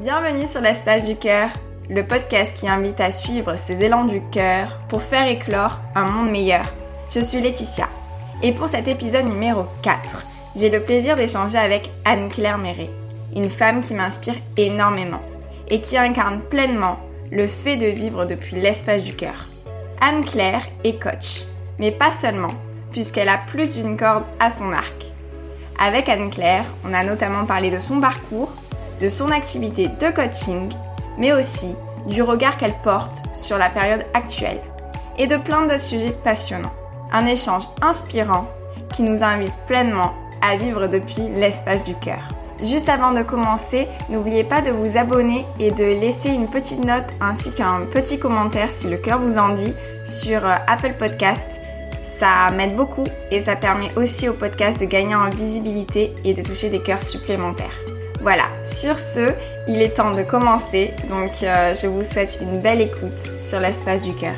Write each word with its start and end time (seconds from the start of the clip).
Bienvenue 0.00 0.46
sur 0.46 0.62
l'espace 0.62 1.06
du 1.06 1.14
cœur, 1.14 1.50
le 1.90 2.02
podcast 2.06 2.56
qui 2.56 2.66
invite 2.66 3.00
à 3.00 3.10
suivre 3.10 3.56
ses 3.56 3.84
élans 3.84 4.06
du 4.06 4.22
cœur 4.32 4.78
pour 4.88 5.02
faire 5.02 5.26
éclore 5.26 5.78
un 5.94 6.04
monde 6.04 6.30
meilleur. 6.30 6.64
Je 7.10 7.20
suis 7.20 7.42
Laetitia 7.42 7.86
et 8.42 8.52
pour 8.52 8.70
cet 8.70 8.88
épisode 8.88 9.26
numéro 9.26 9.66
4, 9.82 10.24
j'ai 10.56 10.70
le 10.70 10.80
plaisir 10.80 11.16
d'échanger 11.16 11.58
avec 11.58 11.90
Anne-Claire 12.06 12.56
Méret, 12.56 12.88
une 13.36 13.50
femme 13.50 13.82
qui 13.82 13.92
m'inspire 13.92 14.36
énormément 14.56 15.20
et 15.68 15.82
qui 15.82 15.98
incarne 15.98 16.40
pleinement 16.40 16.98
le 17.30 17.46
fait 17.46 17.76
de 17.76 17.88
vivre 17.88 18.24
depuis 18.24 18.56
l'espace 18.56 19.04
du 19.04 19.12
cœur. 19.12 19.48
Anne-Claire 20.00 20.62
est 20.82 20.98
coach, 20.98 21.42
mais 21.78 21.90
pas 21.90 22.10
seulement, 22.10 22.54
puisqu'elle 22.90 23.28
a 23.28 23.36
plus 23.36 23.70
d'une 23.72 23.98
corde 23.98 24.24
à 24.38 24.48
son 24.48 24.72
arc. 24.72 25.12
Avec 25.78 26.08
Anne-Claire, 26.08 26.64
on 26.88 26.94
a 26.94 27.04
notamment 27.04 27.44
parlé 27.44 27.70
de 27.70 27.80
son 27.80 28.00
parcours, 28.00 28.50
de 29.00 29.08
son 29.08 29.30
activité 29.30 29.88
de 29.88 30.14
coaching, 30.14 30.70
mais 31.18 31.32
aussi 31.32 31.74
du 32.06 32.22
regard 32.22 32.56
qu'elle 32.56 32.74
porte 32.82 33.22
sur 33.34 33.58
la 33.58 33.70
période 33.70 34.04
actuelle 34.14 34.60
et 35.18 35.26
de 35.26 35.36
plein 35.36 35.62
d'autres 35.62 35.80
sujets 35.80 36.14
passionnants. 36.24 36.72
Un 37.12 37.26
échange 37.26 37.64
inspirant 37.82 38.48
qui 38.94 39.02
nous 39.02 39.22
invite 39.22 39.54
pleinement 39.66 40.12
à 40.42 40.56
vivre 40.56 40.86
depuis 40.86 41.28
l'espace 41.28 41.84
du 41.84 41.94
cœur. 41.94 42.28
Juste 42.62 42.90
avant 42.90 43.12
de 43.12 43.22
commencer, 43.22 43.88
n'oubliez 44.10 44.44
pas 44.44 44.60
de 44.60 44.70
vous 44.70 44.98
abonner 44.98 45.46
et 45.58 45.70
de 45.70 45.84
laisser 45.84 46.28
une 46.28 46.48
petite 46.48 46.84
note 46.84 47.06
ainsi 47.20 47.52
qu'un 47.52 47.80
petit 47.90 48.18
commentaire 48.18 48.70
si 48.70 48.86
le 48.88 48.98
cœur 48.98 49.18
vous 49.18 49.38
en 49.38 49.50
dit 49.50 49.72
sur 50.04 50.44
euh, 50.44 50.56
Apple 50.66 50.94
Podcast. 50.98 51.58
Ça 52.04 52.50
m'aide 52.54 52.76
beaucoup 52.76 53.04
et 53.30 53.40
ça 53.40 53.56
permet 53.56 53.94
aussi 53.96 54.28
au 54.28 54.34
podcast 54.34 54.78
de 54.78 54.84
gagner 54.84 55.14
en 55.14 55.30
visibilité 55.30 56.14
et 56.24 56.34
de 56.34 56.42
toucher 56.42 56.68
des 56.68 56.80
cœurs 56.80 57.02
supplémentaires. 57.02 57.89
Voilà, 58.22 58.44
sur 58.66 58.98
ce, 58.98 59.32
il 59.66 59.80
est 59.80 59.96
temps 59.96 60.10
de 60.10 60.22
commencer, 60.22 60.92
donc 61.08 61.42
euh, 61.42 61.72
je 61.74 61.86
vous 61.86 62.04
souhaite 62.04 62.36
une 62.42 62.60
belle 62.60 62.82
écoute 62.82 63.18
sur 63.40 63.60
l'espace 63.60 64.02
du 64.02 64.14
cœur. 64.14 64.34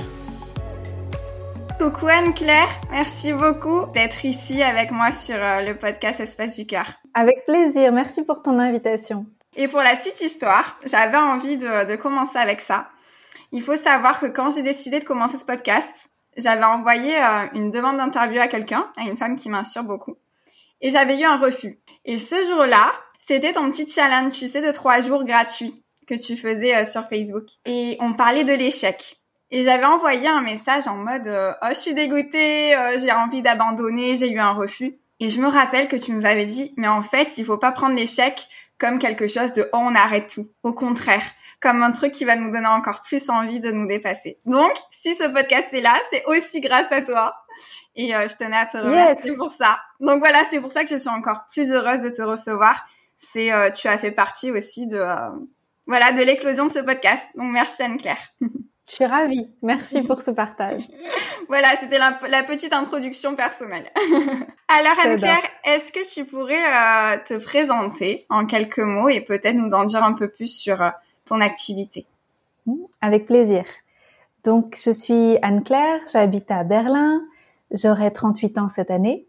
Coucou 1.81 2.07
Anne-Claire, 2.07 2.69
merci 2.93 3.33
beaucoup 3.33 3.87
d'être 3.93 4.25
ici 4.25 4.63
avec 4.63 4.93
moi 4.93 5.11
sur 5.11 5.35
euh, 5.35 5.63
le 5.63 5.77
podcast 5.77 6.21
Espace 6.21 6.55
du 6.55 6.65
cœur. 6.65 6.93
Avec 7.15 7.45
plaisir, 7.45 7.91
merci 7.91 8.23
pour 8.23 8.41
ton 8.41 8.61
invitation. 8.61 9.27
Et 9.57 9.67
pour 9.67 9.81
la 9.81 9.97
petite 9.97 10.21
histoire, 10.21 10.79
j'avais 10.87 11.17
envie 11.17 11.57
de, 11.57 11.91
de 11.91 11.97
commencer 11.97 12.39
avec 12.39 12.61
ça. 12.61 12.87
Il 13.51 13.63
faut 13.63 13.75
savoir 13.75 14.21
que 14.21 14.27
quand 14.27 14.51
j'ai 14.51 14.63
décidé 14.63 15.01
de 15.01 15.05
commencer 15.05 15.39
ce 15.39 15.45
podcast, 15.45 16.09
j'avais 16.37 16.63
envoyé 16.63 17.17
euh, 17.17 17.47
une 17.55 17.73
demande 17.73 17.97
d'interview 17.97 18.41
à 18.41 18.47
quelqu'un, 18.47 18.87
à 18.97 19.03
une 19.09 19.17
femme 19.17 19.35
qui 19.35 19.49
m'inspire 19.49 19.83
beaucoup, 19.83 20.15
et 20.81 20.91
j'avais 20.91 21.19
eu 21.19 21.25
un 21.25 21.37
refus. 21.37 21.81
Et 22.05 22.19
ce 22.19 22.37
jour-là, 22.45 22.93
c'était 23.33 23.55
ton 23.55 23.71
petit 23.71 23.89
challenge, 23.89 24.35
tu 24.35 24.47
sais, 24.47 24.61
de 24.61 24.71
trois 24.73 25.01
jours 25.01 25.25
gratuits 25.25 25.83
que 26.07 26.15
tu 26.21 26.37
faisais 26.37 26.77
euh, 26.77 26.85
sur 26.85 27.09
Facebook. 27.09 27.47
Et 27.65 27.97
on 28.01 28.13
parlait 28.13 28.45
de 28.45 28.53
l'échec. 28.53 29.17
Et 29.51 29.65
j'avais 29.65 29.87
envoyé 29.87 30.29
un 30.29 30.43
message 30.43 30.87
en 30.87 30.97
mode 30.97 31.27
euh, 31.27 31.55
Oh, 31.63 31.69
je 31.71 31.79
suis 31.79 31.95
dégoûtée, 31.95 32.77
euh, 32.77 32.99
j'ai 32.99 33.11
envie 33.11 33.41
d'abandonner, 33.41 34.17
j'ai 34.17 34.31
eu 34.31 34.39
un 34.39 34.53
refus. 34.53 34.99
Et 35.19 35.31
je 35.31 35.41
me 35.41 35.47
rappelle 35.47 35.89
que 35.89 35.97
tu 35.97 36.13
nous 36.13 36.27
avais 36.27 36.45
dit 36.45 36.75
Mais 36.77 36.89
en 36.89 37.01
fait, 37.01 37.39
il 37.39 37.47
faut 37.47 37.57
pas 37.57 37.73
prendre 37.73 37.97
l'échec 37.97 38.47
comme 38.79 38.99
quelque 38.99 39.29
chose 39.29 39.55
de 39.55 39.67
Oh, 39.73 39.79
on 39.81 39.95
arrête 39.95 40.29
tout. 40.35 40.51
Au 40.63 40.75
contraire, 40.75 41.25
comme 41.63 41.83
un 41.83 41.93
truc 41.93 42.13
qui 42.13 42.27
va 42.27 42.37
nous 42.37 42.51
donner 42.51 42.67
encore 42.67 43.01
plus 43.01 43.31
envie 43.31 43.61
de 43.61 43.71
nous 43.71 43.87
dépasser. 43.87 44.41
Donc, 44.45 44.73
si 44.91 45.15
ce 45.15 45.25
podcast 45.25 45.73
est 45.73 45.81
là, 45.81 45.99
c'est 46.11 46.23
aussi 46.27 46.61
grâce 46.61 46.93
à 46.93 47.01
toi. 47.01 47.35
Et 47.97 48.11
je 48.11 48.37
tenais 48.37 48.57
à 48.57 48.67
te 48.67 48.77
remercier 48.77 49.35
pour 49.37 49.51
ça. 49.53 49.79
Donc 50.01 50.19
voilà, 50.19 50.43
c'est 50.51 50.61
pour 50.61 50.73
ça 50.73 50.83
que 50.83 50.91
je 50.91 50.97
suis 50.97 51.09
encore 51.09 51.45
plus 51.51 51.73
heureuse 51.73 52.01
de 52.01 52.11
te 52.11 52.23
recevoir 52.23 52.85
c'est 53.23 53.53
euh, 53.53 53.71
tu 53.71 53.89
as 53.89 53.99
fait 53.99 54.11
partie 54.11 54.51
aussi 54.51 54.87
de 54.87 54.97
euh, 54.97 55.31
voilà 55.87 56.13
de 56.13 56.23
l'éclasion 56.23 56.67
de 56.67 56.73
ce 56.73 56.81
podcast. 56.81 57.29
Donc 57.37 57.53
merci 57.53 57.83
Anne-Claire. 57.83 58.19
Je 58.89 58.97
suis 58.97 59.07
ravie. 59.07 59.49
Merci 59.63 60.03
pour 60.03 60.21
ce 60.21 60.33
partage. 60.33 60.83
voilà, 61.49 61.69
c'était 61.81 61.99
la, 61.99 62.43
petite 62.43 62.73
introduction 62.73 63.37
personnelle. 63.37 63.91
Alors 64.69 64.99
Anne-Claire, 65.05 65.43
est-ce 65.65 65.93
que 65.93 66.13
tu 66.13 66.25
pourrais 66.25 66.65
euh, 66.65 67.17
te 67.25 67.35
présenter 67.35 68.27
en 68.29 68.45
quelques 68.45 68.81
mots 68.81 69.09
et 69.09 69.21
peut-être 69.21 69.55
nous 69.55 69.73
en 69.73 69.85
dire 69.85 70.03
un 70.03 70.13
peu 70.13 70.29
plus 70.29 70.53
sur 70.53 70.79
ton 71.25 71.41
activité? 71.41 72.07
Mmh, 72.67 72.75
Avec 73.01 73.27
plaisir. 73.27 73.65
Donc, 74.45 74.77
je 74.85 74.91
suis 74.91 75.39
Anne-Claire, 75.43 76.01
j'habite 76.13 76.51
à 76.51 76.65
Berlin, 76.65 77.23
j'aurai 77.71 78.13
38 78.13 78.59
ans 78.59 78.69
cette 78.69 78.91
année. 78.91 79.27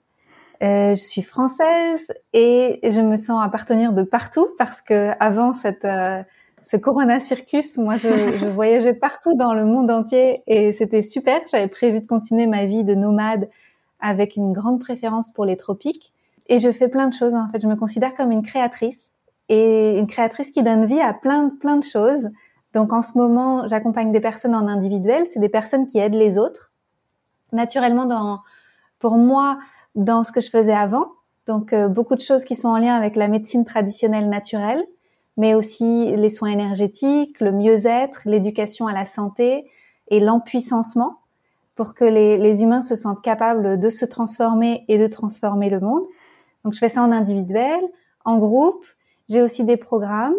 Euh, 0.63 0.95
je 0.95 1.01
suis 1.01 1.23
française 1.23 2.13
et 2.31 2.79
je 2.83 3.01
me 3.01 3.17
sens 3.17 3.43
appartenir 3.43 3.91
de 3.91 4.03
partout 4.03 4.47
parce 4.57 4.81
que 4.81 5.11
avant 5.19 5.51
cette 5.53 5.83
euh, 5.83 6.23
ce 6.63 6.77
Corona 6.77 7.19
Circus, 7.19 7.77
moi 7.77 7.97
je, 7.97 8.07
je, 8.37 8.45
voyageais 8.45 8.93
partout 8.93 9.35
dans 9.35 9.53
le 9.53 9.65
monde 9.65 9.91
entier 9.91 10.41
et 10.47 10.71
c'était 10.71 11.01
super. 11.01 11.41
J'avais 11.51 11.67
prévu 11.67 11.99
de 11.99 12.07
continuer 12.07 12.47
ma 12.47 12.63
vie 12.65 12.85
de 12.85 12.95
nomade 12.95 13.49
avec 13.99 14.37
une 14.37 14.53
grande 14.53 14.79
préférence 14.79 15.31
pour 15.31 15.43
les 15.43 15.57
tropiques 15.57 16.13
et 16.47 16.59
je 16.59 16.71
fais 16.71 16.87
plein 16.87 17.07
de 17.07 17.13
choses. 17.13 17.33
En 17.33 17.49
fait, 17.49 17.61
je 17.61 17.67
me 17.67 17.75
considère 17.75 18.13
comme 18.13 18.31
une 18.31 18.43
créatrice 18.43 19.11
et 19.49 19.99
une 19.99 20.07
créatrice 20.07 20.49
qui 20.49 20.63
donne 20.63 20.85
vie 20.85 21.01
à 21.01 21.13
plein 21.13 21.49
plein 21.49 21.75
de 21.75 21.83
choses. 21.83 22.29
Donc 22.73 22.93
en 22.93 23.01
ce 23.01 23.17
moment, 23.17 23.67
j'accompagne 23.67 24.13
des 24.13 24.21
personnes 24.21 24.55
en 24.55 24.69
individuel, 24.69 25.27
c'est 25.27 25.41
des 25.41 25.49
personnes 25.49 25.87
qui 25.87 25.99
aident 25.99 26.15
les 26.15 26.37
autres. 26.37 26.71
Naturellement, 27.51 28.05
dans 28.05 28.39
pour 28.99 29.17
moi, 29.17 29.59
dans 29.95 30.23
ce 30.23 30.31
que 30.31 30.41
je 30.41 30.49
faisais 30.49 30.73
avant. 30.73 31.07
Donc 31.47 31.73
euh, 31.73 31.87
beaucoup 31.87 32.15
de 32.15 32.21
choses 32.21 32.45
qui 32.45 32.55
sont 32.55 32.69
en 32.69 32.77
lien 32.77 32.95
avec 32.95 33.15
la 33.15 33.27
médecine 33.27 33.65
traditionnelle 33.65 34.29
naturelle, 34.29 34.85
mais 35.37 35.55
aussi 35.55 36.15
les 36.15 36.29
soins 36.29 36.51
énergétiques, 36.51 37.39
le 37.39 37.51
mieux-être, 37.51 38.21
l'éducation 38.25 38.87
à 38.87 38.93
la 38.93 39.05
santé 39.05 39.69
et 40.07 40.19
l'empuissancement 40.19 41.19
pour 41.75 41.95
que 41.95 42.05
les, 42.05 42.37
les, 42.37 42.61
humains 42.61 42.83
se 42.83 42.95
sentent 42.95 43.23
capables 43.23 43.79
de 43.79 43.89
se 43.89 44.05
transformer 44.05 44.85
et 44.87 44.99
de 44.99 45.07
transformer 45.07 45.69
le 45.69 45.79
monde. 45.79 46.03
Donc 46.63 46.73
je 46.73 46.79
fais 46.79 46.89
ça 46.89 47.01
en 47.01 47.11
individuel, 47.11 47.79
en 48.25 48.37
groupe. 48.37 48.85
J'ai 49.27 49.41
aussi 49.41 49.63
des 49.63 49.77
programmes. 49.77 50.35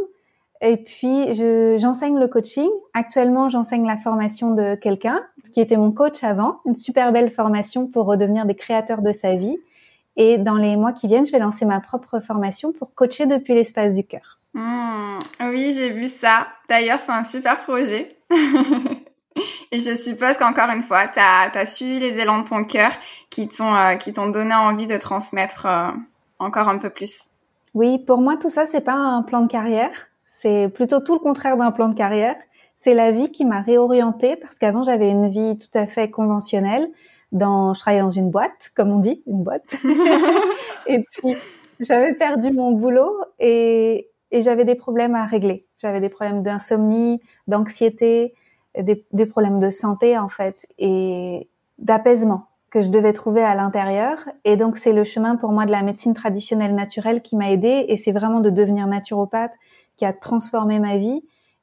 Et 0.64 0.78
puis, 0.78 1.34
j'enseigne 1.78 2.19
le 2.19 2.26
coaching. 2.26 2.70
Actuellement, 2.94 3.50
j'enseigne 3.50 3.86
la 3.86 3.98
formation 3.98 4.54
de 4.54 4.75
quelqu'un 4.76 5.20
qui 5.52 5.60
était 5.60 5.76
mon 5.76 5.92
coach 5.92 6.25
avant, 6.25 6.60
une 6.64 6.75
super 6.75 7.12
belle 7.12 7.30
formation 7.30 7.86
pour 7.86 8.06
redevenir 8.06 8.47
des 8.47 8.54
créateurs 8.54 9.02
de 9.02 9.12
sa 9.12 9.34
vie. 9.34 9.58
Et 10.16 10.38
dans 10.38 10.56
les 10.56 10.76
mois 10.76 10.92
qui 10.92 11.06
viennent, 11.06 11.26
je 11.26 11.32
vais 11.32 11.38
lancer 11.38 11.66
ma 11.66 11.80
propre 11.80 12.19
formation 12.20 12.72
pour 12.72 12.94
coacher 12.94 13.26
depuis 13.26 13.54
l'espace 13.54 13.94
du 13.94 14.04
cœur. 14.04 14.38
Mmh, 14.54 15.19
oui, 15.50 15.75
j'ai 15.76 15.91
vu 15.91 16.06
ça. 16.06 16.47
D'ailleurs, 16.70 16.98
c'est 16.98 17.12
un 17.12 17.25
super 17.25 17.60
projet. 17.60 18.16
Et 19.70 19.81
je 19.81 19.94
suppose 19.94 20.38
qu'encore 20.38 20.70
une 20.70 20.84
fois, 20.84 21.08
tu 21.08 21.19
as, 21.19 21.66
suivi 21.66 22.00
les 22.00 22.20
élans 22.20 22.38
de 22.38 22.44
ton 22.44 22.64
cœur 22.64 22.92
qui 23.28 23.48
t'ont 23.48 23.75
euh, 23.75 24.31
donné 24.31 24.54
envie 24.54 24.86
de 24.86 24.96
transmettre 24.96 25.66
euh, 25.66 25.91
encore 26.38 26.69
un 26.69 26.78
peu 26.78 26.88
plus. 26.88 27.28
Oui, 27.75 27.98
pour 27.98 28.19
moi, 28.19 28.36
tout 28.36 28.48
ça, 28.48 28.64
c'est 28.64 28.81
pas 28.81 28.94
un 28.94 29.22
plan 29.22 29.42
de 29.42 29.48
carrière. 29.48 29.91
C'est 30.44 30.69
plutôt 30.69 31.00
tout 31.00 31.15
le 31.15 31.21
contraire 31.21 31.56
d'un 31.56 31.72
plan 31.72 31.88
de 31.88 31.94
carrière. 31.94 32.37
C'est 32.77 32.93
la 32.93 33.12
vie 33.12 33.31
qui 33.31 33.47
m'a 33.47 33.62
réorientée 33.62 34.37
parce 34.37 34.59
qu'avant 34.59 34.84
j'avais 34.84 35.09
une 35.09 35.27
vie 35.27 35.56
tout 35.56 35.71
à 35.72 35.87
fait 35.87 36.10
conventionnelle. 36.10 36.87
Dans, 37.32 37.72
je 37.72 37.81
travaillais 37.81 38.03
dans 38.03 38.10
une 38.10 38.31
boîte, 38.31 38.71
comme 38.77 38.93
on 38.93 38.99
dit, 38.99 39.22
une 39.27 39.43
boîte. 39.43 39.75
et 40.87 41.03
puis 41.12 41.34
j'avais 41.81 42.12
perdu 42.12 42.53
mon 42.53 42.72
boulot 42.72 43.10
et, 43.38 44.10
et 44.31 44.43
j'avais 44.43 44.66
des 44.66 44.75
problèmes 44.75 45.15
à 45.15 45.25
régler. 45.25 45.66
J'avais 45.77 46.00
des 46.00 46.10
problèmes 46.10 46.43
d'insomnie, 46.43 47.22
d'anxiété, 47.47 48.34
des, 48.78 49.06
des, 49.12 49.26
problèmes 49.26 49.61
de 49.61 49.71
santé 49.71 50.19
en 50.19 50.28
fait 50.28 50.66
et 50.78 51.49
d'apaisement 51.78 52.49
que 52.69 52.82
je 52.82 52.88
devais 52.88 53.15
trouver 53.15 53.43
à 53.43 53.55
l'intérieur. 53.55 54.28
Et 54.44 54.56
donc 54.56 54.76
c'est 54.76 54.93
le 54.93 55.05
chemin 55.05 55.37
pour 55.37 55.53
moi 55.53 55.65
de 55.65 55.71
la 55.71 55.82
médecine 55.82 56.12
traditionnelle 56.12 56.75
naturelle 56.75 57.23
qui 57.23 57.35
m'a 57.35 57.50
aidée 57.50 57.87
et 57.88 57.96
c'est 57.96 58.12
vraiment 58.12 58.41
de 58.41 58.50
devenir 58.50 58.87
naturopathe 58.87 59.55
qui 59.96 60.05
a 60.05 60.12
transformé 60.12 60.81
ma 60.81 60.96
vie. 60.96 61.23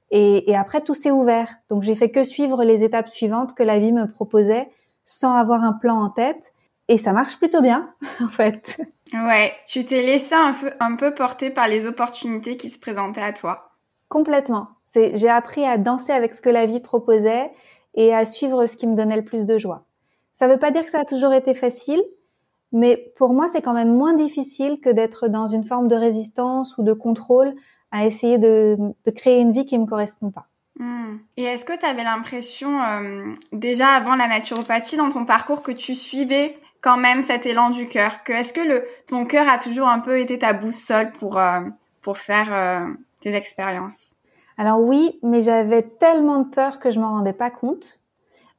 Et, 0.09 0.49
et 0.49 0.55
après, 0.55 0.81
tout 0.81 0.93
s'est 0.93 1.11
ouvert. 1.11 1.55
Donc, 1.69 1.83
j'ai 1.83 1.95
fait 1.95 2.11
que 2.11 2.23
suivre 2.23 2.63
les 2.63 2.83
étapes 2.83 3.09
suivantes 3.09 3.53
que 3.55 3.63
la 3.63 3.79
vie 3.79 3.93
me 3.93 4.11
proposait 4.11 4.69
sans 5.05 5.33
avoir 5.35 5.63
un 5.63 5.73
plan 5.73 6.01
en 6.01 6.09
tête. 6.09 6.53
Et 6.87 6.97
ça 6.97 7.13
marche 7.13 7.37
plutôt 7.37 7.61
bien, 7.61 7.93
en 8.21 8.27
fait. 8.27 8.81
Ouais, 9.13 9.53
tu 9.65 9.83
t'es 9.85 10.01
laissé 10.01 10.35
un 10.35 10.53
peu, 10.53 10.71
un 10.79 10.95
peu 10.95 11.13
porter 11.13 11.49
par 11.49 11.67
les 11.67 11.85
opportunités 11.85 12.57
qui 12.57 12.69
se 12.69 12.79
présentaient 12.79 13.21
à 13.21 13.33
toi. 13.33 13.71
Complètement. 14.09 14.67
C'est, 14.85 15.15
j'ai 15.15 15.29
appris 15.29 15.63
à 15.63 15.77
danser 15.77 16.11
avec 16.11 16.35
ce 16.35 16.41
que 16.41 16.49
la 16.49 16.65
vie 16.65 16.81
proposait 16.81 17.51
et 17.93 18.13
à 18.13 18.25
suivre 18.25 18.67
ce 18.67 18.75
qui 18.75 18.87
me 18.87 18.95
donnait 18.95 19.15
le 19.15 19.23
plus 19.23 19.45
de 19.45 19.57
joie. 19.57 19.85
Ça 20.33 20.47
veut 20.47 20.57
pas 20.57 20.71
dire 20.71 20.83
que 20.83 20.91
ça 20.91 20.99
a 20.99 21.05
toujours 21.05 21.33
été 21.33 21.53
facile, 21.53 22.01
mais 22.71 23.13
pour 23.15 23.33
moi, 23.33 23.47
c'est 23.51 23.61
quand 23.61 23.73
même 23.73 23.93
moins 23.93 24.13
difficile 24.13 24.79
que 24.81 24.89
d'être 24.89 25.27
dans 25.27 25.47
une 25.47 25.63
forme 25.63 25.87
de 25.87 25.95
résistance 25.95 26.77
ou 26.77 26.83
de 26.83 26.93
contrôle 26.93 27.53
à 27.91 28.05
essayer 28.05 28.37
de, 28.37 28.77
de 29.05 29.11
créer 29.11 29.39
une 29.39 29.51
vie 29.51 29.65
qui 29.65 29.77
me 29.77 29.85
correspond 29.85 30.31
pas. 30.31 30.47
Hmm. 30.79 31.17
Et 31.37 31.43
est-ce 31.43 31.65
que 31.65 31.77
tu 31.77 31.85
avais 31.85 32.03
l'impression, 32.03 32.81
euh, 32.81 33.33
déjà 33.51 33.89
avant 33.89 34.15
la 34.15 34.27
naturopathie, 34.27 34.97
dans 34.97 35.09
ton 35.09 35.25
parcours, 35.25 35.61
que 35.61 35.71
tu 35.71 35.95
suivais 35.95 36.57
quand 36.81 36.97
même 36.97 37.23
cet 37.23 37.45
élan 37.45 37.69
du 37.69 37.87
cœur? 37.87 38.23
Que 38.23 38.33
est-ce 38.33 38.53
que 38.53 38.61
le, 38.61 38.83
ton 39.07 39.25
cœur 39.25 39.47
a 39.49 39.57
toujours 39.57 39.87
un 39.87 39.99
peu 39.99 40.19
été 40.19 40.39
ta 40.39 40.53
boussole 40.53 41.11
pour, 41.11 41.37
euh, 41.37 41.59
pour 42.01 42.17
faire 42.17 42.53
euh, 42.53 42.87
tes 43.19 43.35
expériences? 43.35 44.15
Alors 44.57 44.79
oui, 44.79 45.19
mais 45.23 45.41
j'avais 45.41 45.83
tellement 45.83 46.39
de 46.39 46.49
peur 46.49 46.79
que 46.79 46.91
je 46.91 46.99
m'en 46.99 47.11
rendais 47.11 47.33
pas 47.33 47.49
compte. 47.49 47.99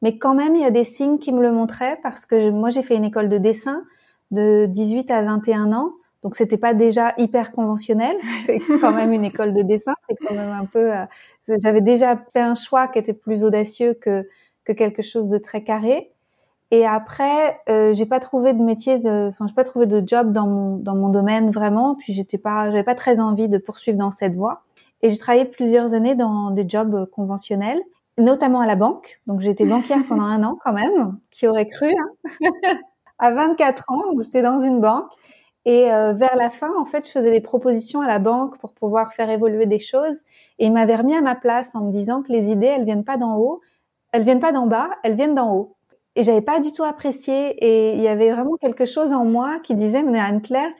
Mais 0.02 0.18
quand 0.18 0.34
même, 0.34 0.56
il 0.56 0.62
y 0.62 0.66
a 0.66 0.70
des 0.70 0.84
signes 0.84 1.18
qui 1.18 1.32
me 1.32 1.40
le 1.40 1.52
montraient 1.52 1.98
parce 2.02 2.26
que 2.26 2.50
moi, 2.50 2.70
j'ai 2.70 2.82
fait 2.82 2.96
une 2.96 3.04
école 3.04 3.28
de 3.28 3.38
dessin 3.38 3.84
de 4.32 4.66
18 4.66 5.10
à 5.10 5.22
21 5.22 5.72
ans. 5.72 5.92
Donc 6.22 6.36
c'était 6.36 6.58
pas 6.58 6.72
déjà 6.72 7.14
hyper 7.18 7.52
conventionnel, 7.52 8.16
c'est 8.46 8.60
quand 8.80 8.92
même 8.92 9.12
une 9.12 9.24
école 9.24 9.54
de 9.54 9.62
dessin, 9.62 9.94
c'est 10.08 10.16
quand 10.16 10.34
même 10.34 10.52
un 10.52 10.66
peu. 10.66 10.92
Euh, 10.92 11.04
j'avais 11.60 11.80
déjà 11.80 12.16
fait 12.32 12.40
un 12.40 12.54
choix 12.54 12.86
qui 12.88 12.98
était 12.98 13.12
plus 13.12 13.44
audacieux 13.44 13.94
que 13.94 14.28
que 14.64 14.72
quelque 14.72 15.02
chose 15.02 15.28
de 15.28 15.38
très 15.38 15.64
carré. 15.64 16.12
Et 16.70 16.86
après, 16.86 17.60
euh, 17.68 17.92
j'ai 17.92 18.06
pas 18.06 18.20
trouvé 18.20 18.54
de 18.54 18.62
métier, 18.62 18.98
de, 18.98 19.28
enfin 19.28 19.46
j'ai 19.46 19.54
pas 19.54 19.64
trouvé 19.64 19.86
de 19.86 20.02
job 20.06 20.32
dans 20.32 20.46
mon 20.46 20.76
dans 20.76 20.94
mon 20.94 21.08
domaine 21.08 21.50
vraiment. 21.50 21.96
Puis 21.96 22.12
j'étais 22.12 22.38
pas, 22.38 22.66
j'avais 22.66 22.84
pas 22.84 22.94
très 22.94 23.20
envie 23.20 23.48
de 23.48 23.58
poursuivre 23.58 23.98
dans 23.98 24.12
cette 24.12 24.34
voie. 24.34 24.62
Et 25.02 25.10
j'ai 25.10 25.18
travaillé 25.18 25.44
plusieurs 25.44 25.92
années 25.94 26.14
dans 26.14 26.50
des 26.52 26.66
jobs 26.68 27.06
conventionnels, 27.10 27.80
notamment 28.18 28.60
à 28.60 28.66
la 28.66 28.76
banque. 28.76 29.20
Donc 29.26 29.40
j'ai 29.40 29.50
été 29.50 29.64
banquière 29.66 29.98
pendant 30.08 30.22
un 30.22 30.44
an 30.44 30.56
quand 30.62 30.72
même. 30.72 31.18
Qui 31.30 31.46
aurait 31.48 31.66
cru 31.66 31.92
hein 31.92 32.30
À 33.18 33.32
24 33.32 33.84
ans, 33.90 34.02
j'étais 34.20 34.42
dans 34.42 34.60
une 34.60 34.80
banque 34.80 35.12
et 35.64 35.92
euh, 35.92 36.12
vers 36.12 36.36
la 36.36 36.50
fin, 36.50 36.70
en 36.78 36.84
fait, 36.84 37.06
je 37.06 37.12
faisais 37.12 37.30
des 37.30 37.40
propositions 37.40 38.00
à 38.00 38.06
la 38.06 38.18
banque 38.18 38.58
pour 38.58 38.72
pouvoir 38.72 39.12
faire 39.14 39.30
évoluer 39.30 39.66
des 39.66 39.78
choses. 39.78 40.22
Et 40.58 40.66
il 40.66 40.72
m'avait 40.72 40.96
remis 40.96 41.14
à 41.14 41.20
ma 41.20 41.36
place 41.36 41.74
en 41.74 41.82
me 41.82 41.92
disant 41.92 42.22
que 42.22 42.32
les 42.32 42.50
idées, 42.50 42.66
elles 42.66 42.84
viennent 42.84 43.04
pas 43.04 43.16
d'en 43.16 43.36
haut, 43.36 43.60
elles 44.12 44.22
viennent 44.22 44.40
pas 44.40 44.52
d'en 44.52 44.66
bas, 44.66 44.90
elles 45.04 45.14
viennent 45.14 45.34
d'en 45.34 45.54
haut. 45.54 45.76
Et 46.16 46.24
j'avais 46.24 46.42
pas 46.42 46.60
du 46.60 46.72
tout 46.72 46.82
apprécié. 46.82 47.50
Et 47.64 47.94
il 47.94 48.00
y 48.00 48.08
avait 48.08 48.32
vraiment 48.32 48.56
quelque 48.56 48.86
chose 48.86 49.12
en 49.12 49.24
moi 49.24 49.60
qui 49.60 49.74
disait, 49.74 50.02
mais 50.02 50.18
Anne-Claire, 50.18 50.70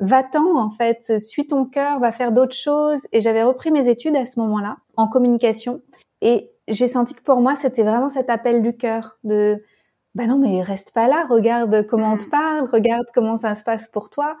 va-t'en 0.00 0.58
en 0.58 0.70
fait, 0.70 1.18
suis 1.18 1.46
ton 1.46 1.66
cœur, 1.66 2.00
va 2.00 2.10
faire 2.10 2.32
d'autres 2.32 2.56
choses. 2.56 3.06
Et 3.12 3.20
j'avais 3.20 3.42
repris 3.42 3.70
mes 3.70 3.88
études 3.88 4.16
à 4.16 4.24
ce 4.24 4.40
moment-là 4.40 4.78
en 4.96 5.06
communication. 5.06 5.82
Et 6.22 6.50
j'ai 6.68 6.88
senti 6.88 7.14
que 7.14 7.22
pour 7.22 7.40
moi, 7.42 7.56
c'était 7.56 7.82
vraiment 7.82 8.08
cet 8.08 8.30
appel 8.30 8.62
du 8.62 8.76
cœur 8.76 9.18
de 9.24 9.62
bah 10.14 10.26
non, 10.26 10.38
mais 10.38 10.62
reste 10.62 10.92
pas 10.92 11.06
là, 11.06 11.24
regarde 11.28 11.86
comment 11.86 12.12
on 12.12 12.16
te 12.16 12.26
mm. 12.26 12.30
parle, 12.30 12.68
regarde 12.70 13.06
comment 13.14 13.36
ça 13.36 13.54
se 13.54 13.62
passe 13.62 13.88
pour 13.88 14.10
toi. 14.10 14.36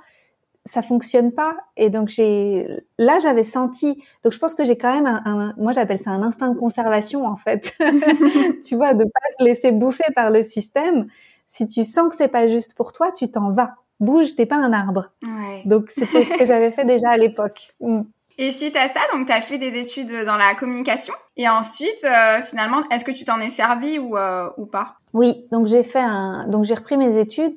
Ça 0.66 0.82
fonctionne 0.82 1.32
pas. 1.32 1.56
Et 1.76 1.88
donc 1.88 2.08
j'ai, 2.08 2.66
là, 2.98 3.18
j'avais 3.20 3.44
senti. 3.44 4.02
Donc 4.22 4.32
je 4.32 4.38
pense 4.38 4.54
que 4.54 4.64
j'ai 4.64 4.76
quand 4.76 4.92
même 4.92 5.06
un, 5.06 5.54
moi 5.56 5.72
j'appelle 5.72 5.98
ça 5.98 6.10
un 6.10 6.22
instinct 6.22 6.48
de 6.48 6.58
conservation 6.58 7.24
en 7.26 7.36
fait. 7.36 7.76
tu 8.66 8.76
vois, 8.76 8.94
de 8.94 9.04
pas 9.04 9.20
se 9.38 9.44
laisser 9.44 9.72
bouffer 9.72 10.12
par 10.14 10.30
le 10.30 10.42
système. 10.42 11.06
Si 11.48 11.66
tu 11.66 11.84
sens 11.84 12.10
que 12.10 12.16
c'est 12.16 12.28
pas 12.28 12.46
juste 12.46 12.74
pour 12.74 12.92
toi, 12.92 13.10
tu 13.12 13.30
t'en 13.30 13.50
vas. 13.52 13.74
Bouge, 14.00 14.34
t'es 14.34 14.46
pas 14.46 14.56
un 14.56 14.72
arbre. 14.72 15.10
Ouais. 15.22 15.62
Donc 15.64 15.90
c'était 15.90 16.24
ce 16.24 16.38
que 16.38 16.46
j'avais 16.46 16.70
fait 16.72 16.84
déjà 16.84 17.10
à 17.10 17.16
l'époque. 17.16 17.74
Mm. 17.80 18.02
Et 18.38 18.52
suite 18.52 18.76
à 18.76 18.88
ça, 18.88 19.00
donc 19.12 19.26
tu 19.26 19.32
as 19.32 19.42
fait 19.42 19.58
des 19.58 19.78
études 19.78 20.24
dans 20.24 20.36
la 20.36 20.54
communication. 20.54 21.12
Et 21.36 21.46
ensuite, 21.48 22.04
euh, 22.04 22.40
finalement, 22.40 22.82
est-ce 22.90 23.04
que 23.04 23.10
tu 23.10 23.26
t'en 23.26 23.38
es 23.38 23.50
servi 23.50 23.98
ou, 23.98 24.16
euh, 24.16 24.48
ou 24.56 24.64
pas? 24.64 24.99
Oui, 25.12 25.46
donc 25.50 25.66
j'ai 25.66 25.82
fait 25.82 26.00
un, 26.00 26.46
donc 26.46 26.64
j'ai 26.64 26.74
repris 26.74 26.96
mes 26.96 27.18
études. 27.18 27.56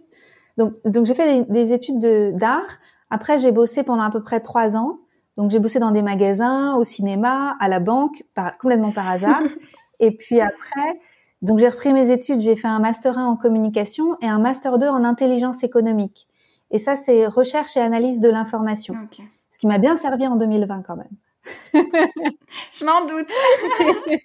Donc, 0.57 0.73
donc 0.85 1.05
j'ai 1.05 1.13
fait 1.13 1.43
des, 1.43 1.73
études 1.73 1.99
d'art. 2.35 2.79
Après, 3.09 3.39
j'ai 3.39 3.51
bossé 3.51 3.83
pendant 3.83 4.03
à 4.03 4.11
peu 4.11 4.21
près 4.21 4.39
trois 4.39 4.75
ans. 4.75 4.99
Donc 5.37 5.49
j'ai 5.49 5.59
bossé 5.59 5.79
dans 5.79 5.91
des 5.91 6.03
magasins, 6.03 6.75
au 6.75 6.83
cinéma, 6.83 7.55
à 7.59 7.67
la 7.67 7.79
banque, 7.79 8.23
par, 8.35 8.57
complètement 8.57 8.91
par 8.91 9.09
hasard. 9.09 9.41
et 9.99 10.11
puis 10.11 10.39
après, 10.41 10.99
donc 11.41 11.59
j'ai 11.59 11.69
repris 11.69 11.91
mes 11.91 12.11
études. 12.11 12.41
J'ai 12.41 12.55
fait 12.55 12.67
un 12.67 12.79
master 12.79 13.17
1 13.17 13.25
en 13.25 13.35
communication 13.35 14.17
et 14.21 14.27
un 14.27 14.39
master 14.39 14.77
2 14.77 14.87
en 14.87 15.03
intelligence 15.03 15.63
économique. 15.63 16.27
Et 16.69 16.79
ça, 16.79 16.95
c'est 16.95 17.25
recherche 17.25 17.77
et 17.77 17.81
analyse 17.81 18.19
de 18.19 18.29
l'information. 18.29 18.95
Okay 19.05 19.23
qui 19.63 19.67
m'a 19.67 19.77
bien 19.77 19.95
servi 19.95 20.27
en 20.27 20.35
2020 20.35 20.81
quand 20.85 20.97
même. 20.97 21.07
Je 21.73 22.85
m'en 22.85 23.05
doute. 23.05 23.29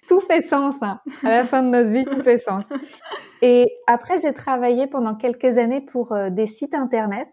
tout 0.07 0.21
fait 0.21 0.41
sens. 0.41 0.75
Hein. 0.81 0.99
À 1.23 1.29
la 1.29 1.45
fin 1.45 1.61
de 1.63 1.69
notre 1.69 1.89
vie, 1.89 2.05
tout 2.05 2.21
fait 2.21 2.37
sens. 2.37 2.65
Et 3.41 3.65
après, 3.87 4.17
j'ai 4.19 4.33
travaillé 4.33 4.87
pendant 4.87 5.15
quelques 5.15 5.57
années 5.57 5.81
pour 5.81 6.11
euh, 6.11 6.29
des 6.29 6.47
sites 6.47 6.73
internet. 6.73 7.27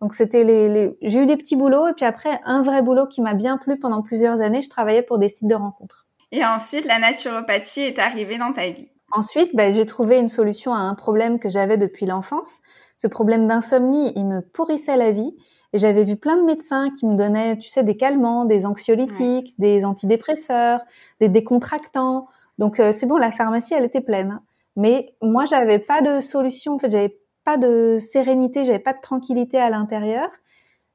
Donc 0.00 0.14
c'était 0.14 0.44
les, 0.44 0.68
les... 0.68 0.96
j'ai 1.02 1.22
eu 1.22 1.26
des 1.26 1.36
petits 1.36 1.56
boulots 1.56 1.88
et 1.88 1.92
puis 1.92 2.04
après 2.04 2.40
un 2.44 2.62
vrai 2.62 2.82
boulot 2.82 3.06
qui 3.06 3.20
m'a 3.20 3.34
bien 3.34 3.58
plu 3.58 3.78
pendant 3.78 4.02
plusieurs 4.02 4.40
années. 4.40 4.62
Je 4.62 4.70
travaillais 4.70 5.02
pour 5.02 5.18
des 5.18 5.28
sites 5.28 5.48
de 5.48 5.54
rencontres. 5.54 6.06
Et 6.30 6.44
ensuite, 6.44 6.84
la 6.84 6.98
naturopathie 6.98 7.80
est 7.80 7.98
arrivée 7.98 8.38
dans 8.38 8.52
ta 8.52 8.68
vie. 8.68 8.88
Ensuite, 9.10 9.56
ben, 9.56 9.72
j'ai 9.72 9.86
trouvé 9.86 10.18
une 10.18 10.28
solution 10.28 10.74
à 10.74 10.78
un 10.78 10.94
problème 10.94 11.38
que 11.38 11.48
j'avais 11.48 11.78
depuis 11.78 12.04
l'enfance. 12.04 12.52
Ce 12.96 13.06
problème 13.06 13.46
d'insomnie, 13.46 14.12
il 14.16 14.26
me 14.26 14.42
pourrissait 14.42 14.98
la 14.98 15.10
vie. 15.10 15.34
Et 15.72 15.78
j'avais 15.78 16.04
vu 16.04 16.16
plein 16.16 16.36
de 16.36 16.42
médecins 16.42 16.90
qui 16.90 17.06
me 17.06 17.14
donnaient, 17.14 17.58
tu 17.58 17.68
sais, 17.68 17.82
des 17.82 17.96
calmants, 17.96 18.44
des 18.44 18.64
anxiolytiques, 18.64 19.54
des 19.58 19.84
antidépresseurs, 19.84 20.80
des 21.20 21.28
décontractants. 21.28 22.28
Donc 22.58 22.80
euh, 22.80 22.92
c'est 22.92 23.06
bon, 23.06 23.16
la 23.16 23.30
pharmacie, 23.30 23.74
elle 23.74 23.84
était 23.84 24.00
pleine. 24.00 24.40
Mais 24.76 25.14
moi, 25.20 25.44
j'avais 25.44 25.78
pas 25.78 26.00
de 26.00 26.20
solution. 26.20 26.76
En 26.76 26.78
fait, 26.78 26.90
j'avais 26.90 27.18
pas 27.44 27.56
de 27.56 27.98
sérénité, 27.98 28.64
j'avais 28.64 28.78
pas 28.78 28.94
de 28.94 29.00
tranquillité 29.00 29.58
à 29.58 29.68
l'intérieur. 29.68 30.28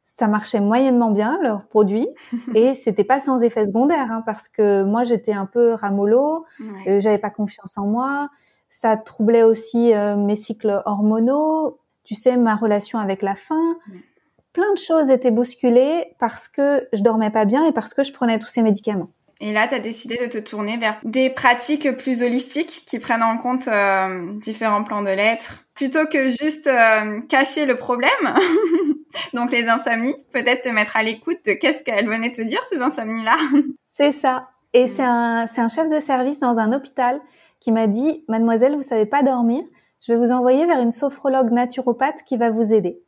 Ça 0.05 0.27
marchait 0.27 0.59
moyennement 0.59 1.11
bien 1.11 1.39
leurs 1.41 1.65
produits 1.67 2.07
et 2.55 2.75
c'était 2.75 3.03
pas 3.03 3.19
sans 3.19 3.41
effet 3.41 3.65
secondaire 3.65 4.11
hein, 4.11 4.21
parce 4.25 4.47
que 4.47 4.83
moi 4.83 5.03
j'étais 5.03 5.33
un 5.33 5.47
peu 5.47 5.73
ramolo, 5.73 6.45
euh, 6.87 6.99
j'avais 6.99 7.17
pas 7.17 7.31
confiance 7.31 7.79
en 7.79 7.87
moi. 7.87 8.29
Ça 8.69 8.95
troublait 8.95 9.41
aussi 9.41 9.93
euh, 9.95 10.15
mes 10.15 10.35
cycles 10.35 10.83
hormonaux, 10.85 11.79
tu 12.03 12.13
sais 12.13 12.37
ma 12.37 12.55
relation 12.55 12.99
avec 12.99 13.23
la 13.23 13.33
faim 13.33 13.75
plein 14.53 14.71
de 14.73 14.77
choses 14.77 15.09
étaient 15.09 15.31
bousculées 15.31 16.05
parce 16.19 16.47
que 16.47 16.87
je 16.93 17.01
dormais 17.01 17.31
pas 17.31 17.45
bien 17.45 17.65
et 17.65 17.71
parce 17.71 17.93
que 17.93 18.03
je 18.03 18.13
prenais 18.13 18.39
tous 18.39 18.47
ces 18.47 18.61
médicaments. 18.61 19.09
Et 19.39 19.51
là, 19.51 19.67
tu 19.67 19.75
as 19.75 19.79
décidé 19.79 20.15
de 20.15 20.27
te 20.27 20.37
tourner 20.37 20.77
vers 20.77 20.99
des 21.03 21.29
pratiques 21.29 21.91
plus 21.97 22.21
holistiques 22.21 22.83
qui 22.87 22.99
prennent 22.99 23.23
en 23.23 23.37
compte 23.37 23.67
euh, 23.67 24.31
différents 24.35 24.83
plans 24.83 25.01
de 25.01 25.09
l'être, 25.09 25.65
plutôt 25.73 26.05
que 26.05 26.29
juste 26.29 26.67
euh, 26.67 27.19
cacher 27.27 27.65
le 27.65 27.75
problème. 27.75 28.11
Donc 29.33 29.51
les 29.51 29.67
insomnies, 29.67 30.15
peut-être 30.31 30.61
te 30.61 30.69
mettre 30.69 30.95
à 30.95 31.03
l'écoute 31.03 31.39
de 31.45 31.53
qu'est-ce 31.53 31.83
qu'elle 31.83 32.07
venait 32.07 32.31
te 32.31 32.41
dire, 32.41 32.63
ces 32.65 32.79
insomnies-là. 32.79 33.35
C'est 33.89 34.11
ça. 34.13 34.47
Et 34.75 34.87
c'est 34.87 35.03
un, 35.03 35.45
c'est 35.45 35.61
un 35.61 35.67
chef 35.67 35.87
de 35.87 35.99
service 35.99 36.39
dans 36.39 36.57
un 36.57 36.73
hôpital 36.73 37.21
qui 37.59 37.71
m'a 37.71 37.85
dit, 37.85 38.23
mademoiselle, 38.27 38.75
vous 38.75 38.81
savez 38.81 39.05
pas 39.05 39.21
dormir, 39.21 39.63
je 40.01 40.11
vais 40.11 40.17
vous 40.17 40.31
envoyer 40.31 40.65
vers 40.65 40.79
une 40.79 40.91
sophrologue 40.91 41.51
naturopathe 41.51 42.23
qui 42.25 42.37
va 42.37 42.49
vous 42.49 42.73
aider. 42.73 42.99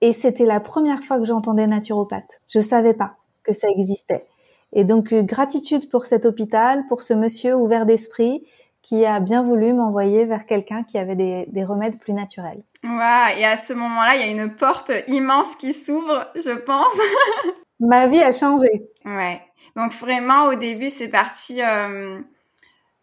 Et 0.00 0.12
c'était 0.12 0.46
la 0.46 0.60
première 0.60 1.02
fois 1.02 1.18
que 1.18 1.24
j'entendais 1.24 1.66
naturopathe. 1.66 2.40
Je 2.48 2.60
savais 2.60 2.94
pas 2.94 3.16
que 3.42 3.52
ça 3.52 3.68
existait. 3.68 4.26
Et 4.72 4.84
donc 4.84 5.12
euh, 5.12 5.22
gratitude 5.22 5.88
pour 5.88 6.06
cet 6.06 6.26
hôpital, 6.26 6.86
pour 6.88 7.02
ce 7.02 7.14
monsieur 7.14 7.56
ouvert 7.56 7.86
d'esprit 7.86 8.44
qui 8.82 9.04
a 9.04 9.20
bien 9.20 9.42
voulu 9.42 9.72
m'envoyer 9.72 10.24
vers 10.24 10.46
quelqu'un 10.46 10.82
qui 10.82 10.98
avait 10.98 11.16
des, 11.16 11.46
des, 11.48 11.64
remèdes 11.64 11.98
plus 11.98 12.12
naturels. 12.12 12.62
Wow, 12.84 13.36
et 13.36 13.44
à 13.44 13.56
ce 13.56 13.74
moment-là, 13.74 14.16
il 14.16 14.20
y 14.20 14.24
a 14.24 14.42
une 14.42 14.54
porte 14.54 14.92
immense 15.08 15.56
qui 15.56 15.72
s'ouvre, 15.72 16.26
je 16.34 16.56
pense. 16.58 16.98
Ma 17.80 18.06
vie 18.06 18.22
a 18.22 18.32
changé. 18.32 18.88
Ouais. 19.04 19.42
Donc 19.76 19.92
vraiment, 19.92 20.46
au 20.46 20.54
début, 20.54 20.88
c'est 20.88 21.08
parti 21.08 21.62
euh, 21.62 22.18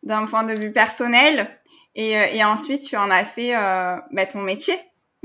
d'un 0.03 0.25
point 0.25 0.43
de 0.43 0.53
vue 0.53 0.72
personnel, 0.72 1.55
et, 1.96 2.17
euh, 2.17 2.25
et, 2.31 2.43
ensuite, 2.43 2.84
tu 2.84 2.98
en 2.98 3.10
as 3.10 3.24
fait 3.24 3.55
euh, 3.55 3.96
bah, 4.12 4.25
ton 4.25 4.41
métier. 4.41 4.75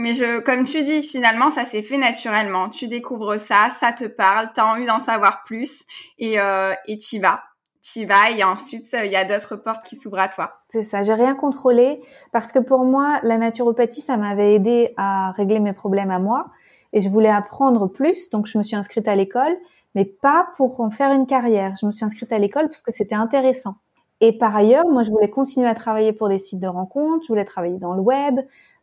Mais 0.01 0.15
je, 0.15 0.41
comme 0.41 0.65
tu 0.65 0.83
dis, 0.83 1.03
finalement, 1.03 1.51
ça 1.51 1.67
s'est 1.67 1.83
fait 1.83 1.99
naturellement. 1.99 2.71
Tu 2.71 2.89
découvres 2.89 3.39
ça, 3.39 3.69
ça 3.69 3.93
te 3.93 4.05
parle, 4.05 4.51
tu 4.55 4.61
as 4.61 4.67
envie 4.67 4.87
d'en 4.87 4.99
savoir 4.99 5.43
plus 5.45 5.85
et 6.19 6.41
euh, 6.41 6.73
et 6.87 6.97
t'y 6.97 7.19
vas. 7.19 7.43
T'y 7.83 8.07
vas 8.07 8.31
et 8.31 8.43
ensuite 8.43 8.87
il 8.95 9.13
y 9.13 9.17
a 9.17 9.27
d'autres 9.27 9.57
portes 9.57 9.85
qui 9.85 9.97
s'ouvrent 9.97 10.21
à 10.21 10.29
toi. 10.29 10.63
C'est 10.71 10.85
ça. 10.85 11.03
J'ai 11.03 11.13
rien 11.13 11.35
contrôlé 11.35 12.01
parce 12.33 12.51
que 12.51 12.59
pour 12.59 12.87
moi, 12.87 13.21
la 13.25 13.37
naturopathie, 13.37 14.01
ça 14.01 14.17
m'avait 14.17 14.55
aidé 14.55 14.95
à 14.97 15.33
régler 15.33 15.61
mes 15.61 15.75
problèmes 15.75 16.11
à 16.11 16.19
moi 16.19 16.47
et 16.95 17.03
je 17.03 17.11
voulais 17.11 17.29
apprendre 17.29 17.87
plus, 17.87 18.31
donc 18.31 18.47
je 18.47 18.57
me 18.57 18.63
suis 18.63 18.77
inscrite 18.77 19.07
à 19.07 19.15
l'école, 19.15 19.55
mais 19.95 20.07
pas 20.07 20.49
pour 20.57 20.81
en 20.81 20.89
faire 20.89 21.13
une 21.13 21.27
carrière. 21.27 21.75
Je 21.79 21.85
me 21.85 21.93
suis 21.93 22.07
inscrite 22.07 22.33
à 22.33 22.39
l'école 22.39 22.69
parce 22.69 22.81
que 22.81 22.91
c'était 22.91 23.17
intéressant. 23.17 23.75
Et 24.23 24.37
par 24.37 24.55
ailleurs, 24.55 24.89
moi, 24.89 25.03
je 25.03 25.11
voulais 25.11 25.31
continuer 25.31 25.69
à 25.69 25.75
travailler 25.75 26.13
pour 26.13 26.29
des 26.29 26.39
sites 26.39 26.59
de 26.59 26.67
rencontres, 26.69 27.25
je 27.25 27.29
voulais 27.29 27.45
travailler 27.45 27.79
dans 27.79 27.95
le 27.95 28.03
web, 28.03 28.41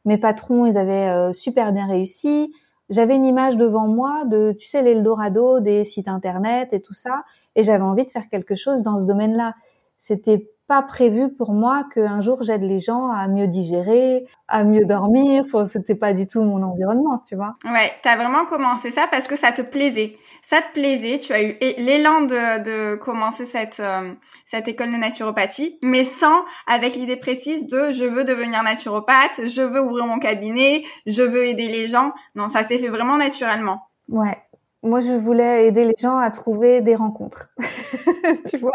mes 0.08 0.18
patrons, 0.18 0.66
ils 0.66 0.78
avaient 0.78 1.10
euh, 1.10 1.34
super 1.34 1.74
bien 1.74 1.86
réussi. 1.86 2.54
J'avais 2.90 3.16
une 3.18 3.26
image 3.26 3.58
devant 3.58 3.88
moi 3.88 4.24
de, 4.26 4.56
tu 4.58 4.68
sais, 4.68 4.82
l'Eldorado 4.82 5.60
des 5.60 5.84
sites 5.84 6.08
internet 6.08 6.70
et 6.72 6.82
tout 6.82 6.94
ça, 6.94 7.24
et 7.56 7.64
j'avais 7.64 7.84
envie 7.84 8.06
de 8.06 8.12
faire 8.12 8.30
quelque 8.30 8.56
chose 8.56 8.82
dans 8.84 9.00
ce 9.00 9.06
domaine-là. 9.06 9.54
C'était 10.00 10.50
pas 10.68 10.82
prévu 10.82 11.30
pour 11.30 11.54
moi 11.54 11.86
qu'un 11.94 12.22
jour 12.22 12.44
j'aide 12.44 12.62
les 12.62 12.80
gens 12.80 13.10
à 13.10 13.28
mieux 13.28 13.48
digérer, 13.48 14.26
à 14.48 14.64
mieux 14.64 14.86
dormir. 14.86 15.46
C'était 15.66 15.96
pas 15.96 16.14
du 16.14 16.28
tout 16.28 16.42
mon 16.42 16.62
environnement, 16.62 17.24
tu 17.26 17.36
vois. 17.36 17.56
Ouais, 17.64 17.92
t'as 18.04 18.18
vraiment 18.18 18.46
commencé 18.46 18.92
ça 18.92 19.08
parce 19.10 19.28
que 19.28 19.36
ça 19.36 19.52
te 19.52 19.62
plaisait. 19.62 20.18
Ça 20.42 20.62
te 20.62 20.74
plaisait. 20.74 21.20
Tu 21.20 21.34
as 21.34 21.44
eu 21.44 21.58
l'élan 21.78 22.22
de, 22.22 22.64
de 22.64 22.96
commencer 22.96 23.46
cette 23.46 23.80
euh, 23.80 24.14
cette 24.44 24.68
école 24.68 24.92
de 24.92 24.98
naturopathie, 24.98 25.80
mais 25.82 26.04
sans 26.04 26.44
avec 26.68 26.96
l'idée 26.96 27.18
précise 27.18 27.68
de 27.68 27.92
je 27.92 28.06
veux 28.06 28.24
devenir 28.24 28.64
naturopathe, 28.64 29.42
je 29.46 29.62
veux 29.62 29.82
ouvrir 29.82 30.06
mon 30.06 30.20
cabinet, 30.20 30.84
je 31.06 31.24
veux 31.24 31.48
aider 31.48 31.68
les 31.68 31.88
gens. 31.88 32.12
Non, 32.36 32.50
ça 32.50 32.64
s'est 32.64 32.78
fait 32.78 32.90
vraiment 32.90 33.18
naturellement. 33.18 33.88
Ouais. 34.10 34.38
Moi, 34.84 35.00
je 35.00 35.14
voulais 35.14 35.68
aider 35.68 35.86
les 35.86 35.96
gens 35.98 36.18
à 36.18 36.30
trouver 36.30 36.82
des 36.82 36.96
rencontres. 36.96 37.50
tu 38.48 38.58
vois 38.58 38.72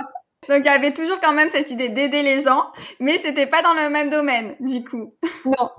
Donc 0.48 0.60
il 0.60 0.66
y 0.66 0.68
avait 0.68 0.92
toujours 0.92 1.20
quand 1.22 1.32
même 1.32 1.50
cette 1.50 1.70
idée 1.70 1.88
d'aider 1.88 2.22
les 2.22 2.40
gens, 2.40 2.66
mais 2.98 3.16
c'était 3.18 3.46
pas 3.46 3.62
dans 3.62 3.74
le 3.74 3.90
même 3.90 4.10
domaine, 4.10 4.56
du 4.58 4.82
coup. 4.82 5.04
Non, 5.44 5.70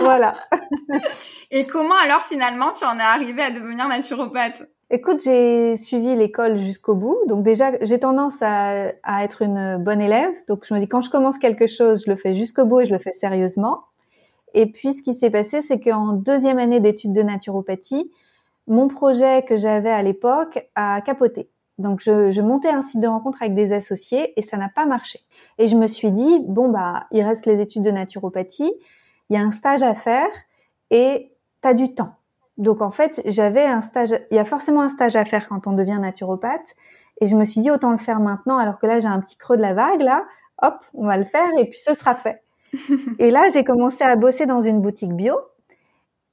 voilà. 0.00 0.36
Et 1.50 1.66
comment 1.66 1.96
alors 1.96 2.24
finalement 2.26 2.70
tu 2.72 2.84
en 2.84 2.98
es 2.98 3.02
arrivé 3.02 3.42
à 3.42 3.50
devenir 3.50 3.88
naturopathe? 3.88 4.62
Écoute, 4.90 5.22
j'ai 5.24 5.76
suivi 5.76 6.14
l'école 6.14 6.56
jusqu'au 6.58 6.94
bout. 6.94 7.16
Donc 7.26 7.42
déjà, 7.42 7.72
j'ai 7.80 7.98
tendance 7.98 8.42
à, 8.42 8.92
à, 9.02 9.24
être 9.24 9.42
une 9.42 9.78
bonne 9.78 10.02
élève. 10.02 10.32
Donc 10.48 10.66
je 10.68 10.74
me 10.74 10.80
dis, 10.80 10.86
quand 10.86 11.00
je 11.00 11.10
commence 11.10 11.38
quelque 11.38 11.66
chose, 11.66 12.04
je 12.04 12.10
le 12.10 12.16
fais 12.16 12.34
jusqu'au 12.34 12.66
bout 12.66 12.80
et 12.80 12.86
je 12.86 12.92
le 12.92 12.98
fais 12.98 13.12
sérieusement. 13.12 13.84
Et 14.54 14.66
puis 14.66 14.92
ce 14.92 15.02
qui 15.02 15.14
s'est 15.14 15.30
passé, 15.30 15.62
c'est 15.62 15.80
qu'en 15.80 16.12
deuxième 16.12 16.58
année 16.58 16.78
d'études 16.78 17.12
de 17.12 17.22
naturopathie, 17.22 18.12
mon 18.66 18.88
projet 18.88 19.42
que 19.42 19.56
j'avais 19.56 19.90
à 19.90 20.02
l'époque 20.02 20.68
a 20.74 21.00
capoté. 21.00 21.48
Donc 21.78 22.00
je, 22.00 22.30
je, 22.30 22.42
montais 22.42 22.68
un 22.68 22.82
site 22.82 23.00
de 23.00 23.08
rencontre 23.08 23.42
avec 23.42 23.54
des 23.54 23.72
associés 23.72 24.38
et 24.38 24.42
ça 24.42 24.56
n'a 24.56 24.68
pas 24.68 24.86
marché. 24.86 25.20
Et 25.58 25.68
je 25.68 25.76
me 25.76 25.86
suis 25.86 26.12
dit, 26.12 26.40
bon 26.46 26.68
bah, 26.68 27.06
il 27.10 27.22
reste 27.22 27.46
les 27.46 27.60
études 27.60 27.82
de 27.82 27.90
naturopathie, 27.90 28.72
il 29.30 29.36
y 29.36 29.38
a 29.38 29.42
un 29.42 29.50
stage 29.50 29.82
à 29.82 29.94
faire 29.94 30.30
et 30.90 31.32
tu 31.62 31.68
as 31.68 31.74
du 31.74 31.94
temps 31.94 32.16
donc 32.58 32.82
en 32.82 32.90
fait, 32.90 33.22
j'avais 33.26 33.64
un 33.64 33.80
stage, 33.80 34.14
il 34.30 34.36
y 34.36 34.40
a 34.40 34.44
forcément 34.44 34.82
un 34.82 34.88
stage 34.88 35.16
à 35.16 35.24
faire 35.24 35.48
quand 35.48 35.66
on 35.66 35.72
devient 35.72 35.98
naturopathe. 36.00 36.74
Et 37.20 37.26
je 37.26 37.36
me 37.36 37.44
suis 37.44 37.60
dit, 37.60 37.70
autant 37.70 37.92
le 37.92 37.98
faire 37.98 38.20
maintenant, 38.20 38.58
alors 38.58 38.78
que 38.78 38.86
là, 38.86 38.98
j'ai 38.98 39.08
un 39.08 39.20
petit 39.20 39.36
creux 39.36 39.56
de 39.56 39.62
la 39.62 39.74
vague, 39.74 40.00
là, 40.00 40.24
hop, 40.60 40.74
on 40.94 41.06
va 41.06 41.16
le 41.16 41.24
faire 41.24 41.48
et 41.58 41.68
puis 41.68 41.78
ce 41.78 41.94
sera 41.94 42.14
fait. 42.14 42.42
et 43.18 43.30
là, 43.30 43.48
j'ai 43.52 43.64
commencé 43.64 44.02
à 44.04 44.16
bosser 44.16 44.46
dans 44.46 44.60
une 44.60 44.80
boutique 44.80 45.12
bio 45.12 45.34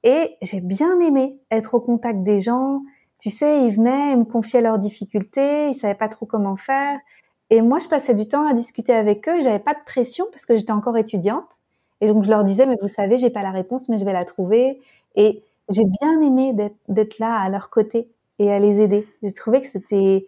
et 0.02 0.36
j'ai 0.42 0.60
bien 0.60 0.98
aimé 1.00 1.38
être 1.50 1.74
au 1.74 1.80
contact 1.80 2.22
des 2.22 2.40
gens. 2.40 2.82
Tu 3.20 3.30
sais, 3.30 3.64
ils 3.64 3.70
venaient, 3.70 4.12
ils 4.12 4.18
me 4.18 4.24
confiaient 4.24 4.60
leurs 4.62 4.78
difficultés, 4.78 5.68
ils 5.68 5.74
savaient 5.74 5.94
pas 5.94 6.08
trop 6.08 6.26
comment 6.26 6.56
faire. 6.56 6.98
Et 7.50 7.62
moi, 7.62 7.78
je 7.78 7.88
passais 7.88 8.14
du 8.14 8.26
temps 8.26 8.46
à 8.46 8.54
discuter 8.54 8.92
avec 8.92 9.28
eux. 9.28 9.42
J'avais 9.42 9.58
pas 9.58 9.74
de 9.74 9.80
pression 9.86 10.26
parce 10.32 10.46
que 10.46 10.56
j'étais 10.56 10.72
encore 10.72 10.96
étudiante. 10.96 11.48
Et 12.00 12.08
donc, 12.08 12.24
je 12.24 12.30
leur 12.30 12.44
disais, 12.44 12.66
mais 12.66 12.76
vous 12.80 12.88
savez, 12.88 13.18
j'ai 13.18 13.30
pas 13.30 13.42
la 13.42 13.50
réponse, 13.50 13.88
mais 13.88 13.98
je 13.98 14.04
vais 14.04 14.12
la 14.12 14.24
trouver. 14.24 14.80
Et 15.16 15.42
j'ai 15.68 15.84
bien 15.84 16.20
aimé 16.20 16.54
d'être 16.88 17.18
là 17.18 17.38
à 17.38 17.48
leur 17.48 17.70
côté 17.70 18.08
et 18.38 18.50
à 18.52 18.58
les 18.58 18.80
aider. 18.80 19.06
J'ai 19.22 19.32
trouvé 19.32 19.60
que 19.60 19.68
c'était 19.68 20.26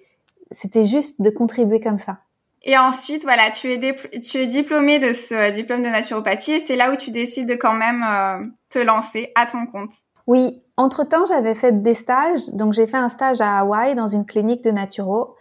c'était 0.53 0.85
juste 0.85 1.21
de 1.21 1.31
contribuer 1.31 1.81
comme 1.81 1.99
ça. 1.99 2.19
Et 2.65 2.79
ensuite, 2.79 3.23
voilà, 3.25 3.51
tu 3.51 3.73
es, 3.73 3.97
tu 4.21 4.39
es 4.39 4.47
diplômée 4.47 4.99
de 5.01 5.13
ce 5.13 5.53
diplôme 5.53 5.83
de 5.83 5.89
naturopathie 5.89 6.53
et 6.53 6.61
c'est 6.61 6.77
là 6.77 6.93
où 6.93 6.97
tu 6.97 7.11
décides 7.11 7.49
de 7.49 7.55
quand 7.55 7.75
même 7.75 8.05
euh, 8.05 8.47
te 8.69 8.79
lancer 8.79 9.33
à 9.35 9.47
ton 9.47 9.67
compte. 9.67 9.91
Oui, 10.29 10.63
entre-temps, 10.83 11.25
j'avais 11.27 11.55
fait 11.55 11.83
des 11.83 11.95
stages. 11.95 12.49
Donc, 12.51 12.73
j'ai 12.73 12.87
fait 12.87 12.97
un 12.97 13.09
stage 13.09 13.41
à 13.41 13.61
Hawaï 13.61 13.95
dans 13.95 14.09
une 14.09 14.27
clinique 14.27 14.63
de 14.65 14.71
naturo 14.71 15.37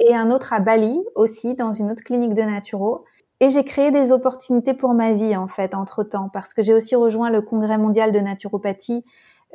et 0.00 0.14
un 0.14 0.30
autre 0.30 0.52
à 0.52 0.60
Bali 0.60 1.00
aussi 1.14 1.54
dans 1.54 1.72
une 1.72 1.90
autre 1.90 2.02
clinique 2.02 2.34
de 2.34 2.42
naturo. 2.42 3.04
Et 3.40 3.50
j'ai 3.50 3.64
créé 3.64 3.90
des 3.90 4.12
opportunités 4.12 4.74
pour 4.74 4.94
ma 4.94 5.12
vie, 5.12 5.36
en 5.36 5.48
fait, 5.48 5.74
entre-temps, 5.74 6.30
parce 6.32 6.54
que 6.54 6.62
j'ai 6.62 6.74
aussi 6.74 6.94
rejoint 6.94 7.30
le 7.30 7.42
Congrès 7.42 7.78
mondial 7.78 8.12
de 8.12 8.20
naturopathie 8.20 9.04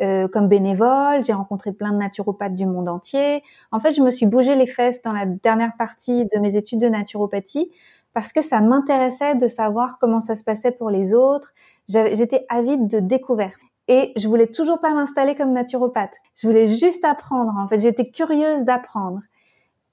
euh, 0.02 0.30
comme 0.30 0.48
bénévole, 0.48 1.26
j'ai 1.26 1.34
rencontré 1.34 1.74
plein 1.74 1.92
de 1.92 1.98
naturopathes 1.98 2.56
du 2.56 2.66
monde 2.66 2.88
entier. 2.88 3.44
En 3.72 3.80
fait, 3.80 3.92
je 3.92 4.02
me 4.02 4.12
suis 4.12 4.26
bougé 4.26 4.56
les 4.56 4.68
fesses 4.68 5.02
dans 5.02 5.12
la 5.12 5.26
dernière 5.26 5.76
partie 5.78 6.26
de 6.26 6.40
mes 6.40 6.56
études 6.56 6.80
de 6.80 6.88
naturopathie 6.88 7.70
parce 8.14 8.32
que 8.32 8.42
ça 8.42 8.62
m'intéressait 8.62 9.36
de 9.36 9.48
savoir 9.48 9.98
comment 10.00 10.22
ça 10.22 10.36
se 10.36 10.44
passait 10.44 10.72
pour 10.72 10.90
les 10.90 11.14
autres. 11.14 11.54
J'étais 11.88 12.46
avide 12.50 12.88
de 12.88 13.00
découverte. 13.00 13.60
Et 13.90 14.14
je 14.16 14.28
voulais 14.28 14.48
toujours 14.48 14.80
pas 14.80 14.94
m'installer 14.94 15.34
comme 15.34 15.52
naturopathe. 15.52 16.14
Je 16.36 16.48
voulais 16.48 16.68
juste 16.68 17.04
apprendre. 17.04 17.54
En 17.58 17.68
fait, 17.68 17.80
j'étais 17.80 18.12
curieuse 18.12 18.64
d'apprendre. 18.64 19.20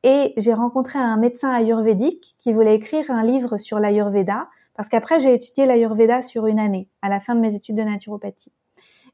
Et 0.02 0.34
j'ai 0.36 0.52
rencontré 0.52 0.98
un 0.98 1.16
médecin 1.16 1.50
ayurvédique 1.50 2.36
qui 2.38 2.52
voulait 2.52 2.74
écrire 2.74 3.10
un 3.10 3.24
livre 3.24 3.56
sur 3.56 3.80
l'ayurveda 3.80 4.48
parce 4.74 4.90
qu'après 4.90 5.18
j'ai 5.18 5.32
étudié 5.32 5.64
l'ayurveda 5.64 6.20
sur 6.20 6.46
une 6.46 6.60
année 6.60 6.88
à 7.00 7.08
la 7.08 7.20
fin 7.20 7.34
de 7.34 7.40
mes 7.40 7.54
études 7.54 7.76
de 7.76 7.82
naturopathie. 7.82 8.52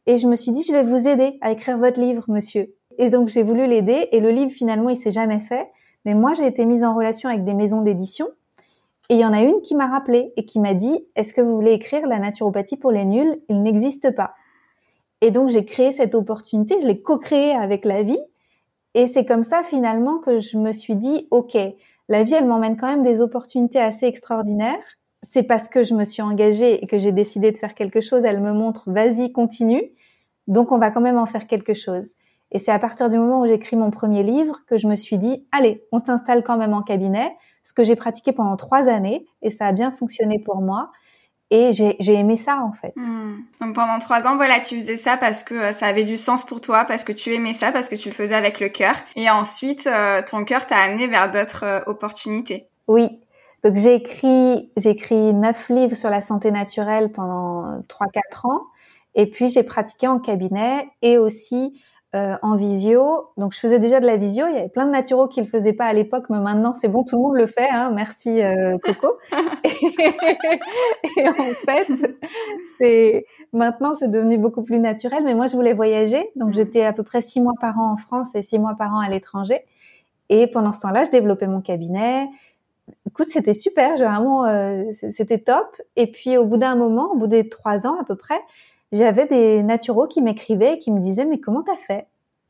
Et 0.06 0.16
je 0.16 0.26
me 0.26 0.34
suis 0.34 0.50
dit, 0.50 0.64
je 0.64 0.72
vais 0.72 0.82
vous 0.82 1.06
aider 1.06 1.38
à 1.40 1.52
écrire 1.52 1.78
votre 1.78 2.00
livre, 2.00 2.24
monsieur. 2.26 2.74
Et 2.98 3.08
donc, 3.08 3.28
j'ai 3.28 3.44
voulu 3.44 3.68
l'aider. 3.68 4.08
Et 4.10 4.18
le 4.18 4.30
livre, 4.30 4.50
finalement, 4.50 4.90
il 4.90 4.96
s'est 4.96 5.12
jamais 5.12 5.38
fait. 5.38 5.70
Mais 6.04 6.14
moi, 6.14 6.34
j'ai 6.34 6.46
été 6.46 6.66
mise 6.66 6.82
en 6.82 6.96
relation 6.96 7.28
avec 7.28 7.44
des 7.44 7.54
maisons 7.54 7.82
d'édition. 7.82 8.26
Et 9.08 9.14
il 9.14 9.20
y 9.20 9.24
en 9.24 9.32
a 9.32 9.42
une 9.42 9.60
qui 9.62 9.76
m'a 9.76 9.86
rappelé 9.86 10.32
et 10.36 10.44
qui 10.44 10.58
m'a 10.58 10.74
dit, 10.74 11.06
est-ce 11.14 11.32
que 11.32 11.40
vous 11.40 11.54
voulez 11.54 11.72
écrire 11.72 12.04
la 12.08 12.18
naturopathie 12.18 12.76
pour 12.76 12.90
les 12.90 13.04
nuls? 13.04 13.40
Il 13.48 13.62
n'existe 13.62 14.14
pas. 14.14 14.34
Et 15.22 15.30
donc, 15.30 15.48
j'ai 15.48 15.64
créé 15.64 15.92
cette 15.92 16.14
opportunité. 16.14 16.76
Je 16.82 16.86
l'ai 16.86 17.00
co-créée 17.00 17.52
avec 17.54 17.86
la 17.86 18.02
vie. 18.02 18.20
Et 18.94 19.08
c'est 19.08 19.24
comme 19.24 19.44
ça, 19.44 19.62
finalement, 19.64 20.18
que 20.18 20.40
je 20.40 20.58
me 20.58 20.72
suis 20.72 20.96
dit, 20.96 21.28
OK, 21.30 21.56
la 22.08 22.22
vie, 22.24 22.34
elle 22.34 22.46
m'emmène 22.46 22.76
quand 22.76 22.88
même 22.88 23.02
des 23.02 23.22
opportunités 23.22 23.80
assez 23.80 24.06
extraordinaires 24.06 24.98
c'est 25.22 25.44
parce 25.44 25.68
que 25.68 25.82
je 25.82 25.94
me 25.94 26.04
suis 26.04 26.22
engagée 26.22 26.82
et 26.82 26.86
que 26.86 26.98
j'ai 26.98 27.12
décidé 27.12 27.52
de 27.52 27.58
faire 27.58 27.74
quelque 27.74 28.00
chose, 28.00 28.24
elle 28.24 28.40
me 28.40 28.52
montre, 28.52 28.90
vas-y, 28.90 29.32
continue. 29.32 29.82
Donc, 30.48 30.72
on 30.72 30.78
va 30.78 30.90
quand 30.90 31.00
même 31.00 31.18
en 31.18 31.26
faire 31.26 31.46
quelque 31.46 31.74
chose. 31.74 32.10
Et 32.50 32.58
c'est 32.58 32.72
à 32.72 32.78
partir 32.78 33.08
du 33.08 33.18
moment 33.18 33.40
où 33.40 33.46
j'écris 33.46 33.76
mon 33.76 33.90
premier 33.90 34.22
livre 34.22 34.60
que 34.66 34.76
je 34.76 34.86
me 34.88 34.96
suis 34.96 35.18
dit, 35.18 35.46
allez, 35.52 35.84
on 35.92 36.00
s'installe 36.00 36.42
quand 36.42 36.56
même 36.58 36.74
en 36.74 36.82
cabinet, 36.82 37.34
ce 37.64 37.72
que 37.72 37.84
j'ai 37.84 37.96
pratiqué 37.96 38.32
pendant 38.32 38.56
trois 38.56 38.88
années, 38.88 39.24
et 39.40 39.50
ça 39.50 39.66
a 39.66 39.72
bien 39.72 39.92
fonctionné 39.92 40.38
pour 40.40 40.60
moi. 40.60 40.90
Et 41.54 41.74
j'ai 41.74 42.14
aimé 42.14 42.38
ça, 42.38 42.56
en 42.64 42.72
fait. 42.72 42.94
Hmm. 42.96 43.40
Donc 43.60 43.74
pendant 43.74 43.98
trois 43.98 44.26
ans, 44.26 44.36
voilà, 44.36 44.58
tu 44.60 44.80
faisais 44.80 44.96
ça 44.96 45.18
parce 45.18 45.44
que 45.44 45.54
euh, 45.54 45.72
ça 45.72 45.84
avait 45.84 46.04
du 46.04 46.16
sens 46.16 46.46
pour 46.46 46.62
toi, 46.62 46.86
parce 46.86 47.04
que 47.04 47.12
tu 47.12 47.34
aimais 47.34 47.52
ça, 47.52 47.72
parce 47.72 47.90
que 47.90 47.94
tu 47.94 48.08
le 48.08 48.14
faisais 48.14 48.34
avec 48.34 48.58
le 48.58 48.70
cœur. 48.70 48.94
Et 49.16 49.28
ensuite, 49.28 49.86
euh, 49.86 50.22
ton 50.22 50.44
cœur 50.44 50.66
t'a 50.66 50.78
amené 50.78 51.08
vers 51.08 51.30
d'autres 51.30 51.64
euh, 51.64 51.80
opportunités. 51.84 52.68
Oui, 52.88 53.20
donc 53.64 53.76
j'ai 53.76 53.96
écrit 53.96 54.70
j'ai 54.78 54.90
écrit 54.90 55.34
neuf 55.34 55.68
livres 55.68 55.94
sur 55.94 56.08
la 56.08 56.22
santé 56.22 56.50
naturelle 56.50 57.12
pendant 57.12 57.82
trois 57.86 58.06
quatre 58.06 58.46
ans 58.46 58.62
et 59.14 59.26
puis 59.26 59.48
j'ai 59.48 59.62
pratiqué 59.62 60.08
en 60.08 60.18
cabinet 60.18 60.88
et 61.02 61.18
aussi 61.18 61.80
euh, 62.14 62.36
en 62.42 62.56
visio. 62.56 63.30
Donc 63.36 63.54
je 63.54 63.58
faisais 63.58 63.78
déjà 63.78 64.00
de 64.00 64.06
la 64.06 64.16
visio. 64.16 64.46
Il 64.48 64.54
y 64.54 64.58
avait 64.58 64.68
plein 64.68 64.86
de 64.86 64.90
naturaux 64.90 65.28
qui 65.28 65.40
le 65.40 65.46
faisaient 65.46 65.72
pas 65.72 65.86
à 65.86 65.92
l'époque, 65.92 66.24
mais 66.30 66.38
maintenant 66.38 66.74
c'est 66.74 66.88
bon, 66.88 67.04
tout 67.04 67.16
le 67.16 67.22
monde 67.22 67.36
le 67.36 67.46
fait. 67.46 67.68
Hein. 67.70 67.90
Merci 67.94 68.42
euh, 68.42 68.76
Coco. 68.78 69.18
et, 69.64 71.28
en 71.28 71.32
fait, 71.64 71.88
c'est 72.78 73.26
maintenant 73.52 73.94
c'est 73.94 74.10
devenu 74.10 74.38
beaucoup 74.38 74.62
plus 74.62 74.78
naturel. 74.78 75.22
Mais 75.24 75.34
moi 75.34 75.46
je 75.46 75.56
voulais 75.56 75.74
voyager, 75.74 76.30
donc 76.36 76.50
mmh. 76.50 76.54
j'étais 76.54 76.84
à 76.84 76.92
peu 76.92 77.02
près 77.02 77.22
six 77.22 77.40
mois 77.40 77.54
par 77.60 77.78
an 77.78 77.92
en 77.92 77.96
France 77.96 78.34
et 78.34 78.42
six 78.42 78.58
mois 78.58 78.74
par 78.76 78.94
an 78.94 79.00
à 79.00 79.08
l'étranger. 79.08 79.60
Et 80.28 80.46
pendant 80.46 80.72
ce 80.72 80.80
temps-là, 80.80 81.04
je 81.04 81.10
développais 81.10 81.46
mon 81.46 81.60
cabinet 81.60 82.28
écoute, 83.06 83.28
c'était 83.28 83.54
super, 83.54 83.96
vraiment, 83.96 84.44
euh, 84.46 84.84
c'était 84.92 85.38
top. 85.38 85.80
Et 85.96 86.06
puis 86.06 86.36
au 86.36 86.44
bout 86.44 86.56
d'un 86.56 86.76
moment, 86.76 87.12
au 87.12 87.16
bout 87.16 87.26
des 87.26 87.48
trois 87.48 87.86
ans 87.86 87.98
à 88.00 88.04
peu 88.04 88.16
près, 88.16 88.40
j'avais 88.92 89.26
des 89.26 89.62
naturaux 89.62 90.06
qui 90.06 90.22
m'écrivaient 90.22 90.74
et 90.74 90.78
qui 90.78 90.92
me 90.92 91.00
disaient 91.00 91.24
mais 91.24 91.40
comment 91.40 91.62
t'as 91.62 91.76
fait 91.76 92.06